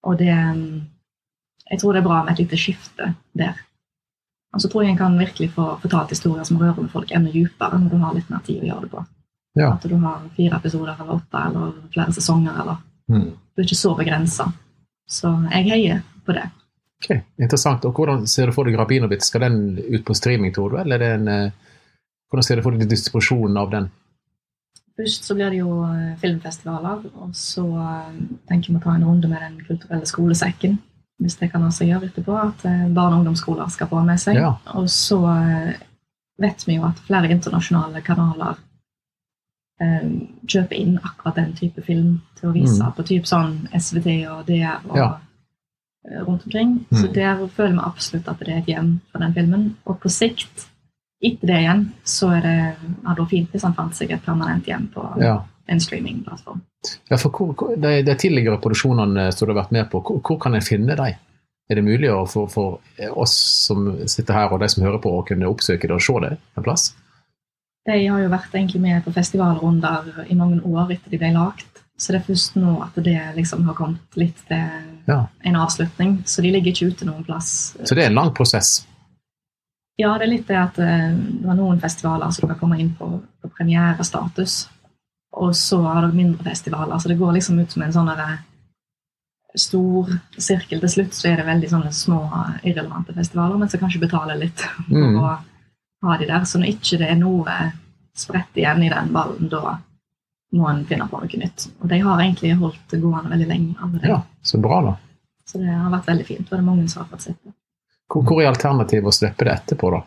Og 0.06 0.20
det 0.20 0.36
Jeg 1.74 1.82
tror 1.82 1.96
det 1.96 2.04
er 2.04 2.08
bra 2.08 2.22
med 2.22 2.36
et 2.36 2.44
lite 2.44 2.60
skifte 2.62 3.10
der. 3.38 3.58
Og 4.54 4.62
så 4.62 4.70
tror 4.70 4.84
jeg 4.86 4.94
en 4.94 5.00
kan 5.00 5.18
virkelig 5.18 5.50
få 5.56 5.72
fortalt 5.82 6.14
historier 6.14 6.46
som 6.46 6.60
rører 6.62 6.86
med 6.86 6.94
folk 6.94 7.12
enda 7.12 7.32
dypere 7.34 7.80
når 7.82 7.90
du 7.90 8.02
har 8.04 8.14
litt 8.14 8.30
mer 8.30 8.44
tid 8.46 8.62
å 8.62 8.68
gjøre 8.70 8.86
det 8.86 8.92
på. 8.94 9.06
Ja. 9.58 9.70
At 9.74 9.86
du 9.90 9.96
har 10.02 10.28
fire 10.38 10.60
episoder 10.62 10.94
eller 10.94 11.16
åtte 11.18 11.46
eller 11.50 11.72
flere 11.94 12.14
sesonger, 12.14 12.60
eller 12.62 12.82
Mm. 13.10 13.32
Du 13.56 13.62
er 13.62 13.66
ikke 13.68 13.76
så 13.76 13.96
begrensa. 13.98 14.46
Så 15.10 15.32
jeg 15.52 15.70
heier 15.70 16.04
på 16.26 16.36
det. 16.38 16.46
Ok, 17.04 17.18
Interessant. 17.42 17.86
Og 17.86 17.94
Hvordan 17.94 18.28
ser 18.28 18.48
du 18.48 18.56
for 18.56 18.64
deg 18.64 18.78
Rabinowitz? 18.80 19.28
Skal 19.28 19.44
den 19.44 19.58
ut 19.78 20.06
på 20.06 20.16
streaming, 20.16 20.54
tror 20.56 20.70
du? 20.70 20.78
Eller 20.80 21.02
er 21.02 21.18
en, 21.18 21.28
eh, 21.28 21.52
hvordan 22.32 22.44
ser 22.44 22.56
du 22.56 22.64
for 22.64 22.72
deg 22.72 22.88
distribusjonen 22.90 23.58
av 23.58 23.72
den? 23.72 23.92
Først 24.96 25.26
så 25.26 25.36
blir 25.36 25.50
det 25.50 25.60
jo 25.60 25.84
eh, 25.84 26.16
filmfestivaler, 26.22 27.04
og 27.20 27.36
så 27.36 27.66
eh, 27.66 28.24
tenker 28.48 28.72
vi 28.72 28.80
å 28.80 28.84
ta 28.84 28.96
en 28.96 29.06
runde 29.06 29.28
med 29.28 29.42
Den 29.42 29.60
kulturelle 29.68 30.06
skolesekken. 30.06 30.80
Hvis 31.24 31.38
det 31.40 31.52
kan 31.54 31.64
altså 31.64 31.86
gjøre 31.88 32.10
etterpå, 32.10 32.36
at 32.36 32.66
eh, 32.68 32.84
barne- 32.94 33.16
og 33.16 33.22
ungdomsskoler 33.24 33.70
skal 33.72 33.88
få 33.88 34.02
med 34.04 34.20
seg. 34.20 34.36
Ja. 34.42 34.54
Og 34.76 34.90
så 34.92 35.18
eh, 35.32 35.74
vet 36.44 36.66
vi 36.68 36.76
jo 36.76 36.84
at 36.90 37.00
flere 37.08 37.30
internasjonale 37.32 38.02
kanaler 38.04 38.58
eh, 39.82 40.10
kjøper 40.48 40.76
inn 40.78 40.98
akkurat 41.00 41.36
den 41.40 41.54
type 41.58 41.82
film 41.86 42.18
til 42.40 42.50
å 42.50 42.54
vise 42.54 42.84
Mm. 42.84 42.94
på 42.98 43.04
typ 43.08 43.26
sånn 43.26 43.68
SVT 43.74 44.28
og 44.30 44.46
DR 44.48 44.82
og 44.90 44.98
Ja. 44.98 45.08
eh, 46.06 46.20
rundt 46.28 46.44
omkring. 46.46 46.86
Så 46.92 47.08
Mm. 47.08 47.14
der 47.14 47.48
føler 47.48 47.72
vi 47.74 47.80
absolutt 47.88 48.28
at 48.28 48.40
det 48.40 48.50
er 48.50 48.58
et 48.58 48.66
hjem 48.66 49.00
for 49.12 49.20
den 49.20 49.34
filmen. 49.34 49.76
Og 49.88 50.00
på 50.02 50.10
sikt, 50.10 50.68
etter 51.24 51.48
det 51.48 51.58
igjen, 51.64 51.92
så 52.04 52.36
er 52.36 52.42
det, 52.42 52.76
hadde 53.06 53.18
vært 53.22 53.30
fint 53.30 53.52
hvis 53.52 53.64
han 53.64 53.74
fant 53.74 53.96
seg 53.96 54.12
et 54.12 54.22
permanent 54.26 54.66
hjem 54.66 54.88
på 54.94 55.22
Ja. 55.22 55.44
En 55.68 55.80
streamingplattform. 55.80 56.62
Ja, 57.10 57.18
for 57.18 57.30
hvor, 57.32 57.54
hvor- 57.56 57.76
de, 57.80 58.02
de 58.04 58.16
tidligere 58.20 58.60
produksjonene 58.62 59.30
som 59.32 59.48
du 59.48 59.54
har 59.54 59.62
vært 59.64 59.72
med 59.76 59.90
på, 59.92 60.02
hvor, 60.04 60.20
hvor 60.22 60.40
kan 60.44 60.56
en 60.56 60.62
finne 60.66 60.96
dem? 61.00 61.16
Er 61.72 61.76
det 61.80 61.84
mulig 61.86 62.10
for, 62.28 62.50
for 62.52 62.82
oss 63.16 63.34
som 63.70 63.86
sitter 64.12 64.34
her 64.36 64.52
og 64.52 64.60
de 64.60 64.68
som 64.70 64.84
hører 64.84 65.00
på, 65.00 65.14
å 65.16 65.24
kunne 65.26 65.48
oppsøke 65.48 65.88
det 65.88 65.96
og 65.96 66.02
se 66.04 66.18
det 66.26 66.34
en 66.60 66.64
plass? 66.66 66.90
De 67.88 67.96
har 68.08 68.20
jo 68.20 68.30
vært 68.32 68.54
egentlig 68.56 68.82
med 68.84 69.04
på 69.06 69.12
festivalrunder 69.16 70.26
i 70.32 70.36
mange 70.40 70.60
år 70.68 70.92
etter 70.96 71.12
de 71.12 71.18
ble 71.20 71.32
lagt. 71.36 71.70
Så 72.00 72.12
det 72.12 72.20
er 72.22 72.28
først 72.28 72.56
nå 72.60 72.74
at 72.84 72.96
det 73.06 73.16
liksom 73.38 73.64
har 73.68 73.76
kommet 73.80 74.18
litt 74.20 74.40
til 74.50 74.92
Ja. 75.08 75.22
en 75.44 75.56
avslutning. 75.56 76.18
Så 76.28 76.42
de 76.42 76.52
ligger 76.52 76.72
ikke 76.72 76.92
ute 76.92 77.06
noen 77.08 77.24
plass. 77.28 77.76
Så 77.84 77.96
det 77.96 78.04
er 78.06 78.12
en 78.12 78.16
lang 78.20 78.32
prosess. 78.36 78.86
Ja, 80.00 80.14
det 80.18 80.26
er 80.26 80.32
litt 80.32 80.48
det 80.48 80.58
at 80.58 80.80
eh, 80.82 81.12
det 81.16 81.46
var 81.48 81.56
noen 81.60 81.80
festivaler 81.80 82.32
som 82.34 82.48
du 82.48 82.54
kan 82.54 82.60
komme 82.60 82.80
inn 82.82 82.96
på, 82.98 83.08
på 83.44 83.52
premierestatus. 83.58 84.66
Og 85.34 85.56
så 85.58 85.80
har 85.82 86.02
dere 86.06 86.14
mindre 86.18 86.44
festivaler. 86.46 87.00
Så 87.02 87.10
det 87.10 87.18
går 87.18 87.34
liksom 87.34 87.60
ut 87.60 87.72
som 87.74 87.82
en 87.82 87.94
sånn 87.96 88.10
stor 89.56 90.10
sirkel. 90.38 90.80
Til 90.82 90.90
slutt 90.90 91.14
så 91.18 91.30
er 91.32 91.40
det 91.42 91.46
veldig 91.48 91.70
sånne 91.72 91.92
små, 91.94 92.20
irrelevante 92.64 93.14
festivaler, 93.18 93.58
men 93.62 93.70
som 93.70 93.82
kanskje 93.84 94.02
betaler 94.02 94.40
litt 94.42 94.62
for 94.88 94.94
Mm. 94.94 95.18
å 95.22 95.38
ha 96.10 96.18
de 96.18 96.28
der. 96.30 96.46
Så 96.46 96.60
når 96.62 96.74
ikke 96.76 97.00
det 97.02 97.10
er 97.10 97.20
noe 97.22 97.58
spredt 98.18 98.58
igjen 98.60 98.84
i 98.86 98.90
den 98.94 99.12
ballen, 99.14 99.50
da, 99.50 99.78
må 100.54 100.68
en 100.70 100.84
finne 100.86 101.08
på 101.10 101.18
noe 101.22 101.40
nytt. 101.42 101.68
Og 101.82 101.88
de 101.90 102.00
har 102.06 102.20
egentlig 102.22 102.54
holdt 102.60 102.84
det 102.92 103.02
gående 103.02 103.30
veldig 103.34 103.48
lenge. 103.50 103.76
Allerede. 103.82 104.02
de. 104.06 104.10
Ja, 104.14 104.22
Så 104.44 104.60
bra, 104.62 104.82
da. 104.86 104.96
Så 105.50 105.58
det 105.60 105.74
har 105.74 105.90
vært 105.92 106.08
veldig 106.12 106.26
fint. 106.28 106.46
Og 106.46 106.50
det 106.54 106.60
er 106.60 106.68
mange 106.68 106.88
som 106.90 107.02
har 107.04 107.10
fått 107.10 107.22
sett 107.26 107.40
det. 107.44 107.54
Hvor, 108.14 108.22
hvor 108.28 108.42
er 108.44 108.52
alternativet 108.52 109.10
å 109.10 109.16
slippe 109.16 109.46
det 109.48 109.54
etterpå, 109.58 109.90
da? 109.96 110.04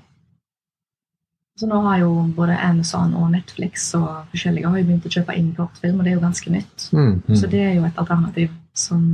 Så 1.57 1.66
nå 1.66 1.79
har 1.87 1.99
jo 2.03 2.11
både 2.37 2.59
Amazon 2.61 3.14
og 3.16 3.31
Netflix 3.33 3.95
og 3.97 4.27
forskjellige 4.33 4.69
har 4.69 4.79
jo 4.79 4.85
begynt 4.90 5.07
å 5.09 5.12
kjøpe 5.14 5.37
inn 5.38 5.55
kortfilm, 5.57 5.99
og 5.99 6.05
det 6.05 6.11
er 6.12 6.19
jo 6.19 6.25
ganske 6.27 6.51
nytt. 6.53 6.88
Mm, 6.92 7.23
mm. 7.29 7.37
Så 7.40 7.49
det 7.49 7.62
er 7.64 7.75
jo 7.79 7.87
et 7.88 7.97
alternativ 8.03 8.51
som 8.77 9.07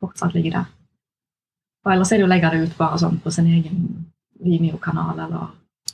fortsatt 0.00 0.34
ligger 0.36 0.60
der. 0.60 0.68
Og 1.84 1.92
ellers 1.92 2.12
er 2.12 2.20
det 2.20 2.22
jo 2.22 2.28
å 2.28 2.30
legge 2.30 2.50
det 2.54 2.60
ut 2.68 2.76
bare 2.78 3.00
sånn 3.02 3.18
på 3.24 3.32
sin 3.34 3.48
egen 3.50 4.06
Vimeo-kanal, 4.42 5.18
eller 5.18 5.48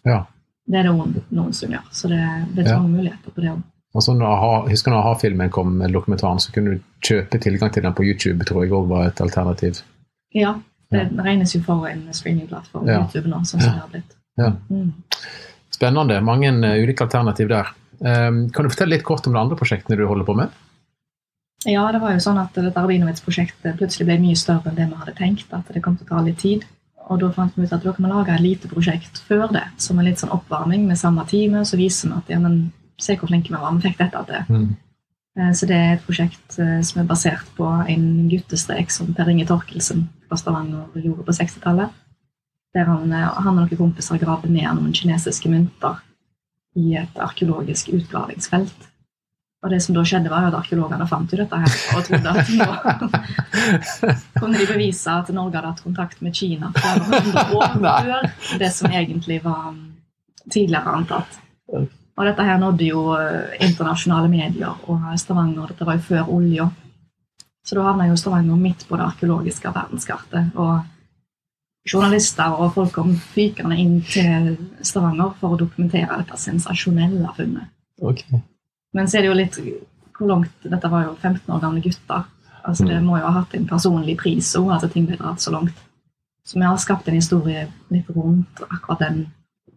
Ja. 0.04 0.24
Det 0.68 0.76
er 0.78 0.82
det 0.82 0.92
noen, 0.92 1.14
noen 1.32 1.52
som 1.56 1.70
gjør. 1.72 1.86
Så 1.90 2.08
det, 2.08 2.20
det 2.54 2.66
er 2.66 2.70
Ja. 2.72 2.78
mange 2.78 2.96
muligheter 2.98 3.30
på 3.32 3.40
det 3.40 3.50
òg. 3.54 3.62
Og 3.94 4.02
så 4.02 4.12
når 4.14 4.26
aha, 4.26 4.68
husker 4.68 4.90
når 4.90 4.98
a-ha-filmen 5.00 5.50
kom, 5.50 5.78
med 5.78 5.92
dokumentaren, 5.92 6.38
så 6.38 6.52
kunne 6.52 6.74
du 6.76 6.80
kjøpe 7.00 7.40
tilgang 7.40 7.72
til 7.72 7.82
den 7.82 7.94
på 7.94 8.04
YouTube, 8.04 8.44
tror 8.44 8.62
jeg 8.64 8.72
òg 8.72 8.88
var 8.88 9.06
et 9.06 9.20
alternativ. 9.20 9.80
Ja, 10.34 10.58
det 10.92 11.08
regnes 11.16 11.54
jo 11.54 11.62
for 11.62 11.86
en 11.88 12.04
streamingplattform, 12.12 12.86
Ja. 12.86 13.00
YouTube 13.00 13.28
nå, 13.28 13.40
sånn 13.40 13.60
som 13.62 13.72
det 13.72 13.80
har 13.80 13.88
blitt. 13.88 14.14
Ja. 14.36 14.52
Mm. 14.70 14.92
Spennende. 15.78 16.18
Mange 16.26 16.50
eh, 16.50 16.80
ulike 16.82 17.06
alternativ 17.06 17.50
der. 17.52 17.70
Um, 17.98 18.46
kan 18.54 18.66
du 18.66 18.70
fortelle 18.70 18.94
litt 18.96 19.06
kort 19.06 19.26
om 19.26 19.34
de 19.34 19.40
andre 19.40 19.58
prosjektene 19.58 19.98
du 19.98 20.04
holder 20.06 20.26
på 20.26 20.34
med? 20.38 20.54
Ja, 21.66 21.88
det 21.90 21.98
var 21.98 22.12
jo 22.14 22.22
sånn 22.22 22.38
at 22.38 22.54
dette 22.54 22.78
Arbinovitz-prosjektet 22.78 23.78
plutselig 23.80 24.06
ble 24.06 24.18
mye 24.22 24.38
større 24.38 24.70
enn 24.70 24.76
det 24.78 24.86
vi 24.86 24.98
hadde 25.00 25.14
tenkt. 25.18 25.54
At 25.54 25.70
det 25.74 25.82
kom 25.82 25.96
til 25.98 26.06
å 26.06 26.12
ta 26.12 26.24
litt 26.26 26.38
tid. 26.42 26.66
Og 27.08 27.22
da 27.22 27.30
fant 27.34 27.54
vi 27.56 27.64
ut 27.64 27.72
at 27.72 27.82
da 27.82 27.94
kan 27.94 28.04
vi 28.04 28.10
lage 28.12 28.34
et 28.34 28.44
lite 28.44 28.70
prosjekt 28.70 29.22
før 29.26 29.48
det, 29.54 29.64
som 29.80 29.98
en 29.98 30.06
litt 30.06 30.20
sånn 30.20 30.34
oppvarming 30.34 30.84
med 30.86 31.00
samme 31.00 31.24
teamet. 31.30 31.66
Så 31.66 31.80
viser 31.80 32.12
vi 32.12 32.20
at 32.20 32.34
ja, 32.34 32.38
men 32.42 32.68
se 33.00 33.16
hvor 33.16 33.30
flinke 33.30 33.50
vi 33.50 33.58
var, 33.58 33.72
vi 33.74 33.86
fikk 33.88 33.98
dette 34.02 34.22
til. 34.28 34.52
Mm. 34.52 34.68
Eh, 35.38 35.52
Så 35.52 35.66
det 35.70 35.78
er 35.78 35.94
et 35.96 36.04
prosjekt 36.06 36.58
eh, 36.58 36.80
som 36.84 37.02
er 37.02 37.08
basert 37.08 37.48
på 37.56 37.70
en 37.94 38.04
guttestrek 38.30 38.92
som 38.94 39.14
Per 39.14 39.30
Inge 39.32 39.46
Torkelsen 39.48 40.08
fra 40.28 40.38
Stavanger 40.38 41.00
gjorde 41.00 41.26
på 41.26 41.36
60-tallet. 41.40 41.94
Der 42.76 42.84
han, 42.84 43.12
eh, 43.12 43.40
han 43.42 43.56
og 43.56 43.64
noen 43.64 43.80
kompiser 43.80 44.20
graver 44.20 44.52
ned 44.52 44.68
noen 44.76 44.94
kinesiske 44.94 45.50
mynter 45.52 46.02
i 46.78 46.94
et 47.00 47.18
arkeologisk 47.18 47.90
utgravingsfelt. 47.96 48.88
Og 49.58 49.72
det 49.72 49.80
som 49.82 49.96
da 49.96 50.04
skjedde, 50.06 50.30
var 50.30 50.44
at 50.46 50.54
arkeologene 50.54 51.06
fant 51.10 51.32
jo 51.34 51.40
dette 51.40 51.58
her 51.58 51.72
og 51.98 52.04
trodde 52.06 52.30
at 52.30 52.50
nå 52.54 52.66
kunne 54.38 54.60
de 54.60 54.66
bevise 54.68 55.10
at 55.10 55.32
Norge 55.34 55.58
hadde 55.58 55.72
hatt 55.72 55.82
kontakt 55.82 56.20
med 56.22 56.36
Kina 56.38 56.70
flere 56.76 57.08
hundre 57.08 57.42
år 57.58 57.74
før 57.82 58.28
det 58.62 58.68
som 58.76 58.92
egentlig 58.92 59.40
var 59.42 59.72
um, 59.72 59.80
tidligere 60.46 60.94
antatt. 61.00 61.40
Og 61.74 62.26
dette 62.26 62.46
her 62.46 62.60
nådde 62.62 62.86
jo 62.86 63.02
eh, 63.18 63.58
internasjonale 63.66 64.30
medier 64.30 64.78
og 64.90 65.10
Stavanger. 65.18 65.72
Dette 65.72 65.86
var 65.86 65.98
jo 65.98 66.06
før 66.06 66.30
olja. 66.34 66.68
Så 67.66 67.76
da 67.76 67.84
havna 67.86 68.08
jo 68.08 68.16
Stavanger 68.18 68.58
midt 68.58 68.86
på 68.88 68.98
det 68.98 69.06
arkeologiske 69.06 69.74
verdenskartet. 69.74 70.54
Og 70.54 70.80
journalister 71.88 72.54
og 72.54 72.74
folk 72.76 72.92
kom 72.96 73.14
fykende 73.34 73.78
inn 73.80 73.98
til 74.06 74.54
Stavanger 74.84 75.34
for 75.40 75.54
å 75.54 75.60
dokumentere 75.60 76.20
dette 76.20 76.38
sensasjonelle 76.40 77.32
funnet. 77.36 77.70
Okay. 77.98 78.42
Men 78.94 79.08
så 79.08 79.18
er 79.18 79.24
det 79.24 79.30
jo 79.30 79.38
litt 79.38 79.58
hvor 80.18 80.30
langt 80.32 80.66
Dette 80.66 80.90
var 80.90 81.04
jo 81.06 81.14
15 81.14 81.52
år 81.54 81.60
gamle 81.62 81.82
gutter. 81.82 82.24
Altså 82.66 82.86
Det 82.88 82.98
må 83.02 83.18
jo 83.20 83.26
ha 83.26 83.36
hatt 83.40 83.54
en 83.54 83.68
personlig 83.68 84.16
pris 84.18 84.50
òg, 84.58 84.72
at 84.74 84.88
ting 84.92 85.06
ble 85.06 85.18
dratt 85.18 85.40
så 85.40 85.52
langt. 85.54 85.76
Så 86.44 86.58
vi 86.58 86.66
har 86.66 86.80
skapt 86.80 87.08
en 87.08 87.14
historie 87.14 87.66
litt 87.92 88.08
rundt 88.16 88.62
akkurat 88.66 89.04
den 89.04 89.26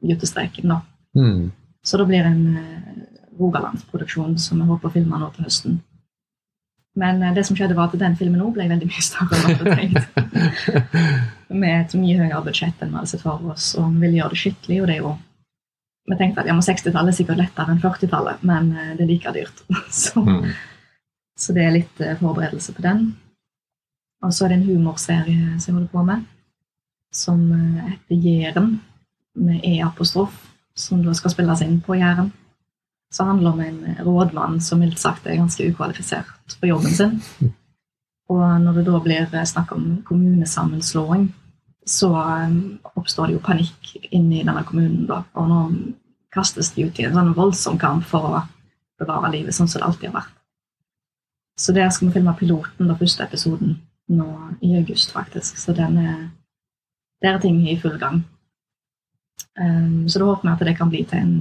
guttestreken. 0.02 0.70
da. 0.74 0.82
Mm. 1.16 1.52
Så 1.84 1.98
da 1.98 2.06
blir 2.06 2.24
det 2.24 2.32
en 2.32 2.58
eh, 2.58 3.06
Rogalandsproduksjon 3.40 4.38
som 4.40 4.60
vi 4.62 4.68
håper 4.70 4.90
å 4.90 4.94
filme 4.94 5.20
nå 5.20 5.30
til 5.36 5.46
høsten. 5.46 5.80
Men 6.96 7.22
eh, 7.24 7.34
det 7.36 7.46
som 7.48 7.58
skjedde 7.58 7.78
var 7.78 7.92
at 7.92 8.00
den 8.00 8.18
filmen 8.20 8.42
òg 8.42 8.56
ble 8.56 8.70
veldig 8.72 8.90
mye 8.90 9.06
større 9.06 9.38
enn 9.38 9.46
vi 9.46 9.60
hadde 9.60 9.76
tenkt. 9.78 11.38
Med 11.52 11.82
et 11.82 11.94
mye 12.00 12.18
høyere 12.20 12.44
budsjett 12.46 12.82
enn 12.82 12.92
vi 12.94 13.00
hadde 13.00 13.10
sett 13.12 13.24
for 13.26 13.42
oss, 13.52 13.74
og 13.80 13.90
vi 13.94 14.06
ville 14.06 14.20
gjøre 14.22 14.34
det 14.36 14.40
skikkelig. 14.42 14.82
og 14.82 14.88
det 14.88 14.96
er 14.96 15.02
jo 15.04 15.18
Vi 16.10 16.16
tenkte 16.18 16.42
at 16.42 16.48
ja, 16.50 16.56
60-tallet 16.58 17.12
er 17.14 17.18
sikkert 17.18 17.38
lettere 17.38 17.72
enn 17.72 17.82
40-tallet, 17.84 18.44
men 18.48 18.72
eh, 18.76 18.94
det 18.98 19.04
er 19.06 19.10
like 19.12 19.34
dyrt. 19.36 19.64
Så, 19.92 20.22
Mm. 20.26 20.48
så 21.38 21.54
det 21.54 21.64
er 21.66 21.72
litt 21.76 22.02
eh, 22.02 22.18
forberedelse 22.20 22.74
på 22.74 22.82
den. 22.82 23.16
Og 24.24 24.34
så 24.34 24.46
er 24.46 24.50
det 24.50 24.58
en 24.60 24.68
humorserie 24.70 25.60
som 25.60 25.72
jeg 25.72 25.76
holder 25.80 25.92
på 25.94 26.04
med, 26.06 26.26
som 27.14 27.40
eh, 27.52 27.92
heter 27.92 28.16
Jæren, 28.28 28.80
med 29.36 29.62
E-apostrof, 29.64 30.34
som 30.76 31.04
da 31.06 31.14
skal 31.14 31.32
spilles 31.32 31.62
inn 31.62 31.80
på 31.82 31.96
Jæren. 32.00 32.32
Så 33.14 33.24
handler 33.28 33.52
det 33.52 33.54
om 33.54 33.62
en 33.62 34.06
rådmann 34.06 34.60
som 34.62 34.80
mildt 34.80 35.00
sagt 35.00 35.26
er 35.28 35.36
ganske 35.40 35.66
ukvalifisert 35.70 36.56
for 36.60 36.66
jobben 36.70 36.94
sin. 36.96 37.16
Og 38.32 38.44
når 38.64 38.74
det 38.80 38.86
da 38.88 39.00
blir 39.04 39.46
snakk 39.46 39.72
om 39.76 40.02
kommunesammenslåing, 40.08 41.30
så 41.86 42.12
eh, 42.16 42.56
oppstår 42.96 43.28
det 43.28 43.38
jo 43.38 43.44
panikk 43.46 43.96
inni 44.12 44.44
denne 44.44 44.64
kommunen. 44.68 45.06
da, 45.10 45.24
Og 45.34 45.50
nå 45.50 45.62
kastes 46.32 46.72
de 46.76 46.86
ut 46.88 47.00
i 47.00 47.08
en 47.08 47.16
sånn 47.16 47.34
voldsom 47.36 47.80
kamp 47.80 48.06
for 48.08 48.28
å 48.30 48.44
bevare 49.02 49.32
livet 49.34 49.56
sånn 49.56 49.68
som 49.68 49.82
det 49.82 49.88
alltid 49.88 50.12
har 50.12 50.22
vært. 50.22 50.38
Så 51.60 51.74
der 51.76 51.90
skal 51.90 52.08
vi 52.08 52.16
filme 52.16 52.34
piloten, 52.40 52.88
da 52.88 52.96
første 52.98 53.26
episoden, 53.26 53.76
nå 54.12 54.28
i 54.66 54.76
august, 54.80 55.12
faktisk. 55.14 55.58
Så 55.60 55.76
den 55.78 55.98
er, 56.00 56.30
der 57.22 57.36
er 57.36 57.42
ting 57.44 57.60
i 57.68 57.78
full 57.80 57.98
gang. 58.02 58.24
Um, 59.60 60.08
så 60.08 60.20
da 60.22 60.30
håper 60.30 60.48
vi 60.48 60.54
at 60.54 60.64
det 60.66 60.78
kan 60.78 60.90
bli 60.90 61.04
til 61.06 61.20
en 61.20 61.34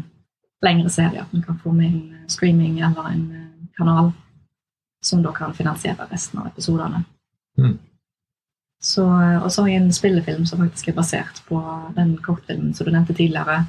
lengre 0.67 0.91
serie. 0.91 1.23
At 1.23 1.33
vi 1.33 1.43
kan 1.45 1.59
få 1.63 1.73
med 1.73 1.87
en 1.87 2.03
eh, 2.19 2.27
streaming 2.29 2.81
eller 2.81 3.13
en 3.13 3.25
kanal 3.79 4.13
som 5.01 5.23
da 5.23 5.33
kan 5.33 5.55
finansiere 5.55 6.09
resten 6.11 6.43
av 6.43 6.51
episodene. 6.51 7.05
Mm. 7.59 7.79
Så, 8.81 9.05
eh, 9.05 9.43
og 9.43 9.53
så 9.53 9.63
har 9.63 9.75
jeg 9.75 9.83
en 9.83 9.93
spillefilm 9.93 10.47
som 10.49 10.63
faktisk 10.63 10.89
er 10.89 10.97
basert 10.97 11.43
på 11.49 11.61
den 11.97 12.17
kortfilmen 12.25 12.73
som 12.75 12.89
du 12.89 12.95
nevnte 12.95 13.17
tidligere, 13.17 13.65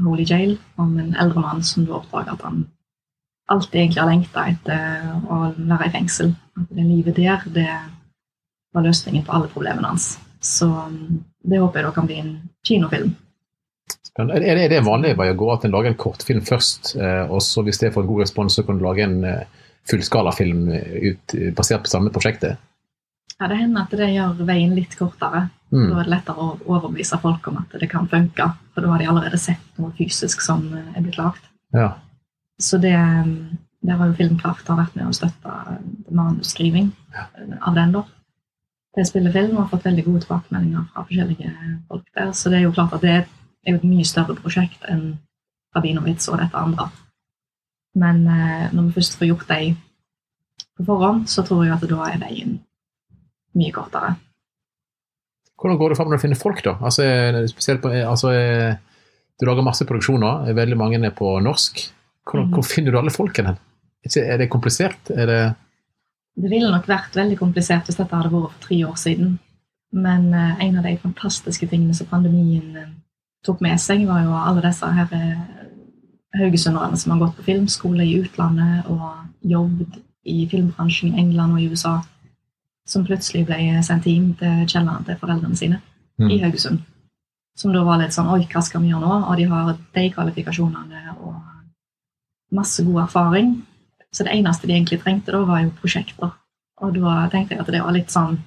Holy 0.00 0.24
Jail, 0.24 0.56
om 0.80 0.94
en 0.98 1.14
eldre 1.20 1.42
mann 1.44 1.62
som 1.66 1.84
du 1.84 1.92
oppdager 1.92 2.32
at 2.32 2.44
han 2.46 2.64
alltid 3.50 3.80
egentlig 3.80 4.00
har 4.00 4.08
lengta 4.08 4.44
etter 4.48 5.10
å 5.28 5.40
være 5.58 5.88
i 5.88 5.92
fengsel. 5.94 6.30
At 6.56 6.70
det 6.72 6.86
livet 6.86 7.18
der, 7.18 7.42
det 7.52 7.66
var 8.74 8.86
løsningen 8.86 9.26
på 9.26 9.34
alle 9.36 9.50
problemene 9.52 9.90
hans. 9.90 10.14
Så 10.40 10.70
um, 10.70 11.20
det 11.44 11.60
håper 11.60 11.80
jeg 11.80 11.88
da 11.88 11.92
kan 11.98 12.08
bli 12.08 12.20
en 12.22 12.32
kinofilm. 12.66 13.12
Er 14.20 14.30
det, 14.32 14.54
er 14.54 14.72
det 14.72 14.80
vanlig 14.86 15.12
vei 15.18 15.28
å 15.32 15.36
gå 15.38 15.50
at 15.52 15.66
en 15.66 15.74
lager 15.74 15.92
en 15.92 16.00
kortfilm 16.00 16.40
først, 16.46 16.94
eh, 16.98 17.30
og 17.30 17.42
så 17.44 17.62
hvis 17.66 17.78
det 17.82 17.92
får 17.94 18.04
en 18.04 18.10
god 18.10 18.24
respons, 18.24 18.56
så 18.56 18.64
kan 18.66 18.78
du 18.78 18.84
lage 18.84 19.04
en 19.04 19.20
eh, 19.24 19.60
fullskalafilm 19.90 20.66
basert 21.56 21.84
på 21.84 21.92
samme 21.92 22.12
prosjektet? 22.14 22.58
Ja, 23.40 23.48
Det 23.48 23.56
hender 23.56 23.82
at 23.86 23.90
det 23.96 24.10
gjør 24.12 24.44
veien 24.46 24.74
litt 24.76 24.96
kortere. 24.98 25.48
Da 25.70 25.76
Mm. 25.76 25.92
er 25.98 26.02
det 26.04 26.10
lettere 26.10 26.36
å 26.36 26.58
overbevise 26.66 27.18
folk 27.20 27.46
om 27.48 27.56
at 27.58 27.70
det 27.80 27.88
kan 27.90 28.08
funke. 28.08 28.54
For 28.74 28.80
da 28.82 28.88
har 28.90 28.98
de 28.98 29.06
allerede 29.06 29.38
sett 29.38 29.78
noe 29.78 29.92
fysisk 29.92 30.40
som 30.42 30.64
eh, 30.74 30.96
er 30.96 31.02
blitt 31.02 31.16
lagd. 31.16 31.40
Ja. 31.72 31.92
Så 32.60 32.80
det, 32.80 32.94
um, 32.94 33.56
der 33.82 33.96
har 33.96 34.06
jo 34.08 34.12
Filmkraft 34.18 34.66
har 34.68 34.76
vært 34.76 34.96
med 34.96 35.06
å 35.06 35.14
støtte 35.14 35.78
manusskriving 36.10 36.92
ja. 37.14 37.26
av 37.62 37.74
den. 37.74 37.92
da. 37.92 38.02
Det 38.96 39.06
spiller 39.06 39.32
film 39.32 39.56
og 39.56 39.62
har 39.62 39.68
fått 39.78 39.86
veldig 39.86 40.04
gode 40.04 40.20
tilbakemeldinger 40.24 40.88
fra 40.92 41.04
forskjellige 41.06 41.52
folk 41.88 42.04
der. 42.14 42.32
Så 42.32 42.50
det 42.50 42.58
er 42.58 42.62
jo 42.66 42.72
klart 42.72 42.92
at 42.92 43.00
det 43.00 43.10
er 43.10 43.74
et 43.76 43.84
mye 43.84 44.04
større 44.04 44.34
prosjekt 44.34 44.82
enn 44.90 45.18
Rabinowitz 45.76 46.28
og 46.28 46.38
dette 46.42 46.58
andre. 46.58 46.88
Men 47.94 48.26
eh, 48.26 48.72
når 48.72 48.88
vi 48.88 48.96
først 48.98 49.16
får 49.18 49.28
gjort 49.30 49.48
det 49.48 49.76
på 50.76 50.84
forhånd, 50.84 51.28
så 51.28 51.46
tror 51.46 51.64
jeg 51.64 51.76
at 51.76 51.88
da 51.88 52.02
er 52.10 52.18
veien 52.18 52.58
mye 53.58 53.72
kortere. 53.74 54.14
Hvordan 55.60 55.78
går 55.80 55.92
det 55.92 55.96
fram 55.98 56.08
når 56.08 56.20
du 56.20 56.22
finner 56.22 56.40
folk, 56.40 56.62
da? 56.64 56.76
Altså, 56.80 57.04
spesielt 57.50 57.82
på, 57.82 57.90
altså, 57.92 58.30
du 59.40 59.46
lager 59.48 59.64
masse 59.66 59.84
produksjoner, 59.88 60.52
veldig 60.56 60.78
mange 60.78 61.00
er 61.04 61.12
på 61.16 61.34
norsk. 61.44 61.82
Hvordan, 62.24 62.46
mm. 62.48 62.54
Hvor 62.54 62.64
finner 62.64 62.94
du 62.94 62.98
alle 63.00 63.12
folkene? 63.12 63.56
Er 64.16 64.38
det 64.40 64.48
komplisert? 64.48 65.10
Er 65.10 65.26
det 65.26 65.40
Det 66.40 66.48
ville 66.48 66.70
nok 66.72 66.88
vært 66.88 67.16
veldig 67.16 67.36
komplisert 67.36 67.88
hvis 67.88 67.98
dette 67.98 68.16
hadde 68.16 68.30
vært 68.32 68.54
for 68.54 68.66
tre 68.68 68.78
år 68.86 68.96
siden. 68.96 69.38
Men 69.92 70.34
eh, 70.34 70.64
en 70.64 70.78
av 70.78 70.84
de 70.86 70.96
fantastiske 71.02 71.66
tingene 71.66 71.94
som 71.94 72.06
pandemien 72.06 72.76
eh, 72.76 72.92
tok 73.44 73.60
med 73.60 73.80
seg, 73.82 74.06
var 74.06 74.22
jo 74.24 74.36
alle 74.38 74.62
disse 74.64 74.86
her 74.86 75.10
eh, 75.16 75.40
haugesunderne 76.38 76.96
som 76.96 77.12
har 77.12 77.24
gått 77.24 77.40
på 77.40 77.48
filmskole 77.48 78.06
i 78.06 78.20
utlandet 78.22 78.86
og 78.92 79.02
jobbet 79.42 79.98
i 80.30 80.44
filmbransjen 80.50 81.14
i 81.14 81.24
England 81.24 81.56
og 81.56 81.62
i 81.62 81.68
USA, 81.72 81.96
som 82.90 83.04
plutselig 83.06 83.44
ble 83.46 83.58
sendt 83.86 84.08
hjem 84.10 84.32
til 84.40 84.64
kjelleren 84.70 85.06
til 85.06 85.18
foreldrene 85.20 85.56
sine 85.58 85.80
Mm. 86.20 86.28
i 86.34 86.36
Haugesund. 86.42 86.82
Som 87.56 87.72
da 87.72 87.80
var 87.84 87.96
litt 88.02 88.12
sånn 88.12 88.28
Oi, 88.28 88.42
hva 88.50 88.60
skal 88.62 88.82
vi 88.82 88.90
gjøre 88.90 89.06
nå? 89.06 89.14
Og 89.30 89.36
de 89.38 89.44
har 89.48 89.70
de 89.94 90.02
kvalifikasjonene 90.12 91.14
og 91.24 91.38
masse 92.52 92.84
god 92.84 93.02
erfaring. 93.06 93.54
Så 94.12 94.24
det 94.26 94.34
eneste 94.34 94.66
de 94.68 94.74
egentlig 94.74 94.98
trengte, 95.00 95.32
da, 95.32 95.40
var 95.48 95.62
jo 95.62 95.70
prosjekter. 95.80 96.32
Og 96.82 96.92
da 96.98 97.28
tenkte 97.32 97.54
jeg 97.54 97.60
at 97.62 97.70
det 97.72 97.82
var 97.82 97.92
litt 97.96 98.10
sånn 98.12 98.38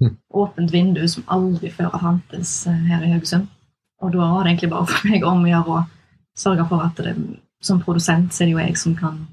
Mm. 0.00 0.16
åpent 0.34 0.72
vindu 0.72 1.06
som 1.08 1.22
aldri 1.28 1.70
før 1.70 1.92
har 1.92 2.00
fantes 2.00 2.66
eh, 2.66 2.72
her 2.90 3.04
i 3.04 3.12
Haugesund. 3.12 3.46
Og 4.02 4.10
da 4.12 4.18
var 4.18 4.42
det 4.44 4.50
egentlig 4.58 4.70
bare 4.70 4.86
for 4.90 5.08
meg 5.08 5.22
om 5.22 5.44
å 5.44 5.50
gjøre 5.52 5.76
å 5.76 5.86
sørge 6.36 6.68
for 6.68 6.82
at 6.82 6.96
det, 6.96 7.16
som 7.62 7.78
produsent 7.80 8.32
så 8.34 8.42
er 8.42 8.46
det 8.46 8.52
jo 8.52 8.58
jeg 8.58 8.76
som 8.78 8.96
kan 8.96 9.28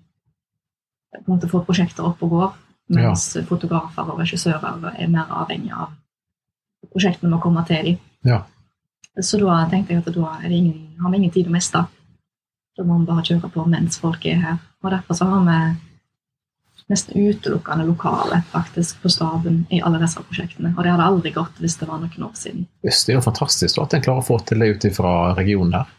på 1.15 1.23
en 1.25 1.33
måte 1.39 1.49
få 1.49 1.63
prosjekter 1.65 2.05
opp 2.05 2.21
og 2.21 2.29
går, 2.29 2.53
mens 2.89 3.25
fotografer 3.47 4.09
og 4.09 4.21
regissører 4.21 4.93
er 4.95 5.11
mer 5.11 5.29
avhengig 5.41 5.73
av 5.73 5.93
prosjektene 6.87 7.31
må 7.33 7.41
komme 7.43 7.63
til 7.67 7.91
dem. 7.91 7.99
Ja. 8.27 8.43
Så 9.19 9.39
da 9.41 9.61
tenkte 9.71 9.93
jeg 9.93 10.03
at 10.03 10.13
da 10.15 10.37
ingen, 10.47 10.95
har 11.01 11.11
vi 11.11 11.19
ingen 11.19 11.33
tid 11.33 11.49
å 11.49 11.53
miste. 11.53 11.83
Da 12.77 12.87
må 12.87 13.01
vi 13.01 13.09
bare 13.09 13.25
kjøre 13.27 13.51
på 13.51 13.65
mens 13.67 13.99
folk 13.99 14.25
er 14.29 14.39
her. 14.43 14.57
Og 14.83 14.93
derfor 14.93 15.17
så 15.19 15.27
har 15.27 15.43
vi 15.47 15.59
nesten 16.89 17.19
utelukkende 17.19 17.85
lokale 17.85 18.39
faktisk 18.49 19.01
på 19.03 19.11
staben 19.13 19.61
i 19.69 19.81
alle 19.85 19.99
disse 20.01 20.23
prosjektene. 20.23 20.71
Og 20.75 20.83
det 20.83 20.93
hadde 20.93 21.09
aldri 21.11 21.33
gått 21.35 21.59
hvis 21.61 21.77
det 21.81 21.89
var 21.89 21.99
noen 22.01 22.25
år 22.29 22.35
siden. 22.39 22.65
Yes, 22.85 23.03
det 23.05 23.13
er 23.13 23.19
jo 23.19 23.27
fantastisk 23.27 23.81
at 23.83 23.93
en 23.93 24.05
klarer 24.05 24.23
å 24.23 24.29
få 24.29 24.39
til 24.47 24.63
det 24.63 24.71
ut 24.73 24.87
ifra 24.89 25.13
regionen 25.37 25.75
der. 25.75 25.91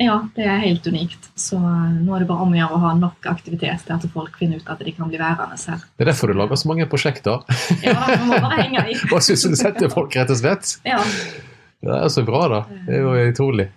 Ja, 0.00 0.14
det 0.34 0.46
er 0.48 0.62
helt 0.62 0.86
unikt. 0.88 1.26
Så 1.36 1.58
eh, 1.58 1.88
nå 2.00 2.14
er 2.16 2.22
det 2.22 2.28
bare 2.30 2.46
om 2.46 2.54
å 2.54 2.56
gjøre 2.56 2.78
å 2.78 2.80
ha 2.86 2.92
nok 2.96 3.26
aktivitet 3.28 3.84
til 3.84 3.96
at 3.98 4.06
folk 4.14 4.38
finner 4.40 4.62
ut 4.62 4.70
at 4.72 4.80
de 4.80 4.94
kan 4.96 5.10
bli 5.10 5.20
værende 5.20 5.58
her. 5.60 5.84
Det 5.84 6.06
er 6.06 6.10
derfor 6.14 6.32
du 6.32 6.38
lager 6.38 6.56
så 6.56 6.70
mange 6.70 6.86
prosjekter. 6.88 7.44
Ja, 7.84 7.98
vi 8.08 8.30
må 8.30 8.38
bare 8.40 8.62
henge 8.62 8.86
i. 8.88 8.96
og 9.12 9.20
sysselsetter 9.24 9.92
folk, 9.92 10.16
rett 10.16 10.32
og 10.32 10.40
slett. 10.40 10.78
Ja. 10.88 11.02
Det 11.82 11.98
er 11.98 12.08
så 12.14 12.24
bra, 12.24 12.46
da. 12.48 12.62
Det 12.86 12.96
er 12.96 13.04
jo 13.04 13.14
utrolig. 13.34 13.68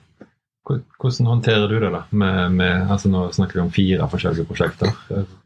Hvordan 0.66 1.28
håndterer 1.30 1.68
du 1.70 1.76
det? 1.84 1.91
da? 1.93 2.05
Med, 2.09 2.55
med, 2.57 2.88
altså 2.91 3.11
nå 3.11 3.28
snakker 3.36 3.59
vi 3.59 3.66
om 3.66 3.74
fire 3.74 4.07
forskjellige 4.09 4.47
prosjekter. 4.49 4.95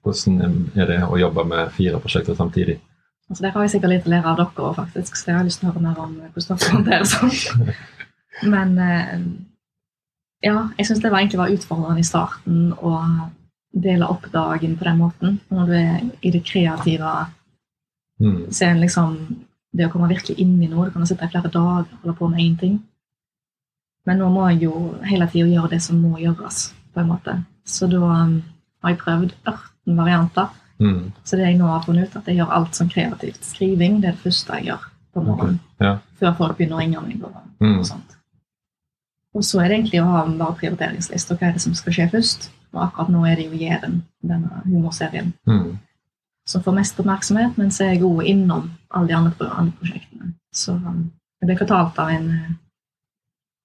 Hvordan 0.05 0.69
er 0.77 0.93
det 0.93 1.01
å 1.09 1.17
jobbe 1.19 1.43
med 1.49 1.73
fire 1.75 1.99
prosjekter 1.99 2.37
samtidig? 2.37 2.77
Altså, 3.29 3.43
Der 3.43 3.51
har 3.55 3.65
jeg 3.65 3.73
sikkert 3.73 3.95
litt 3.97 4.07
å 4.07 4.13
lære 4.13 4.31
av 4.31 4.37
dere 4.39 4.69
òg, 4.69 4.77
faktisk. 4.77 5.17
Så 5.17 5.31
jeg 5.31 5.39
har 5.39 5.49
lyst 5.49 5.63
til 5.63 5.69
å 5.69 5.73
høre 5.73 5.83
mer 5.89 5.99
om 6.05 6.15
hvordan 6.35 6.61
dere 6.61 6.75
håndterer 6.77 7.09
sånt. 7.09 7.73
Men 8.53 8.77
eh, 8.79 9.17
ja, 10.43 10.69
jeg 10.77 10.85
syns 10.87 11.01
det 11.03 11.11
var 11.11 11.19
egentlig 11.19 11.39
var 11.41 11.53
utfordrende 11.55 11.99
i 11.99 12.07
starten 12.07 12.73
å 12.79 12.93
dele 13.73 14.07
opp 14.09 14.25
dagen 14.33 14.77
på 14.79 14.83
den 14.87 14.97
måten. 14.97 15.39
Når 15.51 15.65
du 15.67 15.73
er 15.73 15.99
i 16.25 16.31
det 16.31 16.43
kreative, 16.45 17.27
Mm. 18.19 18.47
er 18.51 18.73
det 18.73 18.81
liksom 18.81 19.13
det 19.73 19.85
å 19.87 19.91
komme 19.91 20.09
virkelig 20.09 20.35
inn 20.39 20.61
i 20.61 20.67
noe. 20.67 20.85
Du 20.87 20.91
kan 20.91 21.05
sitte 21.07 21.23
i 21.23 21.29
flere 21.31 21.47
dager 21.49 21.85
og 21.85 21.99
holde 22.03 22.17
på 22.17 22.27
med 22.29 22.39
én 22.39 22.57
ting. 22.59 22.79
Men 24.05 24.17
nå 24.19 24.29
må 24.33 24.49
jeg 24.49 24.63
jo 24.63 24.95
hele 25.05 25.27
tida 25.27 25.47
gjøre 25.47 25.69
det 25.69 25.81
som 25.81 26.01
må 26.01 26.17
gjøres, 26.17 26.73
på 26.93 26.99
en 26.99 27.07
måte. 27.07 27.35
Så 27.65 27.87
da 27.89 27.97
um, 27.97 28.43
har 28.83 28.89
jeg 28.91 28.99
prøvd 28.99 29.33
18 29.45 29.95
varianter. 29.95 30.49
Mm. 30.79 31.11
Så 31.23 31.37
det 31.37 31.45
jeg 31.47 31.57
nå 31.59 31.67
har 31.67 31.83
funnet 31.83 32.09
ut, 32.09 32.15
at 32.17 32.25
jeg 32.27 32.37
gjør 32.39 32.51
alt 32.57 32.75
som 32.75 32.89
kreativt. 32.89 33.43
Skriving 33.45 34.01
det 34.01 34.09
er 34.09 34.11
det 34.17 34.23
første 34.23 34.53
jeg 34.59 34.65
gjør 34.71 34.85
på 35.13 35.23
morgenen. 35.23 35.59
Ja. 35.79 35.97
Før 36.19 36.35
folk 36.37 36.57
begynner 36.57 36.79
å 36.79 36.79
ringe 36.83 37.01
meg. 37.07 37.23
Og, 37.23 37.35
Mm. 37.61 37.79
og 37.79 37.85
sånt. 37.85 38.15
Og 39.35 39.43
så 39.45 39.59
er 39.61 39.67
det 39.69 39.77
egentlig 39.79 40.01
å 40.01 40.07
ha 40.09 40.23
en 40.25 40.37
bare 40.39 40.55
prioriteringsliste. 40.57 41.31
og 41.33 41.39
Hva 41.39 41.47
er 41.49 41.53
det 41.53 41.61
som 41.61 41.73
skal 41.77 41.93
skje 41.93 42.09
først? 42.11 42.49
Og 42.73 42.81
akkurat 42.83 43.09
nå 43.13 43.25
er 43.29 43.35
det 43.35 43.45
jo 43.45 43.57
Jæren, 43.59 44.03
denne 44.25 44.61
humorserien, 44.65 45.33
Mm. 45.47 45.77
som 46.47 46.61
får 46.63 46.73
mest 46.75 46.99
oppmerksomhet, 46.99 47.57
Men 47.57 47.69
så 47.71 47.83
er 47.85 47.99
god 47.99 48.23
innom 48.23 48.71
alle 48.91 49.07
de 49.07 49.13
andre, 49.13 49.49
andre 49.51 49.73
prosjektene. 49.79 50.33
Så 50.53 50.71
um, 50.73 51.11
jeg 51.41 51.47
ble 51.47 51.57
fortalt 51.57 51.99
av 51.99 52.09
en 52.09 52.57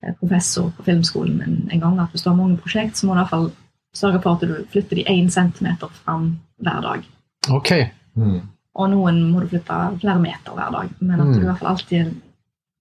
eh, 0.02 0.12
professor 0.20 0.70
på 0.76 0.84
filmskolen 0.84 1.40
en, 1.42 1.68
en 1.72 1.80
gang 1.80 2.00
at 2.00 2.10
hvis 2.10 2.22
du 2.22 2.28
har 2.30 2.36
mange 2.36 2.58
prosjekt, 2.60 2.96
så 2.96 3.06
må 3.06 3.14
du 3.14 3.20
i 3.20 3.22
hvert 3.22 3.30
fall 3.30 3.50
sørge 3.94 4.20
for 4.22 4.34
at 4.34 4.40
du 4.40 4.64
flytter 4.72 4.96
de 4.96 5.04
én 5.08 5.30
centimeter 5.30 5.88
fram 6.04 6.38
hver 6.60 6.80
dag. 6.82 7.04
Ok. 7.50 7.70
Mm. 8.16 8.40
Og 8.74 8.90
noen 8.90 9.22
må 9.30 9.40
du 9.40 9.48
flytte 9.48 9.98
flere 10.00 10.20
meter 10.20 10.52
hver 10.54 10.70
dag. 10.72 10.88
Men 11.00 11.20
at 11.20 11.26
Mm. 11.26 11.32
du 11.34 11.40
i 11.40 11.44
hvert 11.44 11.58
fall 11.58 11.68
alltid 11.76 12.14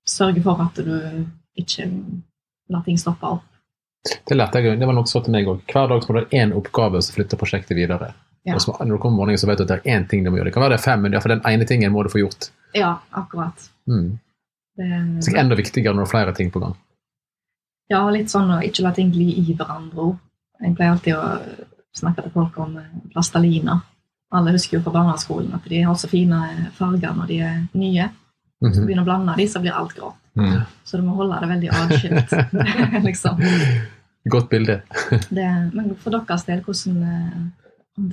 sørger 0.08 0.42
for 0.44 0.62
at 0.62 0.76
du 0.86 1.26
ikke 1.58 1.90
lar 2.74 2.84
ting 2.86 3.00
stoppe 3.00 3.30
opp. 3.38 3.50
Det 4.28 4.36
lærte 4.36 4.60
jeg, 4.60 4.80
det 4.80 4.88
var 4.88 4.98
noe 4.98 5.08
sånn 5.08 5.24
til 5.24 5.36
meg 5.36 5.48
òg. 5.48 5.62
Hver 5.70 5.88
dag 5.92 6.04
så 6.04 6.12
må 6.12 6.18
du 6.18 6.24
ha 6.26 6.42
én 6.44 6.52
oppgave 6.58 7.00
som 7.06 7.16
flytter 7.16 7.40
prosjektet 7.40 7.78
videre. 7.78 8.12
Ja. 8.44 8.58
Og 8.58 8.62
så, 8.62 8.74
når 8.76 8.98
du 8.98 9.00
kommer 9.00 9.16
om 9.16 9.22
morgenen, 9.22 9.40
så 9.40 9.48
vet 9.48 9.62
du 9.62 9.64
at 9.64 9.72
det 9.72 9.78
er 9.80 9.96
én 9.96 10.08
ting 10.10 10.26
du 10.26 10.32
må 10.32 10.42
gjøre. 10.42 10.50
Det 10.52 10.56
kan 10.58 10.66
være 10.66 10.76
det 10.76 10.82
er 10.82 10.84
fem, 10.84 11.06
men 11.06 11.14
iallfall 11.16 11.38
den 11.38 11.46
ene 11.48 11.68
tingen 11.70 11.94
må 11.94 12.04
du 12.04 12.10
få 12.12 12.20
gjort. 12.20 12.50
Ja, 12.76 12.98
akkurat. 13.16 13.70
Mm. 13.88 14.18
Det, 14.76 14.90
Så 15.24 15.32
det 15.32 15.38
er 15.38 15.44
enda 15.46 15.56
viktigere 15.56 15.94
når 15.96 16.04
det 16.04 16.10
er 16.10 16.16
flere 16.18 16.34
ting 16.36 16.52
på 16.52 16.60
gang. 16.60 16.76
ja, 17.94 18.02
litt 18.10 18.32
sånn 18.32 18.52
å 18.52 18.62
ikke 18.66 18.84
la 18.84 18.92
ting 18.96 19.12
gli 19.14 19.30
i 19.38 19.54
hverandre 19.54 20.10
òg. 20.10 20.20
Jeg 20.64 20.76
pleier 20.76 20.96
alltid 20.96 21.16
å 21.16 21.26
snakke 21.94 22.26
til 22.26 22.34
folk 22.34 22.58
om 22.60 22.78
eh. 22.82 23.80
Alle 24.34 24.52
husker 24.56 24.80
jo 24.80 24.84
fra 24.84 24.96
barneskolen 24.96 25.54
at 25.54 25.66
de 25.70 25.84
har 25.86 25.96
så 25.96 26.10
fine 26.10 26.72
farger 26.74 27.14
når 27.14 27.28
de 27.30 27.40
er 27.46 27.58
nye. 27.78 28.10
Hvis 28.64 28.76
du 28.78 28.82
Mhm. 28.82 28.88
begynner 28.88 29.04
å 29.04 29.10
blande 29.12 29.36
de, 29.36 29.46
så 29.52 29.60
blir 29.62 29.76
alt 29.76 29.94
grått. 29.98 30.16
Mm. 30.40 30.62
Så 30.86 30.98
du 30.98 31.04
må 31.04 31.16
holde 31.18 31.40
det 31.42 31.50
veldig 31.50 31.70
atskilt. 31.70 32.32
liksom. 33.10 33.38
Godt 34.30 34.50
bilde. 34.50 34.82
det, 35.30 35.50
men 35.74 35.96
for 36.00 36.10
deres 36.16 36.46
del, 36.48 36.62
hvordan 36.64 37.04
eh, 37.04 37.44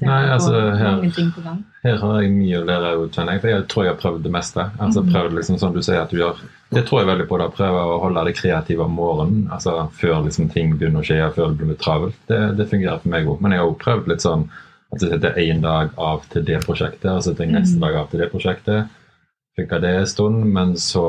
Nei, 0.02 0.26
altså, 0.28 0.52
her- 0.76 0.98
på? 1.00 1.52
Her 1.84 1.96
har 2.02 2.20
jeg 2.20 2.32
mye 2.34 2.58
å 2.60 2.64
lære, 2.68 2.88
jo, 2.98 3.06
kjenner 3.08 3.32
jeg. 3.32 3.40
For 3.40 3.48
jeg 3.48 3.68
tror 3.68 3.84
jeg 3.86 3.94
har 3.94 4.00
prøvd 4.02 4.22
det 4.26 4.32
meste. 4.34 4.64
Altså 4.78 5.00
Mhm. 5.02 5.12
prøvd 5.14 5.32
liksom 5.38 5.58
som 5.58 5.72
du 5.72 5.80
sier 5.80 6.02
at 6.02 6.10
du 6.10 6.16
gjør. 6.18 6.36
Det 6.70 6.84
tror 6.86 7.00
jeg 7.00 7.08
veldig 7.08 7.28
på. 7.28 7.38
da, 7.38 7.48
Prøve 7.48 7.80
å 7.86 8.00
holde 8.02 8.24
det 8.26 8.34
kreative 8.36 8.80
om 8.84 8.92
morgenen. 8.92 9.48
altså 9.50 9.88
Før 9.92 10.22
liksom 10.26 10.50
ting 10.52 10.76
begynner 10.76 11.00
å 11.00 11.04
skje, 11.06 11.32
før 11.32 11.56
det 11.56 11.58
blir 11.66 11.76
travelt. 11.78 12.14
Det, 12.28 12.56
det 12.58 12.68
fungerer 12.68 13.00
for 13.00 13.08
meg 13.08 13.24
òg. 13.26 13.40
Men 13.40 13.52
jeg 13.52 13.60
har 13.60 13.68
òg 13.70 13.78
prøvd 13.78 14.08
litt 14.08 14.20
sånn 14.20 14.48
at 14.92 15.00
jeg 15.00 15.10
setter 15.10 15.32
én 15.38 15.60
dag 15.62 15.90
av 15.96 16.28
til 16.28 16.42
det 16.44 16.60
prosjektet, 16.66 17.06
og 17.06 17.22
så 17.22 17.30
setter 17.30 17.44
jeg 17.46 17.54
neste 17.54 17.76
Mhm. 17.78 17.80
dag 17.80 17.94
av 17.94 18.10
til 18.10 18.20
det 18.20 18.32
prosjektet. 18.32 18.88
Funka 19.60 19.80
det 19.84 19.94
en 20.00 20.06
stund, 20.10 20.44
men 20.52 20.74
så, 20.80 21.04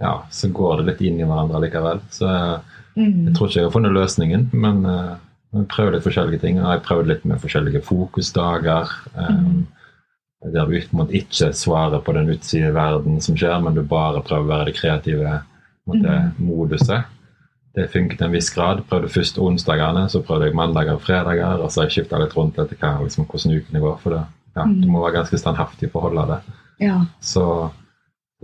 ja, 0.00 0.22
så 0.30 0.48
går 0.52 0.78
det 0.82 0.86
litt 0.92 1.04
inn 1.10 1.20
i 1.20 1.26
hverandre 1.28 1.60
likevel. 1.66 2.00
Så 2.10 2.30
Mm. 2.96 3.26
jeg 3.26 3.34
tror 3.36 3.48
ikke 3.50 3.56
jeg 3.60 3.64
har 3.66 3.72
funnet 3.74 3.92
løsningen, 3.92 4.44
men 4.56 4.82
jeg 5.52 5.66
prøver 5.68 5.92
litt 5.92 6.04
forskjellige 6.06 6.40
ting. 6.40 6.56
Jeg 6.56 6.64
har 6.64 6.78
prøvd 6.80 7.06
litt 7.10 7.24
med 7.28 7.40
forskjellige 7.42 7.82
fokusdager. 7.84 8.88
Um, 9.16 9.66
Der 10.52 10.64
du 10.66 10.78
på 10.80 10.92
en 10.92 10.98
måte 11.00 11.16
ikke 11.16 11.48
svarer 11.52 12.00
på 12.04 12.12
den 12.14 12.28
utside 12.30 12.72
verden 12.72 13.20
som 13.20 13.34
skjer, 13.36 13.60
men 13.62 13.74
du 13.74 13.82
bare 13.82 14.20
prøver 14.22 14.44
å 14.44 14.48
være 14.48 14.64
det 14.66 14.74
kreative 14.76 15.40
måte, 15.88 16.32
moduset. 16.38 17.04
Det 17.74 17.90
funket 17.90 18.18
til 18.18 18.26
en 18.26 18.32
viss 18.32 18.50
grad. 18.54 18.82
Prøvde 18.88 19.08
først 19.08 19.38
onsdagene, 19.38 20.06
så 20.08 20.22
prøvde 20.22 20.46
jeg 20.46 20.54
mandager 20.54 20.94
og 20.94 21.00
fredager. 21.02 21.58
Og 21.60 21.70
så 21.70 21.80
har 21.82 21.88
jeg 21.88 22.04
skifta 22.04 22.18
litt 22.22 22.36
rundt 22.36 22.56
etter 22.58 22.76
hva, 22.76 23.02
liksom, 23.02 23.26
hvordan 23.26 23.56
ukene 23.58 23.80
går. 23.80 23.98
For 24.00 24.10
det, 24.10 24.22
ja, 24.56 24.64
Mm. 24.64 24.80
du 24.82 24.86
må 24.88 25.02
være 25.02 25.14
ganske 25.22 25.38
standhaftig 25.38 25.90
for 25.90 26.00
å 26.00 26.08
holde 26.10 26.26
det. 26.28 26.40
Ja. 26.86 27.00
Så 27.20 27.70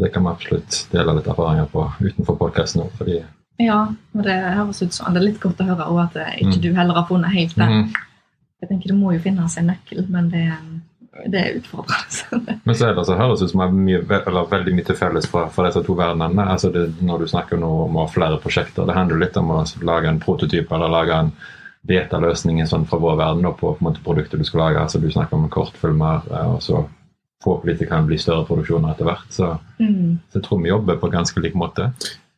det 0.00 0.12
kan 0.14 0.24
vi 0.24 0.30
absolutt 0.32 0.86
dele 0.92 1.14
litt 1.18 1.26
erfaringer 1.28 1.66
på 1.72 1.84
utenfor 2.00 2.36
podkasten 2.40 2.82
òg. 2.86 3.24
Ja, 3.60 3.80
og 4.16 4.22
det 4.24 4.38
høres 4.56 4.80
ut 4.82 4.94
som 4.96 5.12
Det 5.14 5.20
er 5.20 5.26
litt 5.28 5.40
godt 5.42 5.60
å 5.60 5.66
høre 5.68 5.84
også 5.84 6.06
at 6.06 6.16
eh, 6.16 6.38
ikke 6.40 6.56
Mm. 6.56 6.62
du 6.62 6.72
heller 6.74 6.94
har 6.94 7.06
funnet 7.06 7.30
helt 7.34 7.54
det. 7.56 7.68
Mm. 7.68 7.92
Jeg 8.62 8.68
tenker 8.70 8.88
Det 8.88 8.96
må 8.96 9.12
jo 9.12 9.20
finnes 9.20 9.58
en 9.58 9.66
nøkkel, 9.66 10.06
men 10.08 10.30
det, 10.30 10.46
det 11.30 11.40
er 11.42 11.58
utfordrende. 11.60 12.56
Men 12.64 12.74
så 12.74 12.88
er 12.88 12.94
det 12.96 13.04
så 13.06 13.16
høres 13.18 13.42
ut 13.42 13.50
som 13.50 13.62
mye, 13.84 14.00
eller 14.08 14.48
veldig 14.50 14.74
mye 14.74 14.84
til 14.88 14.96
felles 14.96 15.26
for, 15.28 15.48
for 15.52 15.66
disse 15.68 15.82
to 15.84 15.94
verdenene. 15.98 16.46
Altså 16.48 16.70
det, 16.72 16.86
når 17.02 17.18
du 17.18 17.26
snakker 17.28 17.58
nå 17.60 17.70
om 17.84 17.96
å 17.96 18.06
ha 18.06 18.12
flere 18.14 18.38
prosjekter, 18.40 18.86
det 18.88 18.94
handler 18.96 19.18
litt 19.20 19.36
om 19.36 19.50
å 19.50 19.64
lage 19.82 20.08
en 20.08 20.20
prototyp 20.22 20.72
eller 20.72 20.88
lage 20.88 21.18
en 21.18 21.32
beta-løsning 21.86 22.62
sånn 22.70 22.86
fra 22.86 22.98
vår 23.02 23.16
verden 23.18 23.42
da, 23.42 23.50
på, 23.52 23.72
på 23.74 23.82
en 23.82 23.88
måte, 23.90 24.02
produktet 24.06 24.38
du 24.40 24.44
skal 24.46 24.60
lage. 24.68 24.82
Altså 24.86 24.98
Du 25.02 25.10
snakker 25.10 25.36
om 25.36 25.48
kortfilmer, 25.50 26.22
eh, 26.30 26.50
og 26.56 26.62
så 26.62 26.84
forhåpentligvis 27.42 27.78
det 27.80 27.88
kan 27.90 28.06
bli 28.06 28.18
større 28.18 28.46
produksjoner 28.48 28.92
etter 28.94 29.04
hvert. 29.10 29.28
Så, 29.30 29.58
Mm. 29.82 30.18
så 30.30 30.38
jeg 30.38 30.44
tror 30.46 30.62
vi 30.62 30.68
jobber 30.68 30.96
på 31.02 31.08
ganske 31.10 31.40
lik 31.42 31.54
måte. 31.58 31.88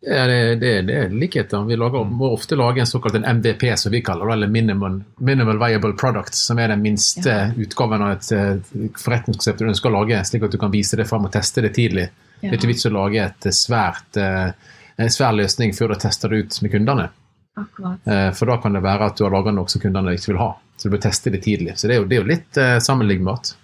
Ja, 0.06 0.26
det, 0.28 0.60
det, 0.60 0.70
det 0.86 0.94
er 1.00 1.08
likheter. 1.16 1.62
Vi 1.64 1.76
lager, 1.80 2.04
må 2.04 2.28
ofte 2.34 2.56
lage 2.56 2.80
en 2.80 2.86
såkalt 2.86 3.14
en 3.16 3.24
MVP, 3.38 3.62
som 3.76 3.92
vi 3.92 4.02
kaller 4.04 4.26
det, 4.26 4.32
eller 4.34 4.46
Minimal, 4.52 4.98
minimal 5.18 5.58
Viable 5.62 5.92
Product, 5.96 6.34
som 6.34 6.58
er 6.58 6.68
den 6.68 6.82
minste 6.82 7.30
Ja. 7.30 7.46
utgaven 7.56 8.02
av 8.02 8.10
et 8.18 8.32
eh, 8.32 8.90
forretningskonsept 9.00 9.58
du 9.58 9.68
ønsker 9.70 9.88
å 9.88 9.94
lage, 10.04 10.20
slik 10.28 10.42
at 10.44 10.52
du 10.52 10.58
kan 10.60 10.70
vise 10.72 10.96
det 11.00 11.06
fram 11.08 11.24
og 11.24 11.32
teste 11.32 11.62
det 11.64 11.72
tidlig. 11.76 12.08
Ja. 12.40 12.50
Det 12.50 12.52
er 12.52 12.58
ikke 12.60 12.72
vits 12.74 12.86
å 12.86 12.92
lage 12.92 13.24
et 13.24 13.48
svært, 13.56 14.16
eh, 14.20 14.52
en 14.98 15.08
svær 15.10 15.32
løsning 15.36 15.72
før 15.74 15.94
du 15.94 16.00
tester 16.04 16.28
det 16.28 16.42
ut 16.44 16.60
med 16.62 16.72
kundene. 16.76 17.08
Akkurat. 17.56 17.98
Eh, 18.06 18.30
For 18.36 18.46
da 18.46 18.56
kan 18.60 18.72
det 18.76 18.82
være 18.82 19.06
at 19.06 19.16
du 19.16 19.24
har 19.24 19.30
laga 19.32 19.52
noe 19.52 19.68
som 19.68 19.80
kundene 19.80 20.12
ikke 20.16 20.32
vil 20.34 20.38
ha. 20.42 20.52
Så 20.76 20.88
du 20.90 20.96
bør 20.96 21.02
teste 21.08 21.30
det 21.32 21.42
tidlig. 21.42 21.78
Så 21.78 21.88
det 21.88 21.96
er 21.96 22.00
jo, 22.02 22.08
det 22.10 22.16
er 22.18 22.22
jo 22.24 22.28
litt 22.28 22.56
eh, 22.60 22.78
sammenlignbart. 22.78 23.54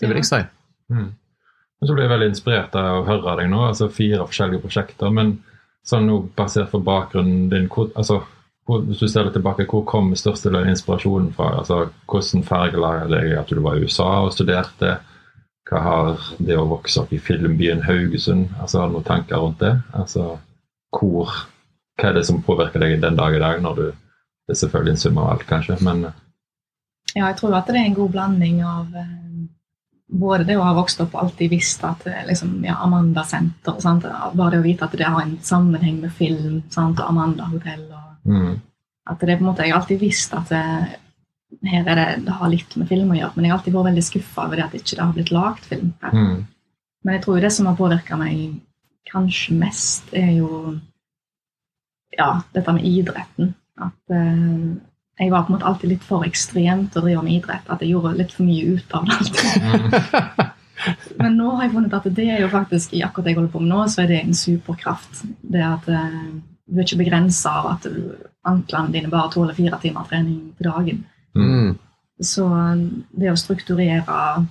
Det 0.00 0.08
vil 0.08 0.16
jeg 0.20 0.24
si. 0.28 0.40
Mm. 0.90 1.10
Så 1.86 1.94
blir 1.94 2.04
jeg 2.04 2.12
veldig 2.12 2.28
inspirert 2.34 2.74
av 2.76 2.98
å 2.98 3.06
høre 3.06 3.38
deg 3.40 3.48
nå. 3.52 3.62
altså 3.70 3.88
Fire 3.92 4.26
forskjellige 4.28 4.64
prosjekter. 4.66 5.12
Men 5.16 5.38
sånn 5.86 6.08
nå 6.10 6.18
basert 6.36 6.70
på 6.74 6.82
bakgrunnen 6.84 7.48
din 7.52 7.68
hvor, 7.72 7.88
altså, 7.96 8.20
hvor, 8.68 8.82
Hvis 8.84 9.00
du 9.00 9.08
ser 9.08 9.24
litt 9.24 9.34
tilbake, 9.38 9.66
hvor 9.70 9.86
kom 9.88 10.12
største 10.16 10.52
inspirasjonen 10.60 11.32
fra? 11.36 11.54
altså 11.62 11.86
Hvordan 12.06 12.44
fargela 12.44 12.92
deg 13.08 13.32
at 13.38 13.48
du 13.48 13.62
var 13.64 13.78
i 13.78 13.86
USA 13.86 14.10
og 14.26 14.34
studerte? 14.36 14.98
Hva 15.70 15.80
har 15.84 16.28
det 16.38 16.58
å 16.58 16.68
vokse 16.68 17.00
opp 17.00 17.12
i 17.14 17.22
filmbyen 17.22 17.84
Haugesund 17.86 18.50
altså 18.60 18.82
Har 18.82 18.90
du 18.90 18.98
noen 18.98 19.08
tanker 19.08 19.40
rundt 19.40 19.60
det? 19.64 19.74
altså 19.92 20.36
hvor, 20.96 21.32
Hva 21.96 22.10
er 22.10 22.18
det 22.18 22.26
som 22.28 22.42
påvirker 22.42 22.82
deg 22.82 23.00
den 23.00 23.16
dag 23.16 23.36
i 23.36 23.42
dag? 23.42 23.62
når 23.62 23.80
du 23.80 23.86
Det 23.88 24.56
er 24.56 24.60
selvfølgelig 24.64 24.92
en 24.92 25.04
sum 25.04 25.18
av 25.18 25.32
alt, 25.32 25.46
kanskje, 25.46 25.78
men 25.80 26.10
Ja, 27.14 27.26
jeg 27.30 27.36
tror 27.40 27.54
at 27.56 27.66
det 27.66 27.78
er 27.78 27.88
en 27.88 27.94
god 27.94 28.10
blanding 28.10 28.62
av 28.66 28.94
eh, 28.94 29.29
både 30.10 30.44
det 30.48 30.56
å 30.58 30.64
ha 30.64 30.72
vokst 30.74 31.00
opp 31.04 31.14
og 31.14 31.24
alltid 31.24 31.52
visst 31.52 31.84
at 31.86 32.06
eh, 32.10 32.24
liksom, 32.28 32.56
ja, 32.66 32.78
Amanda 32.82 33.24
Senter 33.26 33.78
sant? 33.82 34.06
Bare 34.06 34.56
det 34.56 34.62
å 34.62 34.66
vite 34.66 34.86
at 34.86 34.96
det 34.98 35.06
har 35.06 35.22
en 35.22 35.36
sammenheng 35.44 36.00
med 36.02 36.14
film 36.16 36.62
sant? 36.72 36.98
og 36.98 37.12
Amanda 37.12 37.46
Hotell. 37.50 37.86
og 37.88 38.32
mm, 38.32 38.56
at 39.10 39.22
det 39.26 39.38
på 39.38 39.44
en 39.44 39.50
måte, 39.50 39.64
Jeg 39.66 39.72
har 39.72 39.80
alltid 39.80 40.00
visst 40.00 40.34
at 40.34 40.50
det, 40.50 40.64
her 41.66 41.88
er 41.88 41.98
det, 41.98 42.08
det 42.26 42.38
har 42.38 42.50
litt 42.50 42.76
med 42.78 42.88
film 42.88 43.10
å 43.10 43.18
gjøre, 43.18 43.32
men 43.36 43.46
jeg 43.46 43.52
har 43.52 43.58
alltid 43.58 43.74
vært 43.74 43.90
veldig 43.90 44.06
skuffa 44.06 44.46
over 44.46 44.60
det 44.60 44.66
at 44.66 44.76
ikke 44.78 44.96
det 44.96 45.04
har 45.04 45.14
blitt 45.16 45.32
lagd 45.34 45.64
film 45.66 45.94
her. 46.02 46.14
Mm. 46.14 46.44
Men 47.04 47.16
jeg 47.16 47.24
tror 47.24 47.40
det 47.40 47.52
som 47.54 47.66
har 47.66 47.78
påvirka 47.78 48.18
meg 48.20 48.60
kanskje 49.10 49.56
mest, 49.58 50.12
er 50.14 50.30
jo 50.36 50.76
ja, 52.14 52.40
dette 52.54 52.74
med 52.76 52.86
idretten. 52.86 53.54
At 53.80 54.14
eh, 54.14 54.70
jeg 55.20 55.30
var 55.32 55.44
på 55.44 55.52
en 55.52 55.58
måte 55.58 55.68
alltid 55.68 55.90
litt 55.92 56.04
for 56.06 56.24
ekstrem 56.24 56.86
til 56.88 57.02
å 57.02 57.04
drive 57.04 57.22
med 57.26 57.34
idrett. 57.36 57.66
At 57.68 57.82
jeg 57.84 57.92
gjorde 57.92 58.16
litt 58.16 58.32
for 58.32 58.48
mye 58.48 58.76
ut 58.76 58.94
av 58.96 59.04
det. 59.06 59.18
alltid. 59.20 59.66
Mm. 59.66 60.48
Men 61.20 61.34
nå 61.36 61.50
har 61.56 61.66
jeg 61.66 61.74
funnet 61.74 61.96
at 61.98 62.06
det 62.16 62.28
er 62.32 62.40
jo 62.40 62.48
faktisk 62.48 62.94
i 62.96 63.02
akkurat 63.04 63.26
det 63.26 63.34
jeg 63.34 63.38
holder 63.40 63.52
på 63.52 63.60
med 63.60 63.72
nå, 63.74 63.80
så 63.92 64.00
er 64.00 64.08
det 64.08 64.20
en 64.22 64.38
superkraft. 64.38 65.20
Det 65.42 65.60
at 65.66 65.90
eh, 65.92 66.14
du 66.70 66.78
er 66.80 66.86
ikke 66.86 67.02
begrensa 67.02 67.52
av 67.60 67.68
at 67.74 67.88
du, 67.90 68.14
anklene 68.48 68.94
dine 68.94 69.10
bare 69.12 69.28
tåler 69.34 69.58
fire 69.58 69.76
timer 69.82 70.08
trening 70.08 70.54
på 70.56 70.64
dagen. 70.64 71.02
Mm. 71.36 71.74
Så 72.24 72.46
eh, 72.48 72.86
det 73.20 73.32
å 73.34 73.36
strukturere 73.36 74.46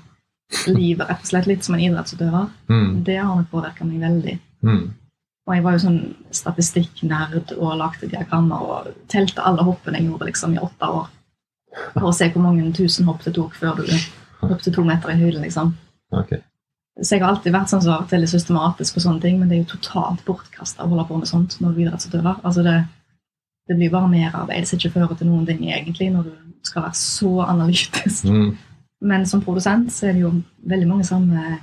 livet 0.69 1.09
rett 1.09 1.25
og 1.25 1.29
slett 1.31 1.49
litt 1.49 1.65
som 1.65 1.75
en 1.77 1.83
idrettsutøver, 1.87 2.47
Mm. 2.69 3.03
det 3.05 3.17
har 3.17 3.33
nok 3.35 3.49
påvirka 3.49 3.85
meg 3.85 4.01
veldig. 4.05 4.37
Mm. 4.65 4.83
Og 5.49 5.55
jeg 5.55 5.63
var 5.65 5.75
jo 5.75 5.81
sånn 5.81 6.01
statistikknerd 6.35 7.55
og 7.57 7.79
lagde 7.79 8.09
diagrammer 8.11 8.65
og 8.69 8.91
telte 9.09 9.41
alle 9.41 9.65
hoppene 9.65 9.97
jeg 9.97 10.11
gjorde 10.11 10.27
liksom 10.29 10.53
i 10.53 10.61
åtte 10.61 10.89
år. 10.93 11.07
For 11.95 12.09
å 12.09 12.13
se 12.13 12.27
hvor 12.29 12.43
mange 12.45 12.67
tusen 12.77 13.07
hopp 13.09 13.23
det 13.25 13.33
tok 13.33 13.55
før 13.57 13.81
du 13.81 13.89
hoppet 14.43 14.69
to 14.75 14.85
meter 14.85 15.09
i 15.09 15.17
høyden. 15.17 15.41
liksom. 15.41 15.73
Okay. 16.13 16.43
Så 17.01 17.15
jeg 17.15 17.23
har 17.23 17.33
alltid 17.33 17.55
vært 17.55 17.71
sånn 17.71 17.81
som 17.81 17.93
har 17.95 18.03
vært 18.03 18.13
veldig 18.17 18.29
systematisk 18.29 18.95
på 18.95 19.03
sånne 19.03 19.23
ting, 19.23 19.39
men 19.39 19.49
det 19.49 19.57
er 19.57 19.63
jo 19.63 19.73
totalt 19.73 20.21
bortkasta 20.27 20.83
å 20.83 20.91
holde 20.91 21.07
på 21.09 21.17
med 21.17 21.29
sånt 21.31 21.57
når 21.63 21.73
du 21.73 21.79
er 21.79 21.85
idrettsutøver. 21.87 22.41
Altså 22.43 22.65
det, 22.65 22.77
det 23.71 23.77
blir 23.79 23.93
bare 23.93 24.11
merarbeid 24.11 24.67
som 24.69 24.77
ikke 24.77 24.93
fører 24.97 25.17
til 25.17 25.31
noen 25.31 25.47
ting 25.47 25.63
egentlig, 25.65 26.11
når 26.13 26.29
du 26.29 26.33
skal 26.67 26.85
være 26.85 26.99
så 26.99 27.33
analytisk. 27.47 28.27
Mm. 28.29 28.51
Men 29.09 29.25
som 29.25 29.41
produsent 29.41 29.93
så 29.95 30.09
er 30.09 30.17
det 30.17 30.25
jo 30.25 30.33
veldig 30.69 30.89
mange 30.89 31.07
samme 31.07 31.57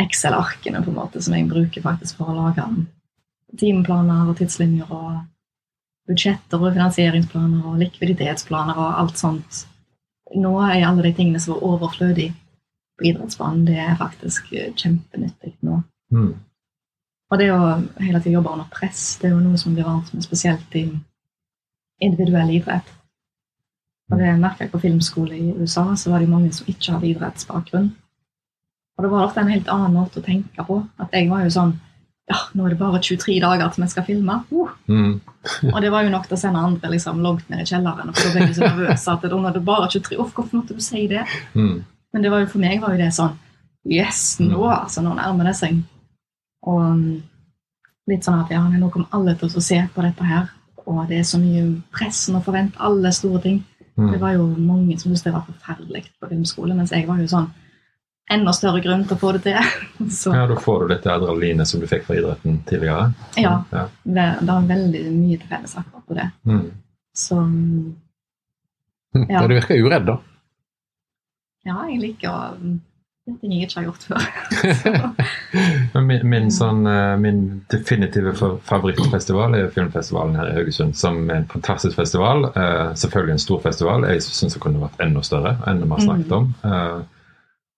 Excel-arkene 0.00 0.82
på 0.84 0.92
en 0.92 0.98
måte 0.98 1.22
som 1.24 1.34
jeg 1.36 1.48
bruker 1.48 1.84
faktisk 1.84 2.18
for 2.20 2.32
å 2.32 2.36
lage 2.36 2.66
timeplaner 3.56 4.28
og 4.28 4.36
tidslinjer 4.40 4.90
og 4.92 5.22
budsjetter 6.06 6.62
og 6.62 6.74
finansieringsplaner 6.74 7.70
og 7.70 7.78
likviditetsplaner 7.80 8.78
og 8.78 9.00
alt 9.02 9.20
sånt. 9.20 9.62
Nå 10.36 10.52
er 10.66 10.84
alle 10.86 11.06
de 11.06 11.14
tingene 11.16 11.40
som 11.42 11.54
var 11.54 11.64
overflødige 11.70 12.34
på 12.96 13.10
idrettsbanen, 13.10 13.64
det 13.68 13.78
er 13.78 13.96
faktisk 13.98 14.52
eh, 14.56 14.72
kjempenyttig 14.74 15.52
nå. 15.66 15.80
Mm. 16.14 16.32
Og 17.26 17.40
det 17.40 17.50
å 17.52 17.60
hele 18.00 18.20
tiden 18.20 18.38
jobbe 18.38 18.54
under 18.54 18.68
press, 18.72 19.16
det 19.20 19.28
er 19.28 19.34
jo 19.34 19.42
noe 19.42 19.58
som 19.60 19.74
blir 19.74 19.86
vant 19.88 20.12
med 20.14 20.24
spesielt 20.24 20.76
i 20.78 20.86
individuell 22.02 22.52
idrett. 22.54 22.88
Og 24.12 24.20
det 24.22 24.36
merker 24.38 24.66
jeg 24.66 24.72
på 24.72 24.80
filmskole 24.84 25.34
i 25.36 25.54
USA, 25.58 25.88
så 25.98 26.12
var 26.12 26.22
det 26.22 26.30
mange 26.30 26.52
som 26.54 26.68
ikke 26.70 26.94
hadde 26.94 27.10
idrettsbakgrunn. 27.10 27.90
Og 28.96 29.04
det 29.04 29.10
var 29.12 29.26
ofte 29.26 29.40
en 29.42 29.50
helt 29.52 29.68
annen 29.68 29.92
måte 29.94 30.20
å 30.20 30.24
tenke 30.24 30.64
på. 30.64 30.78
At 31.02 31.12
jeg 31.12 31.28
var 31.30 31.44
jo 31.44 31.50
sånn 31.52 31.74
Ja, 32.26 32.40
nå 32.58 32.64
er 32.66 32.72
det 32.74 32.78
bare 32.80 32.98
23 32.98 33.36
dager 33.38 33.68
til 33.70 33.84
vi 33.84 33.88
skal 33.92 34.02
filme. 34.08 34.40
Uh! 34.50 34.70
Mm. 34.90 35.20
Og 35.74 35.76
det 35.84 35.92
var 35.94 36.02
jo 36.02 36.10
nok 36.10 36.24
til 36.26 36.34
å 36.34 36.40
sende 36.40 36.58
andre 36.58 36.90
liksom 36.90 37.20
langt 37.22 37.48
ned 37.52 37.60
i 37.62 37.66
kjelleren. 37.68 38.08
Og 38.10 38.16
for 38.18 38.26
da 38.26 38.32
ble 38.34 38.46
jeg 38.48 38.56
så 38.56 38.64
nervøse 38.66 39.12
at 39.12 39.26
nå 39.30 39.38
er 39.46 39.54
det 39.54 39.62
bare 39.68 39.86
23 39.92 40.18
Uff, 40.18 40.32
hvorfor 40.34 40.58
måtte 40.58 40.74
du 40.74 40.80
si 40.82 41.04
det? 41.12 41.22
Mm. 41.54 41.84
Men 42.12 42.24
det 42.24 42.32
var 42.32 42.42
jo 42.42 42.48
for 42.50 42.64
meg 42.64 42.80
var 42.82 42.96
jo 42.96 43.02
det 43.04 43.12
sånn 43.14 43.36
Yes, 43.86 44.40
nå 44.42 44.64
altså, 44.66 45.04
nå 45.06 45.12
nærmer 45.14 45.46
det 45.46 45.54
seg. 45.60 45.76
Og 46.66 46.80
um, 46.82 47.04
litt 48.10 48.26
sånn 48.26 48.40
at 48.42 48.50
ja, 48.50 48.64
nå 48.66 48.88
kommer 48.90 49.12
alle 49.14 49.36
til 49.38 49.46
å 49.46 49.62
se 49.62 49.78
på 49.94 50.02
dette 50.02 50.26
her. 50.26 50.48
Og 50.90 51.04
det 51.06 51.20
er 51.20 51.28
så 51.28 51.38
mye 51.38 51.62
press 51.94 52.24
og 52.32 52.42
forvent 52.48 52.74
alle 52.82 53.12
store 53.14 53.42
ting. 53.44 53.60
Det 53.96 54.02
Mm. 54.02 54.20
var 54.20 54.32
jo 54.34 54.42
mange 54.60 54.98
som 54.98 55.08
syntes 55.08 55.22
det 55.24 55.32
var 55.32 55.46
forferdelig 55.46 56.02
på 56.20 56.28
filmskole, 56.28 56.74
mens 56.76 56.90
jeg 56.92 57.06
var 57.08 57.16
jo 57.22 57.30
sånn 57.30 57.46
enda 58.32 58.52
større 58.56 58.80
grunn 58.82 59.04
til 59.06 59.14
å 59.16 59.20
få 59.20 59.32
det 59.36 59.42
til. 59.46 59.58
Så 60.20 60.32
Ja, 60.34 60.46
da 60.50 60.56
får 60.60 60.82
du 60.86 60.94
dette 60.94 61.12
adrenalinet 61.12 61.68
som 61.70 61.80
du 61.80 61.86
fikk 61.90 62.04
fra 62.08 62.16
idretten 62.18 62.58
tidligere. 62.66 63.12
ja, 63.38 63.52
Ja. 63.72 63.84
det, 64.02 64.26
det 64.40 64.50
har 64.50 64.66
veldig 64.72 65.04
mye 65.14 65.38
til 65.38 65.48
felles 65.52 65.76
akkurat 65.78 66.06
på 66.10 66.14
det. 66.18 66.30
Mm. 66.46 66.64
Så 67.16 67.38
um, 67.38 67.94
Ja. 69.16 69.40
Ja, 69.40 69.46
du 69.48 69.54
virker 69.56 69.78
uredd, 69.80 70.04
da. 70.10 70.18
ja, 71.64 71.78
jeg 71.88 72.00
liker 72.02 72.28
å 72.28 72.40
Det 73.26 73.32
gjøre 73.32 73.40
ting 73.40 73.52
jeg 73.56 73.66
ikke 73.66 73.80
har 73.80 73.86
gjort 73.88 74.04
før. 74.06 74.26
Min, 76.06 76.20
min, 76.30 76.50
sånn, 76.54 76.84
eh, 76.86 77.16
min 77.18 77.40
definitive 77.72 78.34
favorittfestival 78.68 79.56
er 79.58 79.70
filmfestivalen 79.74 80.36
her 80.38 80.50
i 80.52 80.54
Haugesund. 80.60 80.94
Som 80.94 81.24
er 81.30 81.40
en 81.40 81.48
fantastisk 81.50 81.96
festival. 81.98 82.44
Eh, 82.52 82.92
selvfølgelig 83.00 83.34
en 83.34 83.42
stor 83.42 83.64
festival. 83.64 84.06
Jeg 84.12 84.22
syns 84.22 84.54
det 84.54 84.62
kunne 84.62 84.82
vært 84.84 85.02
enda 85.02 85.24
større 85.26 85.56
enn 85.66 85.82
vi 85.82 85.88
har 85.94 86.04
snakket 86.04 86.36
om. 86.36 86.46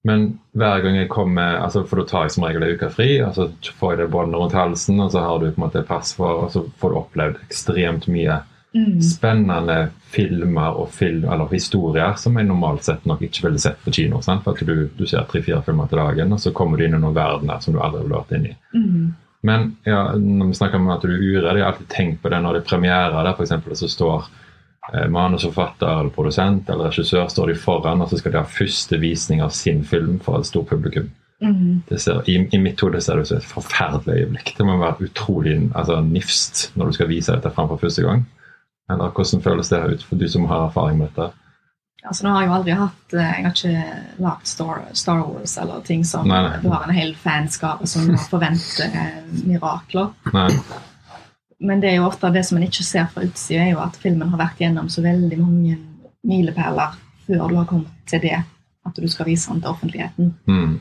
Men 0.06 0.28
hver 0.54 0.84
gang 0.84 0.96
jeg 1.00 1.08
kommer, 1.10 1.58
altså 1.58 1.82
for 1.88 2.00
da 2.00 2.04
tar 2.06 2.26
jeg 2.26 2.36
som 2.36 2.44
regel 2.46 2.62
en 2.64 2.76
uke 2.78 2.90
fri, 2.94 3.08
og 3.24 3.34
så 3.34 3.48
får 3.80 3.94
jeg 3.94 4.02
det 4.02 4.12
båndet 4.12 4.38
rundt 4.38 4.54
halsen, 4.54 5.00
og 5.02 5.10
så 5.12 5.24
har 5.24 5.40
du 5.40 5.48
på 5.48 5.58
en 5.58 5.64
måte 5.66 5.82
pass 5.88 6.14
for, 6.16 6.44
og 6.44 6.54
så 6.54 6.62
får 6.78 6.94
du 6.94 7.00
opplevd 7.02 7.42
ekstremt 7.48 8.06
mye 8.12 8.38
Mm. 8.74 9.00
spennende 9.02 9.88
filmer 10.12 10.76
og 10.76 10.90
film, 10.92 11.24
eller 11.24 11.48
historier 11.48 12.14
som 12.20 12.36
jeg 12.36 12.46
normalt 12.46 12.84
sett 12.84 13.06
nok 13.08 13.22
ikke 13.24 13.46
ville 13.46 13.60
sett 13.62 13.78
på 13.84 13.92
kino. 13.96 14.20
Sant? 14.24 14.44
For 14.44 14.52
at 14.52 14.66
du, 14.68 14.90
du 14.98 15.06
ser 15.08 15.24
tre-fire 15.30 15.62
filmer 15.64 15.88
til 15.88 16.00
dagen, 16.02 16.34
og 16.36 16.42
så 16.42 16.52
kommer 16.52 16.76
du 16.76 16.84
inn 16.84 16.96
i 16.96 17.00
noen 17.00 17.16
verdener 17.16 17.62
som 17.64 17.74
du 17.74 17.80
aldri 17.80 18.04
ville 18.04 18.18
vært 18.18 18.34
inne 18.36 18.52
i. 18.52 18.58
Mm. 18.76 19.08
Men 19.48 19.64
ja, 19.86 20.02
når 20.18 20.50
vi 20.50 20.58
snakker 20.58 20.80
om 20.80 20.90
at 20.92 21.04
du 21.06 21.12
er 21.14 21.22
uredd, 21.22 21.48
jeg 21.56 21.64
har 21.64 21.72
alltid 21.72 21.88
tenkt 21.94 22.20
på 22.22 22.32
det 22.32 22.42
når 22.44 22.58
det 22.58 22.62
er 22.62 22.68
premiere, 22.68 23.24
der 23.24 23.42
eksempel, 23.46 23.76
så 23.78 23.88
står 23.88 24.28
manusforfatter 25.12 26.00
eller 26.00 26.12
produsent 26.14 26.70
eller 26.70 26.88
regissør 26.88 27.28
står 27.28 27.52
de 27.52 27.56
foran, 27.60 28.02
og 28.02 28.10
så 28.10 28.20
skal 28.20 28.34
de 28.34 28.40
ha 28.40 28.48
første 28.58 28.98
visning 29.02 29.42
av 29.44 29.52
sin 29.56 29.84
film 29.84 30.18
for 30.24 30.40
et 30.40 30.48
stort 30.48 30.70
publikum. 30.70 31.10
Mm. 31.40 31.82
Det 31.88 32.00
ser, 32.02 32.22
i, 32.26 32.40
I 32.52 32.58
mitt 32.58 32.80
hode 32.82 33.00
ser 33.00 33.18
det 33.18 33.26
ut 33.26 33.30
som 33.30 33.38
et 33.38 33.50
forferdelig 33.52 34.22
øyeblikk. 34.22 34.54
Det 34.56 34.66
må 34.66 34.78
være 34.80 35.06
utrolig 35.06 35.58
altså, 35.74 36.00
nifst 36.02 36.70
når 36.74 36.90
du 36.90 36.98
skal 36.98 37.10
vise 37.12 37.34
dette 37.34 37.52
fram 37.54 37.70
for 37.70 37.82
første 37.82 38.02
gang. 38.02 38.24
Eller 38.90 39.12
hvordan 39.12 39.44
føles 39.44 39.68
det 39.68 39.84
ut 39.84 40.08
for 40.08 40.18
du 40.18 40.26
som 40.28 40.48
har 40.50 40.66
erfaring 40.66 40.98
med 40.98 41.12
dette? 41.12 41.30
Altså, 42.06 42.24
nå 42.24 42.32
har 42.32 42.42
jeg 42.42 42.48
jo 42.48 42.54
aldri 42.56 42.74
hatt 42.78 43.14
eh, 43.18 43.30
Jeg 43.38 43.44
har 43.44 43.56
ikke 43.56 44.22
lagd 44.22 44.46
Star, 44.46 44.84
Star 44.96 45.22
Wars 45.26 45.56
eller 45.58 45.80
ting 45.84 46.04
som 46.06 46.28
Nei, 46.30 46.38
nei. 46.46 46.60
Du 46.62 46.68
har 46.70 46.86
en 46.86 46.94
hel 46.94 47.10
fanskare 47.18 47.88
som 47.90 48.06
forventer 48.30 48.94
eh, 48.94 49.18
mirakler. 49.48 50.14
Nei. 50.32 50.46
Men 51.60 51.80
det 51.82 51.90
er 51.90 51.96
jo 51.98 52.06
ofte 52.06 52.30
det 52.30 52.44
som 52.46 52.58
en 52.58 52.66
ikke 52.68 52.86
ser 52.86 53.08
fra 53.12 53.24
utsida, 53.26 53.64
er 53.64 53.72
jo 53.72 53.82
at 53.82 53.96
filmen 53.98 54.30
har 54.30 54.38
vært 54.38 54.60
gjennom 54.62 54.90
så 54.92 55.02
veldig 55.02 55.38
mange 55.40 55.78
milepæler 56.26 56.94
før 57.26 57.48
du 57.48 57.56
har 57.58 57.66
kommet 57.68 58.06
til 58.08 58.22
det 58.22 58.36
at 58.88 58.96
du 58.96 59.08
skal 59.10 59.26
vise 59.28 59.50
den 59.50 59.60
til 59.60 59.70
offentligheten. 59.70 60.34
Mm. 60.46 60.78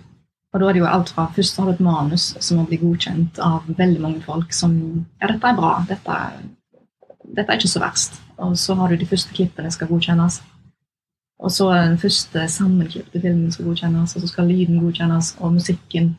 Og 0.53 0.61
da 0.61 0.67
er 0.67 0.77
det 0.77 0.81
jo 0.81 0.89
alt 0.89 1.09
fra 1.13 1.27
Først 1.35 1.57
har 1.57 1.65
du 1.65 1.73
et 1.73 1.83
manus 1.83 2.29
som 2.39 2.57
må 2.57 2.67
bli 2.69 2.79
godkjent 2.81 3.39
av 3.43 3.65
veldig 3.67 4.01
mange 4.01 4.21
folk 4.23 4.53
som 4.55 4.77
Ja, 5.21 5.27
dette 5.27 5.49
er 5.49 5.57
bra. 5.57 5.73
Dette, 5.89 6.19
dette 7.35 7.51
er 7.51 7.59
ikke 7.59 7.73
så 7.73 7.83
verst. 7.83 8.21
Og 8.37 8.55
så 8.57 8.77
har 8.79 8.89
du 8.89 8.95
de 8.95 9.09
første 9.09 9.33
klippene 9.33 9.71
skal 9.71 9.89
godkjennes. 9.91 10.39
Og 11.37 11.51
så 11.51 11.67
den 11.73 11.99
første 12.01 12.47
sammenklipte 12.49 13.21
filmen 13.21 13.51
skal 13.51 13.67
godkjennes, 13.69 14.15
og 14.15 14.23
så 14.23 14.29
skal 14.31 14.47
lyden 14.49 14.79
godkjennes, 14.81 15.35
og 15.37 15.53
musikken, 15.53 16.15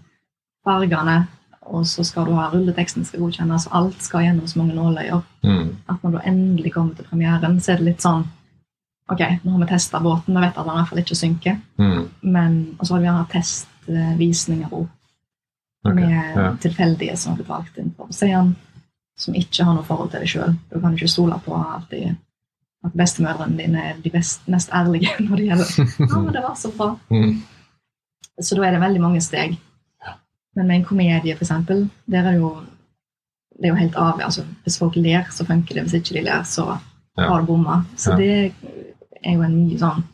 fargene, 0.67 1.25
og 1.69 1.85
så 1.87 2.05
skal 2.05 2.27
du 2.27 2.33
ha 2.37 2.49
rulleteksten 2.53 3.05
skal 3.05 3.21
godkjennes, 3.21 3.67
og 3.69 3.77
alt 3.77 4.03
skal 4.03 4.25
gjennom 4.27 4.49
så 4.49 4.59
mange 4.63 4.75
nåløyer 4.77 5.23
Mm. 5.45 5.77
at 5.89 6.03
når 6.03 6.11
du 6.11 6.19
endelig 6.27 6.73
kommer 6.75 6.95
til 6.95 7.05
premieren, 7.07 7.61
så 7.61 7.73
er 7.73 7.77
det 7.79 7.85
litt 7.93 8.03
sånn 8.03 8.25
Ok, 9.11 9.21
nå 9.45 9.53
har 9.55 9.61
vi 9.63 9.67
testa 9.71 10.01
båten, 10.05 10.35
vi 10.35 10.41
vet 10.43 10.57
at 10.59 10.67
den 10.67 10.75
i 10.75 10.77
hvert 10.77 10.89
fall 10.91 10.99
ikke 11.01 11.17
synker. 11.17 11.55
Mm. 11.79 12.09
Men, 12.23 12.57
og 12.79 12.87
så 12.87 12.95
har 12.95 13.01
vi 13.01 13.07
gjerne 13.07 13.29
testvisninger 13.33 14.69
òg, 14.75 14.89
Ok, 15.89 15.95
med 15.95 16.37
ja. 16.37 16.49
tilfeldige 16.61 17.17
som 17.17 17.31
har 17.33 17.37
blitt 17.39 17.49
valgt 17.49 17.79
inn 17.79 17.91
på 17.97 18.09
seeren, 18.13 18.51
som 19.19 19.35
ikke 19.35 19.65
har 19.65 19.75
noe 19.79 19.87
forhold 19.87 20.11
til 20.13 20.21
deg 20.21 20.29
sjøl. 20.29 20.57
Du 20.69 20.81
kan 20.83 20.93
ikke 20.93 21.09
stole 21.09 21.39
på 21.47 21.55
alltid 21.57 22.17
at 22.85 22.93
bestemødrene 22.95 23.57
dine 23.59 23.85
er 23.93 23.97
de 24.05 24.11
best, 24.11 24.45
mest 24.47 24.71
ærlige 24.75 25.15
når 25.25 25.37
det 25.37 25.47
gjelder 25.47 25.73
Ja, 26.11 26.19
men 26.19 26.33
det 26.35 26.43
var 26.45 26.55
så 26.59 26.71
bra. 26.77 26.91
Mm. 27.11 27.39
Så 28.41 28.55
da 28.59 28.67
er 28.69 28.77
det 28.77 28.81
veldig 28.85 29.01
mange 29.03 29.21
steg. 29.25 29.57
Men 30.59 30.67
med 30.67 30.81
en 30.81 30.89
komedie, 30.89 31.37
eksempel, 31.37 31.87
der 32.11 32.27
er 32.27 32.35
det 32.35 32.43
jo 32.43 32.53
det 33.59 33.67
er 33.67 33.73
jo 33.73 33.79
helt 33.81 33.97
avgjørende. 33.99 34.27
Altså, 34.27 34.45
hvis 34.63 34.79
folk 34.79 34.97
ler, 34.97 35.31
så 35.35 35.47
funker 35.47 35.75
det. 35.75 35.83
Hvis 35.87 35.97
ikke 35.99 36.15
de 36.19 36.27
ler, 36.29 36.45
så 36.47 36.77
har 37.19 37.41
du 37.41 37.47
bomma. 37.47 37.81
Så 37.97 38.13
Ja. 38.13 38.17
det 38.17 38.53
er 39.25 39.35
jo 39.35 39.43
en 39.43 39.57
mye 39.57 39.79
sånn 39.79 40.05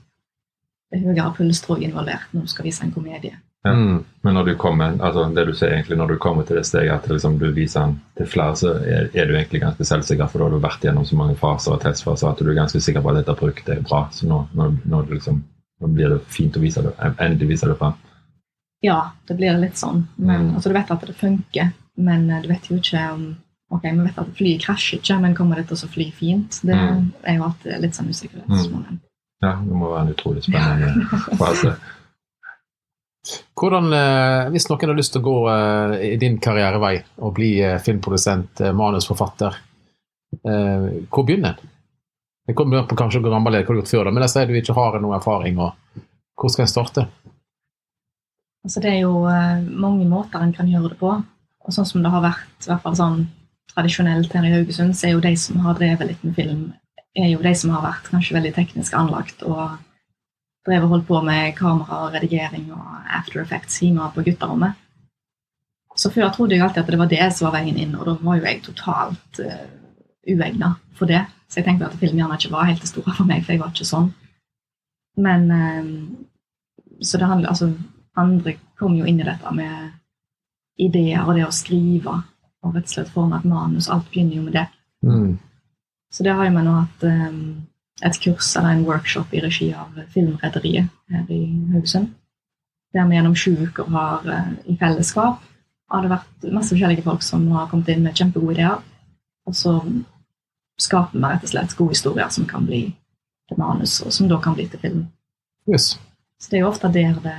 det 0.94 1.00
er 1.00 1.10
høyere 1.10 1.34
puls 1.36 1.60
tror 1.60 1.80
jeg 1.80 1.90
involvert 1.90 2.30
når 2.32 2.46
du 2.46 2.52
skal 2.52 2.68
vise 2.68 2.84
en 2.84 2.92
komedie. 2.94 3.34
Mm. 3.64 4.04
Men 4.22 4.34
når 4.34 4.44
du 4.44 4.54
kommer, 4.60 4.92
altså 5.00 5.24
det 5.34 5.46
du 5.48 5.54
sier 5.56 5.72
egentlig 5.72 5.96
når 5.96 6.12
du 6.12 6.18
kommer 6.20 6.44
til 6.44 6.56
det 6.56 6.66
steget 6.68 6.92
at 6.92 7.08
liksom 7.08 7.38
du 7.40 7.46
viser 7.56 7.80
den 7.86 7.94
til 8.18 8.26
flere, 8.26 8.56
så 8.60 8.74
er, 8.76 9.08
er 9.14 9.26
du 9.26 9.34
egentlig 9.34 9.62
ganske 9.62 9.84
selvsikker, 9.88 10.28
for 10.28 10.38
da 10.38 10.44
har 10.44 10.54
du 10.54 10.60
vært 10.62 10.84
gjennom 10.84 11.06
så 11.08 11.16
mange 11.16 11.36
faser 11.40 11.72
og 11.72 11.80
testfaser 11.80 12.28
at 12.28 12.42
du 12.44 12.50
er 12.50 12.58
ganske 12.60 12.80
sikker 12.80 13.00
på 13.00 13.10
at 13.10 13.22
dette 13.22 13.36
produktet 13.40 13.78
er 13.78 13.86
bra. 13.88 14.04
Så 14.12 14.28
nå, 14.28 14.42
nå, 14.52 14.68
nå, 14.84 15.00
er 15.00 15.16
liksom, 15.16 15.40
nå 15.80 15.92
blir 15.96 16.12
det 16.12 16.20
fint 16.28 16.56
å 16.56 16.62
vise 16.62 16.84
det, 16.84 16.92
endelig 17.16 17.54
viser 17.54 17.72
det 17.72 17.78
fram. 17.80 17.96
Ja, 18.84 18.98
det 19.28 19.36
blir 19.38 19.56
litt 19.58 19.78
sånn. 19.80 20.02
Men, 20.18 20.50
Mm. 20.50 20.54
altså, 20.58 20.68
du 20.68 20.74
vet 20.76 20.90
at 20.92 21.00
det 21.08 21.14
funker, 21.16 21.70
men 21.96 22.26
eh, 22.30 22.42
du 22.42 22.48
vet 22.52 22.68
jo 22.70 22.76
ikke 22.82 23.06
om 23.14 23.24
Ok, 23.72 23.82
vi 23.88 24.04
vet 24.04 24.18
at 24.20 24.28
flyet 24.36 24.60
krasjer 24.62 25.00
ikke, 25.00 25.16
men 25.22 25.32
kommer 25.34 25.56
det 25.56 25.64
til 25.70 25.76
å 25.76 25.88
fly 25.90 26.04
fint? 26.14 26.60
Det 26.62 26.74
Mm. 26.76 27.12
er 27.24 27.34
jo 27.38 27.42
alltid 27.46 27.80
litt 27.80 27.94
sånn 27.96 28.10
usikkerhetsmoment. 28.12 29.00
Ja, 29.42 29.54
det 29.56 29.72
må 29.74 29.88
være 29.90 30.02
en 30.06 30.12
utrolig 30.14 30.42
spennende 30.44 31.08
fase. 31.40 31.72
Hvordan, 33.56 33.86
eh, 33.92 34.50
Hvis 34.52 34.68
noen 34.68 34.88
har 34.88 34.94
lyst 34.98 35.12
til 35.14 35.22
å 35.22 35.24
gå 35.24 35.36
eh, 35.48 36.12
i 36.12 36.16
din 36.20 36.38
karrierevei 36.38 37.02
og 37.18 37.34
bli 37.34 37.50
filmprodusent, 37.80 38.60
manusforfatter, 38.76 39.56
hvor 40.44 41.24
begynner 41.26 41.54
en? 41.56 41.70
Det 42.46 42.54
kommer 42.54 42.78
an 42.82 42.86
på 42.90 42.96
kanskje 43.00 43.22
hvor 43.22 43.32
gammel 43.32 43.52
du 43.54 43.58
har 43.64 43.76
gjort 43.78 43.88
før, 43.88 44.12
men 44.12 44.22
jeg 44.26 44.30
sier 44.34 44.46
du 44.46 44.54
ikke 44.60 44.74
har 44.76 45.00
noen 45.00 45.16
erfaring. 45.16 45.58
og 45.58 45.72
Hvor 46.38 46.50
skal 46.50 46.64
en 46.66 46.68
starte? 46.68 47.08
Altså, 48.64 48.80
det 48.80 48.90
er 48.90 49.00
jo 49.02 49.24
eh, 49.28 49.64
mange 49.68 50.06
måter 50.08 50.40
en 50.40 50.54
kan 50.56 50.68
gjøre 50.68 50.94
det 50.94 51.00
på. 51.00 51.12
Og 51.64 51.72
sånn 51.72 51.88
som 51.88 52.04
det 52.04 52.12
har 52.12 52.24
vært 52.24 52.66
i 52.66 52.70
hvert 52.70 52.84
fall 52.84 52.96
sånn 52.96 53.18
tradisjonelt 53.74 54.32
her 54.36 54.46
i 54.46 54.52
Haugesund, 54.54 54.94
så 54.96 55.08
er 55.08 55.16
jo 55.16 55.24
de 55.24 55.34
som 55.40 55.60
har 55.64 55.76
drevet 55.78 56.08
litt 56.08 56.24
med 56.24 56.36
film, 56.36 56.62
er 57.16 57.30
jo 57.30 57.42
de 57.44 57.52
som 57.56 57.72
har 57.74 57.84
vært 57.84 58.10
kanskje 58.12 58.36
veldig 58.36 58.54
teknisk 58.56 58.94
anlagt 58.98 59.42
og 59.46 59.76
drevet 60.64 60.90
holdt 60.90 61.06
på 61.08 61.20
med 61.24 61.54
kamera 61.58 62.04
og 62.06 62.16
redigering 62.16 62.70
og 62.72 63.04
after 63.18 63.42
effects 63.42 63.80
hjemme 63.82 64.08
på 64.14 64.24
gutterommet. 64.26 64.80
Så 65.96 66.10
før 66.10 66.32
trodde 66.34 66.56
jeg 66.56 66.64
alltid 66.64 66.82
at 66.82 66.90
det 66.90 66.98
var 66.98 67.10
det 67.10 67.26
som 67.32 67.46
var 67.46 67.60
veien 67.60 67.78
inn, 67.78 67.94
og 67.94 68.08
da 68.08 68.16
var 68.18 68.38
jo 68.38 68.46
jeg 68.48 68.62
totalt 68.64 69.40
uh, 69.44 69.66
uegna 70.26 70.72
for 70.98 71.10
det. 71.10 71.22
Så 71.46 71.60
jeg 71.60 71.68
tenkte 71.68 71.86
at 71.86 71.98
film 72.00 72.18
gjerne 72.18 72.38
ikke 72.38 72.50
var 72.54 72.66
helt 72.66 72.82
det 72.82 72.90
store 72.90 73.14
for 73.14 73.28
meg, 73.28 73.44
for 73.44 73.54
jeg 73.54 73.62
var 73.62 73.70
ikke 73.70 73.86
sånn. 73.86 74.08
Men 75.22 75.50
eh, 75.54 75.90
Så 77.02 77.18
det 77.18 77.26
handler 77.28 77.52
altså 77.52 77.68
Andre 78.20 78.56
kom 78.78 78.96
jo 78.98 79.06
inn 79.08 79.20
i 79.20 79.26
dette 79.26 79.54
med 79.54 79.92
ideer 80.80 81.22
og 81.24 81.36
det 81.36 81.46
å 81.46 81.54
skrive 81.54 82.16
og 82.64 82.74
rett 82.74 82.88
og 82.88 82.94
slett 82.94 83.12
forme 83.12 83.38
et 83.38 83.48
manus. 83.48 83.90
Alt 83.92 84.10
begynner 84.10 84.38
jo 84.38 84.44
med 84.46 84.56
det. 84.56 84.66
Mm. 85.04 85.38
Så 86.14 86.24
det 86.24 86.34
har 86.34 86.46
jo 86.46 86.54
med 86.54 86.66
nå 86.66 86.74
hatt 86.78 87.06
um, 87.06 87.40
et 88.04 88.20
kurs 88.22 88.52
eller 88.56 88.74
en 88.74 88.84
workshop 88.86 89.34
i 89.34 89.42
regi 89.44 89.70
av 89.76 89.98
Filmrederiet 90.14 90.90
her 91.10 91.32
i 91.32 91.42
Haugesund. 91.74 92.12
Der 92.94 93.08
vi 93.10 93.18
gjennom 93.18 93.36
sju 93.36 93.52
uker 93.66 93.90
har 93.90 94.26
uh, 94.28 94.52
i 94.70 94.78
fellesskap 94.80 95.42
har 95.92 96.02
det 96.02 96.10
vært 96.14 96.48
masse 96.54 96.72
forskjellige 96.72 97.04
folk 97.06 97.22
som 97.22 97.44
har 97.54 97.68
kommet 97.70 97.90
inn 97.92 98.04
med 98.06 98.16
kjempegode 98.16 98.56
ideer. 98.56 98.78
Og 99.44 99.56
så 99.58 99.76
skaper 100.80 101.18
vi 101.18 101.26
rett 101.26 101.44
og 101.44 101.52
slett 101.52 101.76
gode 101.78 101.94
historier 101.94 102.30
som 102.32 102.46
kan 102.48 102.64
bli 102.66 102.86
til 103.50 103.60
manus, 103.60 104.00
og 104.02 104.14
som 104.14 104.30
da 104.30 104.40
kan 104.42 104.56
bli 104.56 104.66
til 104.70 104.80
film. 104.80 105.02
Yes. 105.68 105.94
Så 106.40 106.50
det 106.50 106.58
er 106.58 106.64
jo 106.64 106.70
ofte 106.70 106.90
der 106.92 107.18
det 107.24 107.36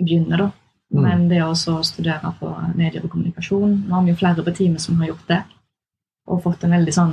begynner, 0.00 0.44
da. 0.44 0.50
Mm. 0.90 1.02
Men 1.04 1.26
det 1.30 1.42
å 1.44 1.54
studere 1.86 2.32
på 2.40 2.48
medier 2.74 3.04
og 3.06 3.12
kommunikasjon 3.12 3.76
Nå 3.86 3.94
har 3.94 4.02
vi 4.02 4.10
jo 4.10 4.18
flere 4.18 4.42
på 4.42 4.54
teamet 4.56 4.82
som 4.82 4.98
har 4.98 5.12
gjort 5.12 5.28
det, 5.28 5.42
og 6.26 6.42
fått 6.42 6.64
en 6.66 6.74
veldig 6.74 6.94
sånn 6.94 7.12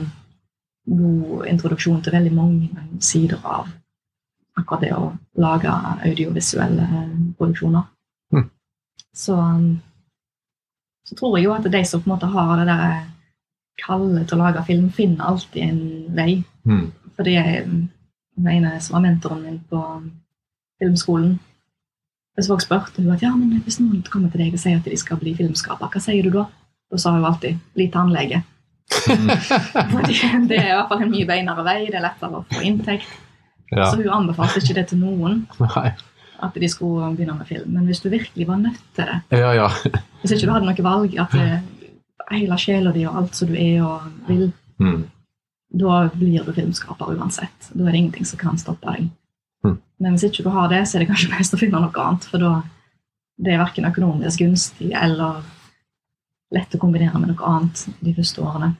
god 0.87 1.43
introduksjon 1.51 1.99
til 2.01 2.15
veldig 2.15 2.31
mange 2.33 2.85
sider 3.03 3.37
av 3.43 3.67
akkurat 4.57 4.81
det 4.81 4.93
å 4.95 5.11
lage 5.37 5.73
audiovisuelle 6.07 6.87
produksjoner. 7.37 7.83
Mm. 8.33 8.47
Så, 9.13 9.35
så 11.05 11.17
tror 11.19 11.37
jeg 11.37 11.45
jo 11.45 11.53
at 11.53 11.67
de 11.69 11.83
som 11.85 12.01
på 12.01 12.09
en 12.09 12.15
måte 12.15 12.31
har 12.33 12.55
det 12.57 12.65
der 12.71 12.95
kallet 13.83 14.25
til 14.25 14.39
å 14.39 14.47
lage 14.47 14.63
film, 14.65 14.87
finner 14.89 15.27
alltid 15.29 15.67
en 15.67 15.83
vei. 16.17 16.31
Mm. 16.65 16.87
Fordi 17.19 17.35
jeg 17.35 17.67
den 18.37 18.47
ene 18.47 18.79
som 18.81 18.97
var 18.97 19.05
mentoren 19.05 19.43
min 19.43 19.59
på 19.69 19.81
filmskolen 20.81 21.37
Hvis 22.37 22.47
folk 22.51 22.61
spurte 22.61 23.01
hun 23.01 23.11
at 23.15 23.23
ja, 23.25 23.31
men 23.35 23.61
hvis 23.65 23.79
noen 23.81 24.03
kommer 24.13 24.29
til 24.29 24.43
deg 24.43 24.53
og 24.53 24.61
sier 24.61 24.77
at 24.77 24.85
de 24.85 24.97
skal 24.97 25.17
bli 25.17 25.33
filmskaper, 25.37 25.89
hva 25.89 26.01
sier 26.03 26.23
du 26.23 26.29
da? 26.35 26.43
Da 26.91 26.97
sa 27.01 27.11
hun 27.15 27.25
alltid 27.25 27.57
'bli 27.75 27.87
tannlege'. 27.91 28.43
Mm. 29.09 29.27
Det 30.47 30.57
er 30.57 30.69
i 30.69 30.75
hvert 30.77 30.87
fall 30.91 31.01
en 31.03 31.11
mye 31.11 31.25
beinere 31.27 31.63
vei, 31.65 31.79
det 31.87 31.95
er 31.99 32.05
lettere 32.05 32.37
å 32.39 32.45
få 32.51 32.61
inntekt. 32.63 33.07
Ja. 33.71 33.89
Så 33.91 33.97
hun 33.99 34.09
anbefalte 34.13 34.61
ikke 34.61 34.75
det 34.77 34.85
til 34.87 35.01
noen, 35.01 35.41
Nei. 35.59 35.89
at 36.43 36.53
de 36.55 36.69
skulle 36.71 37.09
begynne 37.17 37.35
med 37.37 37.47
film. 37.49 37.73
Men 37.73 37.85
hvis 37.89 37.99
du 37.99 38.09
virkelig 38.09 38.47
var 38.47 38.61
nødt 38.61 38.79
til 38.95 39.05
det, 39.09 39.39
Ja, 39.39 39.51
ja. 39.53 39.67
hvis 40.21 40.31
ikke 40.31 40.45
du 40.47 40.53
hadde 40.53 40.65
noe 40.69 40.83
valg, 40.83 41.17
at 41.19 41.31
det, 41.31 41.61
hele 42.31 42.57
sjela 42.57 42.91
di 42.93 43.05
og 43.07 43.17
alt 43.17 43.35
som 43.35 43.47
du 43.47 43.55
er 43.55 43.83
og 43.83 44.01
vil, 44.27 44.53
Mm. 44.79 45.03
da 45.79 46.07
blir 46.13 46.43
du 46.45 46.53
filmskaper 46.53 47.17
uansett. 47.17 47.71
Da 47.73 47.83
er 47.83 47.91
det 47.91 47.95
ingenting 47.95 48.25
som 48.25 48.37
kan 48.39 48.57
stoppe 48.57 48.85
deg. 48.93 49.09
Men 49.99 50.13
hvis 50.13 50.27
ikke 50.29 50.43
du 50.45 50.49
har 50.53 50.67
det, 50.69 50.83
så 50.87 50.97
er 50.97 51.03
det 51.03 51.09
kanskje 51.11 51.31
best 51.33 51.55
å 51.55 51.59
finne 51.61 51.79
noe 51.81 52.03
annet. 52.03 52.27
For 52.29 52.41
da 52.41 52.51
det 53.37 53.53
er 53.53 53.61
verken 53.61 53.85
økonomisk 53.85 54.41
gunstig 54.41 54.91
eller 54.97 55.43
lett 56.53 56.73
å 56.73 56.79
kombinere 56.81 57.19
med 57.21 57.29
noe 57.33 57.49
annet 57.49 57.83
de 58.01 58.13
første 58.17 58.41
årene. 58.41 58.71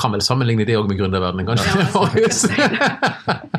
Kan 0.00 0.12
vel 0.14 0.22
sammenligne 0.22 0.64
det 0.68 0.76
òg 0.78 0.86
med 0.88 1.00
gründerverdenen, 1.00 1.48
kanskje? 1.48 1.68
Ja? 1.80 3.40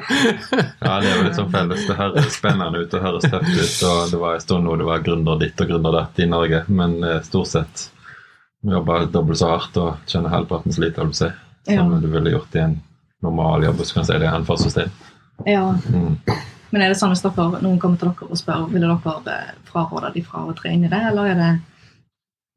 Ja, 0.81 0.97
det 0.99 1.07
er 1.07 1.17
jo 1.17 1.23
litt 1.25 1.37
sånn 1.37 1.51
felles. 1.53 1.83
Det 1.87 1.95
høres 1.97 2.35
spennende 2.35 2.81
ut 2.83 2.93
og 2.97 3.03
høres 3.05 3.25
tøft 3.29 3.51
ut. 3.53 3.75
og 3.87 4.11
Det 4.11 4.19
var 4.21 4.35
en 4.35 4.43
stund 4.43 4.65
nå 4.67 4.75
det 4.79 4.87
var 4.87 5.03
gründer 5.05 5.39
ditt 5.41 5.61
og 5.63 5.69
gründer 5.71 5.95
datt 5.95 6.19
i 6.19 6.27
Norge, 6.29 6.63
men 6.67 6.97
eh, 7.05 7.19
stort 7.25 7.51
sett 7.51 7.83
jobber 8.67 9.07
dobbelt 9.13 9.39
så 9.39 9.53
hardt 9.53 9.77
og 9.81 10.09
tjener 10.09 10.33
halvparten 10.33 10.73
så 10.75 10.83
lite, 10.83 11.01
vil 11.01 11.13
du 11.13 11.17
si, 11.17 11.29
som 11.69 11.93
Ja. 11.93 11.99
du 12.01 12.07
ville 12.11 12.33
gjort 12.35 12.55
i 12.57 12.63
en 12.65 12.75
normal 13.23 13.63
jobb. 13.65 13.79
hvis 13.81 13.93
kan 13.93 14.03
kan 14.03 14.09
si 14.11 14.19
det, 14.19 14.27
en 14.29 14.45
fast 14.45 14.63
system. 14.67 14.91
Ja. 15.45 15.65
Mm. 15.89 16.15
Men 16.71 16.81
er 16.85 16.87
det 16.93 16.97
sånn 17.01 17.11
hvis 17.11 17.21
dere, 17.25 17.59
noen 17.61 17.79
kommer 17.79 17.97
til 17.99 18.07
dere 18.13 18.29
og 18.31 18.37
spør 18.39 18.69
ville 18.71 18.87
dere 18.87 19.17
eh, 19.33 19.51
fraråde 19.67 20.13
de 20.15 20.21
fra 20.23 20.45
å 20.47 20.53
trene 20.55 20.87
det, 20.91 21.01
eller 21.11 21.33
er 21.33 21.35
det 21.41 21.51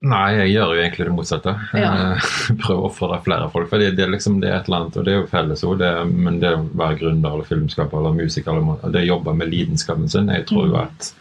Nei, 0.05 0.35
jeg 0.37 0.51
gjør 0.53 0.75
jo 0.75 0.81
egentlig 0.83 1.05
det 1.07 1.13
motsatte. 1.17 1.53
Ja. 1.81 1.91
Prøver 2.61 2.77
å 2.83 2.89
oppfordre 2.91 3.23
flere 3.25 3.47
folk. 3.49 3.71
For 3.71 3.81
det 3.81 3.95
er 4.05 4.11
liksom 4.13 4.35
det 4.43 4.51
er 4.51 4.59
et 4.59 4.67
eller 4.69 4.83
annet, 4.83 4.99
og 5.01 5.07
det 5.07 5.15
er 5.15 5.21
jo 5.23 5.29
fellesord, 5.31 5.79
det, 5.81 5.89
er- 5.97 6.11
men 6.27 6.37
det 6.43 6.51
å 6.59 6.67
være 6.77 6.99
gründer 7.01 7.33
eller 7.39 7.49
filmskaper 7.49 8.03
eller 8.03 8.19
musiker 8.19 8.53
eller 8.53 8.93
det 8.93 9.01
å 9.07 9.09
jobbe 9.15 9.33
med 9.39 9.49
lidenskapen 9.49 10.11
sin 10.13 10.29
Jeg 10.29 10.45
tror 10.51 10.67
jo 10.69 10.75
Mm. 10.75 10.83
at 10.83 11.15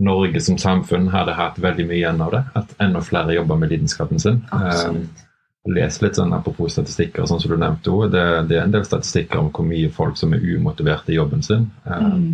Norge 0.00 0.40
som 0.42 0.58
samfunn 0.58 1.08
hadde 1.10 1.34
hatt 1.38 1.56
veldig 1.62 1.86
mye 1.86 1.96
igjen 2.00 2.20
av 2.22 2.30
det. 2.34 2.42
At 2.58 2.74
enda 2.82 3.00
flere 3.06 3.34
jobber 3.38 3.56
med 3.58 3.70
lidenskapen 3.70 4.18
sin. 4.22 4.42
Absolutt. 4.50 5.24
Eh, 5.68 5.74
Les 5.74 6.00
litt 6.02 6.16
sånn 6.16 6.32
apropos 6.32 6.72
statistikker, 6.72 7.26
sånn 7.26 7.40
som 7.40 7.52
du 7.52 7.56
nevnte 7.60 7.92
også. 7.92 8.10
Det, 8.12 8.24
det 8.50 8.58
er 8.58 8.66
en 8.66 8.74
del 8.74 8.86
statistikker 8.86 9.40
om 9.40 9.50
hvor 9.52 9.66
mye 9.68 9.90
folk 9.92 10.16
som 10.20 10.34
er 10.34 10.44
umotiverte 10.44 11.12
i 11.12 11.18
jobben 11.18 11.42
sin. 11.42 11.68
Eh, 11.84 12.06
mm. 12.06 12.28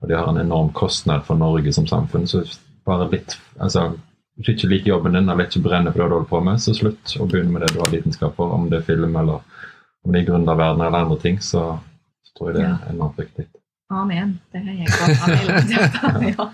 og 0.00 0.08
det 0.08 0.18
har 0.18 0.30
en 0.30 0.42
enorm 0.44 0.72
kostnad 0.76 1.26
for 1.28 1.40
Norge 1.40 1.72
som 1.76 1.88
samfunn. 1.90 2.28
Så 2.30 2.44
bare 2.86 3.10
litt 3.12 3.38
altså, 3.58 3.92
Hvis 4.36 4.46
du 4.46 4.52
ikke 4.54 4.68
liker 4.70 4.88
jobben 4.94 5.12
din 5.12 5.28
eller 5.28 5.44
ikke 5.44 5.60
brenner 5.60 5.92
for 5.92 6.00
det 6.00 6.08
du 6.08 6.14
holder 6.16 6.28
på 6.30 6.40
med, 6.46 6.60
så 6.62 6.72
slutt 6.72 7.16
å 7.20 7.26
begynne 7.28 7.52
med 7.52 7.66
det 7.66 7.74
du 7.74 7.80
har 7.82 7.90
lidenskap 7.92 8.38
for. 8.38 8.54
Om 8.56 8.70
det 8.70 8.80
er 8.80 8.86
film 8.86 9.16
eller 9.20 9.42
om 10.00 10.12
det 10.14 10.22
er 10.22 10.30
gründerverden 10.30 10.80
eller 10.86 11.04
andre 11.04 11.18
ting, 11.20 11.40
så, 11.44 11.74
så 12.24 12.38
tror 12.38 12.48
jeg 12.48 12.62
det 12.62 12.68
er 12.70 12.94
enormt 12.94 13.18
viktig. 13.20 13.44
Amen. 13.90 14.38
Det 14.54 14.62
har 14.64 14.78
jeg 14.78 14.86
godt 14.94 15.24
hele 15.42 16.30
ja. 16.30 16.46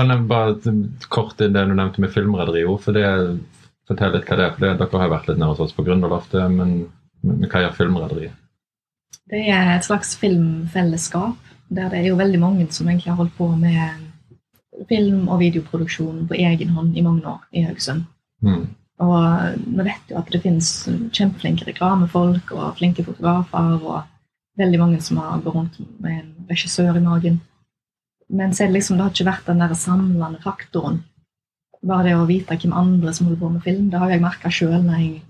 Men 0.00 0.26
bare 0.26 0.74
kort 1.12 1.40
inn 1.44 1.54
det 1.54 1.66
du 1.68 1.74
nevnte 1.76 2.02
med 2.02 2.10
Filmrederi 2.14 2.64
òg, 2.64 2.78
for 2.82 2.96
det 2.96 3.04
fortell 3.88 4.14
litt 4.14 4.28
hva 4.28 4.38
det 4.38 4.46
er. 4.46 4.52
for 4.54 4.64
det, 4.64 4.74
Dere 4.80 5.02
har 5.02 5.12
vært 5.12 5.30
litt 5.30 5.40
nede 5.40 5.50
hos 5.52 5.64
oss 5.64 5.74
på 5.76 5.84
Gründerloftet, 5.86 6.50
men, 6.52 6.76
men 7.24 7.48
hva 7.48 7.64
gjør 7.64 7.76
Filmrederiet? 7.78 8.36
Det 9.28 9.44
er 9.52 9.74
et 9.74 9.84
slags 9.84 10.14
filmfellesskap 10.20 11.48
der 11.68 11.90
det 11.92 11.98
er 12.00 12.06
jo 12.08 12.16
veldig 12.16 12.40
mange 12.40 12.66
som 12.72 12.88
egentlig 12.88 13.10
har 13.12 13.18
holdt 13.18 13.34
på 13.36 13.48
med 13.56 14.06
film- 14.88 15.28
og 15.28 15.40
videoproduksjon 15.42 16.26
på 16.28 16.38
egen 16.38 16.70
hånd 16.72 16.96
i 16.96 17.04
mange 17.04 17.26
år 17.28 17.42
i 17.52 17.64
Haugesund. 17.66 18.06
Mm. 18.40 18.68
Og 19.04 19.18
vi 19.66 19.84
vet 19.86 20.10
jo 20.10 20.18
at 20.18 20.30
det 20.32 20.40
finnes 20.42 20.70
kjempeflinke 21.14 21.66
reklamefolk 21.68 22.52
og 22.56 22.78
flinke 22.78 23.04
fotografer 23.06 23.76
og 23.78 24.00
veldig 24.58 24.80
mange 24.80 25.02
som 25.04 25.20
har 25.22 25.42
gått 25.44 25.54
rundt 25.54 25.78
med 26.02 26.22
en 26.22 26.32
regissør 26.48 26.96
i 26.96 27.04
magen. 27.04 27.40
Men 28.28 28.52
så 28.52 28.64
er 28.64 28.72
det 28.72 28.78
liksom, 28.80 28.98
det 28.98 29.06
har 29.06 29.14
ikke 29.14 29.30
vært 29.30 29.46
den 29.48 29.62
der 29.62 29.74
samlende 29.78 30.42
faktoren. 30.42 31.02
Bare 31.86 32.08
det 32.08 32.14
å 32.18 32.26
vite 32.26 32.56
hvem 32.58 32.72
andre 32.74 33.12
som 33.14 33.26
holder 33.28 33.40
på 33.40 33.50
med 33.52 33.62
film. 33.62 33.90
Det 33.90 33.98
har 34.02 34.10
jeg 34.10 34.22
merka 34.22 34.50
sjøl 34.50 34.80
når 34.82 35.02
jeg 35.02 35.22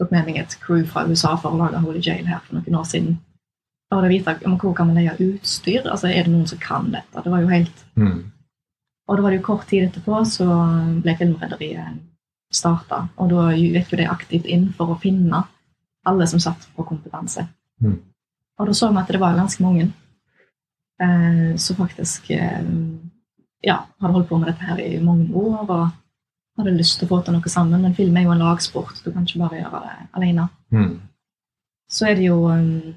tok 0.00 0.12
med 0.14 0.26
meg 0.26 0.38
et 0.40 0.56
crew 0.62 0.84
fra 0.88 1.04
USA 1.08 1.34
for 1.36 1.52
å 1.52 1.60
lage 1.60 1.82
Holy 1.82 2.00
Jail 2.00 2.24
her 2.26 2.40
for 2.46 2.56
noen 2.56 2.78
år 2.80 2.86
siden. 2.88 3.18
Bare 3.90 4.06
det 4.06 4.10
å 4.10 4.14
vite 4.14 4.36
om 4.48 4.56
hvor 4.58 4.74
kan 4.76 4.88
vi 4.88 5.00
leie 5.00 5.16
utstyr? 5.18 5.82
Altså, 5.84 6.08
Er 6.08 6.24
det 6.24 6.32
noen 6.32 6.46
som 6.48 6.58
kan 6.58 6.90
dette? 6.92 7.22
Det 7.24 7.30
var 7.30 7.40
jo 7.40 7.48
helt 7.48 7.84
Mm. 7.96 8.30
og 9.08 9.16
da 9.16 9.22
var 9.22 9.30
det 9.30 9.40
jo 9.40 9.46
kort 9.46 9.66
tid 9.68 9.88
etterpå 9.88 10.24
så 10.24 10.46
ble 11.02 11.16
Filmrederiet 11.16 11.98
starta. 12.52 13.08
Og 13.18 13.28
da 13.30 13.50
gikk 13.52 13.90
jo 13.92 13.96
det 13.96 14.08
aktivt 14.08 14.46
inn 14.46 14.72
for 14.72 14.86
å 14.94 15.00
finne 15.00 15.44
alle 16.06 16.26
som 16.26 16.40
satt 16.40 16.68
på 16.76 16.86
kompetanse. 16.86 17.46
Mm. 17.82 17.98
Og 18.58 18.66
da 18.66 18.72
så 18.72 18.90
vi 18.92 18.98
at 18.98 19.08
det 19.08 19.20
var 19.20 19.36
ganske 19.36 19.62
mange 19.62 19.92
eh, 21.00 21.56
som 21.56 21.76
faktisk 21.76 22.30
eh, 22.30 22.62
ja, 23.64 23.82
hadde 24.00 24.14
holdt 24.14 24.28
på 24.30 24.38
med 24.40 24.50
dette 24.52 24.66
her 24.66 24.80
i 24.82 24.98
mange 25.04 25.28
år 25.36 25.60
og 25.66 25.90
hadde 26.60 26.76
lyst 26.76 26.98
til 26.98 27.08
å 27.08 27.12
få 27.12 27.20
til 27.24 27.36
noe 27.36 27.52
sammen. 27.52 27.84
Men 27.84 27.96
film 27.96 28.16
er 28.16 28.26
jo 28.26 28.34
en 28.34 28.42
lagsport, 28.44 29.02
du 29.04 29.12
kan 29.12 29.26
ikke 29.26 29.42
bare 29.44 29.60
gjøre 29.60 29.82
det 29.84 29.94
alene. 30.18 30.48
Mm. 30.74 30.94
Så 31.90 32.08
er 32.08 32.18
det 32.18 32.26
jo 32.28 32.40
eh, 32.52 32.92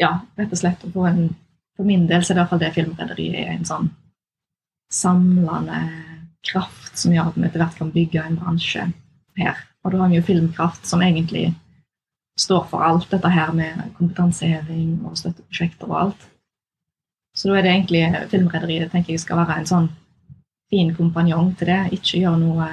ja, 0.00 0.14
rett 0.38 0.52
og 0.52 0.60
slett 0.60 0.84
å 0.86 0.92
få 0.94 1.06
en 1.10 1.30
For 1.80 1.88
min 1.88 2.02
del 2.04 2.20
så 2.20 2.32
er 2.32 2.36
det 2.36 2.40
i 2.40 2.42
hvert 2.42 2.50
fall 2.50 2.60
det 2.60 2.68
Filmrederiet 2.74 3.36
er 3.40 3.52
en 3.54 3.64
sånn 3.64 3.86
samlende 4.92 5.78
kraft 6.44 6.98
som 6.98 7.14
gjør 7.14 7.30
at 7.30 7.38
vi 7.38 7.46
etter 7.46 7.62
hvert 7.62 7.78
kan 7.78 7.92
bygge 7.94 8.20
en 8.20 8.36
bransje 8.36 8.82
her. 9.40 9.62
Og 9.80 9.94
da 9.94 10.02
har 10.02 10.10
vi 10.10 10.18
jo 10.18 10.26
Filmkraft, 10.26 10.84
som 10.84 11.00
egentlig 11.00 11.54
står 12.40 12.66
for 12.68 12.84
alt 12.84 13.08
dette 13.12 13.30
her 13.32 13.52
med 13.56 13.80
kompetanseheving 13.96 14.98
og 15.08 15.16
støtteprosjekter 15.20 15.88
og 15.88 15.96
alt. 16.02 16.26
Så 17.40 17.48
da 17.48 17.56
er 17.56 17.64
det 17.64 17.72
egentlig 17.72 18.28
Filmrederiet 18.28 18.92
tenker 18.92 19.14
jeg 19.14 19.22
skal 19.22 19.40
være 19.40 19.60
en 19.62 19.68
sånn 19.68 19.86
fin 20.70 20.92
kompanjong 20.94 21.54
til 21.56 21.70
det. 21.72 21.78
Ikke 21.96 22.20
gjøre 22.20 22.40
noe 22.42 22.68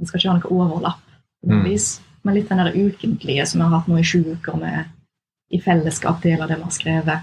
Vi 0.00 0.08
skal 0.08 0.18
ikke 0.18 0.26
gjøre 0.26 0.40
noe 0.40 0.64
overlapp, 0.64 1.06
Mm. 1.46 1.64
men 2.22 2.34
litt 2.34 2.48
den 2.48 2.58
der 2.58 2.74
ukentlige 2.76 3.46
som 3.46 3.60
vi 3.60 3.64
har 3.64 3.78
hatt 3.78 3.86
nå 3.88 3.98
i 3.98 4.02
sju 4.04 4.18
uker 4.34 4.56
med 4.56 4.84
i 5.50 5.60
fellesskap 5.60 6.22
deler 6.22 6.48
det 6.48 6.56
vi 6.56 6.62
har 6.62 6.70
skrevet. 6.70 7.20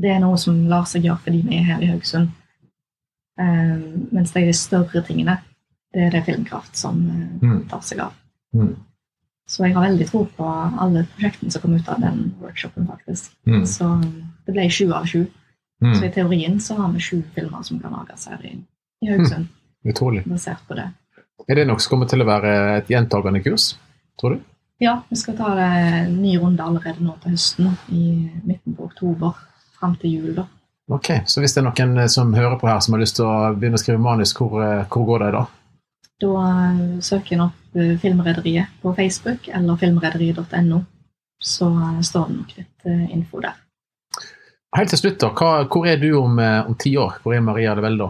Det 0.00 0.10
er 0.10 0.20
noe 0.20 0.38
som 0.40 0.68
lar 0.68 0.84
seg 0.84 1.04
gjøre 1.04 1.20
fordi 1.24 1.42
vi 1.42 1.58
er 1.58 1.66
her 1.68 1.82
i 1.82 1.90
Haugesund. 1.90 2.30
Um, 3.40 4.08
mens 4.12 4.32
de 4.32 4.52
større 4.52 5.02
tingene, 5.02 5.38
det 5.92 6.06
er 6.06 6.10
det 6.10 6.24
Filmkraft 6.24 6.76
som 6.76 7.04
uh, 7.42 7.60
tar 7.68 7.84
seg 7.84 8.00
av. 8.00 8.16
Mm. 8.54 8.74
Så 9.48 9.64
jeg 9.66 9.74
har 9.74 9.86
veldig 9.88 10.08
tro 10.08 10.24
på 10.36 10.48
alle 10.80 11.06
prosjektene 11.14 11.52
som 11.52 11.62
kom 11.62 11.76
ut 11.76 11.88
av 11.88 12.00
den 12.00 12.34
workshopen, 12.40 12.86
faktisk. 12.88 13.32
Mm. 13.48 13.64
Så 13.66 13.88
det 14.46 14.54
ble 14.54 14.68
sju 14.70 14.92
av 14.92 15.08
sju. 15.08 15.26
Så 15.82 15.98
Mm. 15.98 16.04
i 16.04 16.10
teorien 16.14 16.60
så 16.60 16.76
har 16.78 16.92
vi 16.92 17.00
sju 17.00 17.22
filmer 17.34 17.62
som 17.66 17.80
kan 17.80 17.90
lages 17.92 18.26
her 18.30 18.38
i, 18.46 18.52
i 19.02 19.08
Haugesund, 19.10 19.48
Utrolig. 19.84 20.22
basert 20.24 20.62
på 20.68 20.76
det. 20.78 20.84
Er 21.48 21.54
det 21.58 21.66
noe 21.66 21.80
som 21.82 21.90
kommer 21.90 22.06
til 22.08 22.22
å 22.22 22.26
være 22.28 22.76
et 22.78 22.86
gjentagende 22.92 23.42
kurs, 23.42 23.72
tror 24.20 24.36
du? 24.36 24.40
Ja, 24.78 25.00
vi 25.08 25.16
skal 25.16 25.36
ta 25.36 25.48
en 25.58 26.22
ny 26.22 26.36
runde 26.38 26.62
allerede 26.62 27.02
nå 27.02 27.16
til 27.22 27.32
høsten, 27.34 27.72
i 27.90 28.30
midten 28.46 28.76
på 28.76 28.84
oktober, 28.90 29.34
fram 29.78 29.96
til 29.96 30.10
jul, 30.10 30.34
da. 30.36 30.46
Ok, 30.90 31.08
Så 31.26 31.40
hvis 31.40 31.54
det 31.54 31.62
er 31.64 31.68
noen 31.70 31.98
eh, 31.98 32.06
som 32.10 32.32
hører 32.34 32.58
på 32.60 32.68
her 32.68 32.78
som 32.80 32.94
har 32.94 33.00
lyst 33.00 33.16
til 33.16 33.24
å 33.24 33.54
begynne 33.56 33.78
å 33.78 33.82
skrive 33.82 33.98
manus, 34.02 34.32
hvor, 34.34 34.58
eh, 34.62 34.84
hvor 34.90 35.06
går 35.06 35.18
det 35.24 35.32
da? 35.32 35.44
Da 36.20 36.32
eh, 36.46 37.00
søker 37.00 37.32
en 37.34 37.40
opp 37.48 37.58
Filmrederiet 37.72 38.68
på 38.82 38.94
Facebook 38.94 39.48
eller 39.48 39.76
filmrederiet.no, 39.80 40.84
så 41.40 41.70
står 42.02 42.28
det 42.28 42.36
nok 42.36 42.56
litt 42.58 43.10
info 43.10 43.40
der. 43.40 43.54
Helt 44.76 44.88
til 44.88 44.98
slutt, 44.98 45.18
da. 45.20 45.28
Hva, 45.36 45.50
hvor 45.68 45.86
er 45.86 45.98
du 46.00 46.08
om, 46.16 46.38
eh, 46.40 46.66
om 46.66 46.74
ti 46.80 46.94
år? 46.96 47.18
Hvor 47.22 47.34
er 47.36 47.44
Maria 47.44 47.74
Level 47.76 47.98
da? 48.00 48.08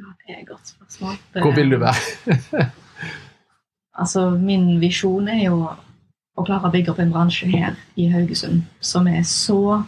Ja, 0.00 0.12
det 0.24 0.34
er 0.34 0.40
et 0.40 0.48
godt 0.48 0.72
spørsmål. 0.72 1.18
Hvor 1.36 1.54
vil 1.54 1.76
du 1.76 1.78
være? 1.82 2.70
Altså, 3.94 4.30
min 4.30 4.80
visjon 4.82 5.28
er 5.30 5.44
jo 5.44 5.58
å 6.34 6.42
klare 6.42 6.66
å 6.66 6.72
bygge 6.74 6.90
opp 6.90 6.98
en 6.98 7.12
bransje 7.14 7.46
her 7.46 7.76
i 7.94 8.08
Haugesund 8.10 8.64
som 8.82 9.06
er 9.06 9.20
så 9.22 9.84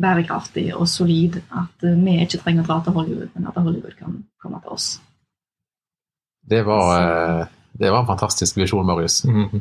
bærekraftig 0.00 0.70
og 0.72 0.86
solid 0.88 1.40
at 1.50 1.84
eh, 1.84 1.98
vi 1.98 2.14
ikke 2.24 2.40
trenger 2.40 2.64
å 2.64 2.68
dra 2.70 2.78
til 2.86 2.96
Hollywood, 2.96 3.28
men 3.34 3.50
at 3.50 3.58
Hollywood 3.60 3.96
kan 3.98 4.16
komme 4.40 4.62
til 4.64 4.76
oss. 4.76 4.88
Det 6.40 6.62
var, 6.64 6.88
eh, 7.02 7.52
det 7.82 7.90
var 7.92 8.00
en 8.00 8.08
fantastisk 8.08 8.56
visjon, 8.56 8.86
Marius. 8.86 9.24
Mhm. 9.28 9.60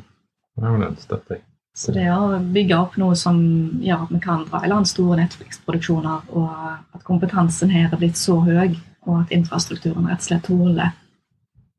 Ja, 0.60 0.72
men 0.72 0.82
den 0.86 0.98
støtter 1.00 1.36
jeg. 1.36 1.44
Så 1.80 1.94
det 1.96 2.10
å 2.12 2.36
bygge 2.44 2.76
opp 2.76 2.98
noe 3.00 3.16
som 3.16 3.38
gjør 3.80 4.02
at 4.04 4.10
vi 4.12 4.20
kan 4.20 4.42
dra 4.50 4.60
i 4.66 4.70
land 4.72 4.88
store 4.90 5.16
Netflix-produksjoner, 5.22 6.26
og 6.36 6.96
at 6.98 7.06
kompetansen 7.08 7.72
her 7.72 7.88
er 7.88 8.02
blitt 8.02 8.20
så 8.20 8.36
høy, 8.44 8.74
og 9.08 9.22
at 9.22 9.32
infrastrukturen 9.32 10.10
rett 10.10 10.20
og 10.20 10.28
slett 10.28 10.44
tåler 10.50 10.90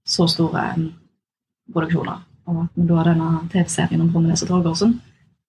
så 0.09 0.25
store 0.33 0.63
mm, 0.79 0.87
produksjoner, 1.75 2.23
og 2.49 2.63
at 2.63 2.79
da 2.89 3.05
denne 3.11 3.43
TV-serien 3.53 4.01
om 4.01 4.09
Brumundnes 4.09 4.45
og 4.47 4.55
Torgersen 4.55 4.95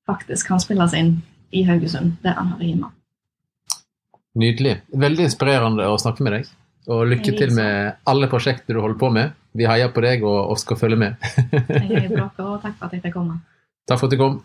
faktisk 0.09 0.51
kan 0.51 0.59
spilles 0.59 0.97
inn 0.99 1.13
i 1.55 1.63
Haugesund, 1.69 2.17
der 2.25 2.35
han 2.35 2.51
hører 2.51 2.67
hjemme. 2.67 2.91
Nydelig. 4.41 4.81
Veldig 4.91 5.29
inspirerende 5.29 5.87
å 5.87 5.95
snakke 5.99 6.27
med 6.27 6.35
deg. 6.35 6.51
Og 6.91 7.05
lykke 7.07 7.37
til 7.37 7.55
med 7.55 8.03
alle 8.09 8.27
prosjekter 8.27 8.75
du 8.75 8.83
holder 8.83 8.99
på 8.99 9.11
med. 9.15 9.31
Vi 9.55 9.67
heier 9.69 9.91
på 9.95 10.03
deg 10.03 10.27
og, 10.27 10.51
og 10.51 10.59
skal 10.59 10.79
følge 10.79 10.99
med. 10.99 11.31
Jeg 11.51 11.87
heier 11.87 12.11
på 12.11 12.19
dere, 12.19 12.49
og 12.49 12.59
takk 12.63 12.75
for 12.75 12.89
at 12.89 12.99
jeg 12.99 13.05
fikk 13.07 13.15
komme. 13.15 13.39
Takk 13.91 13.99
for 13.99 14.07
at 14.07 14.11
du 14.11 14.17
kom. 14.17 14.43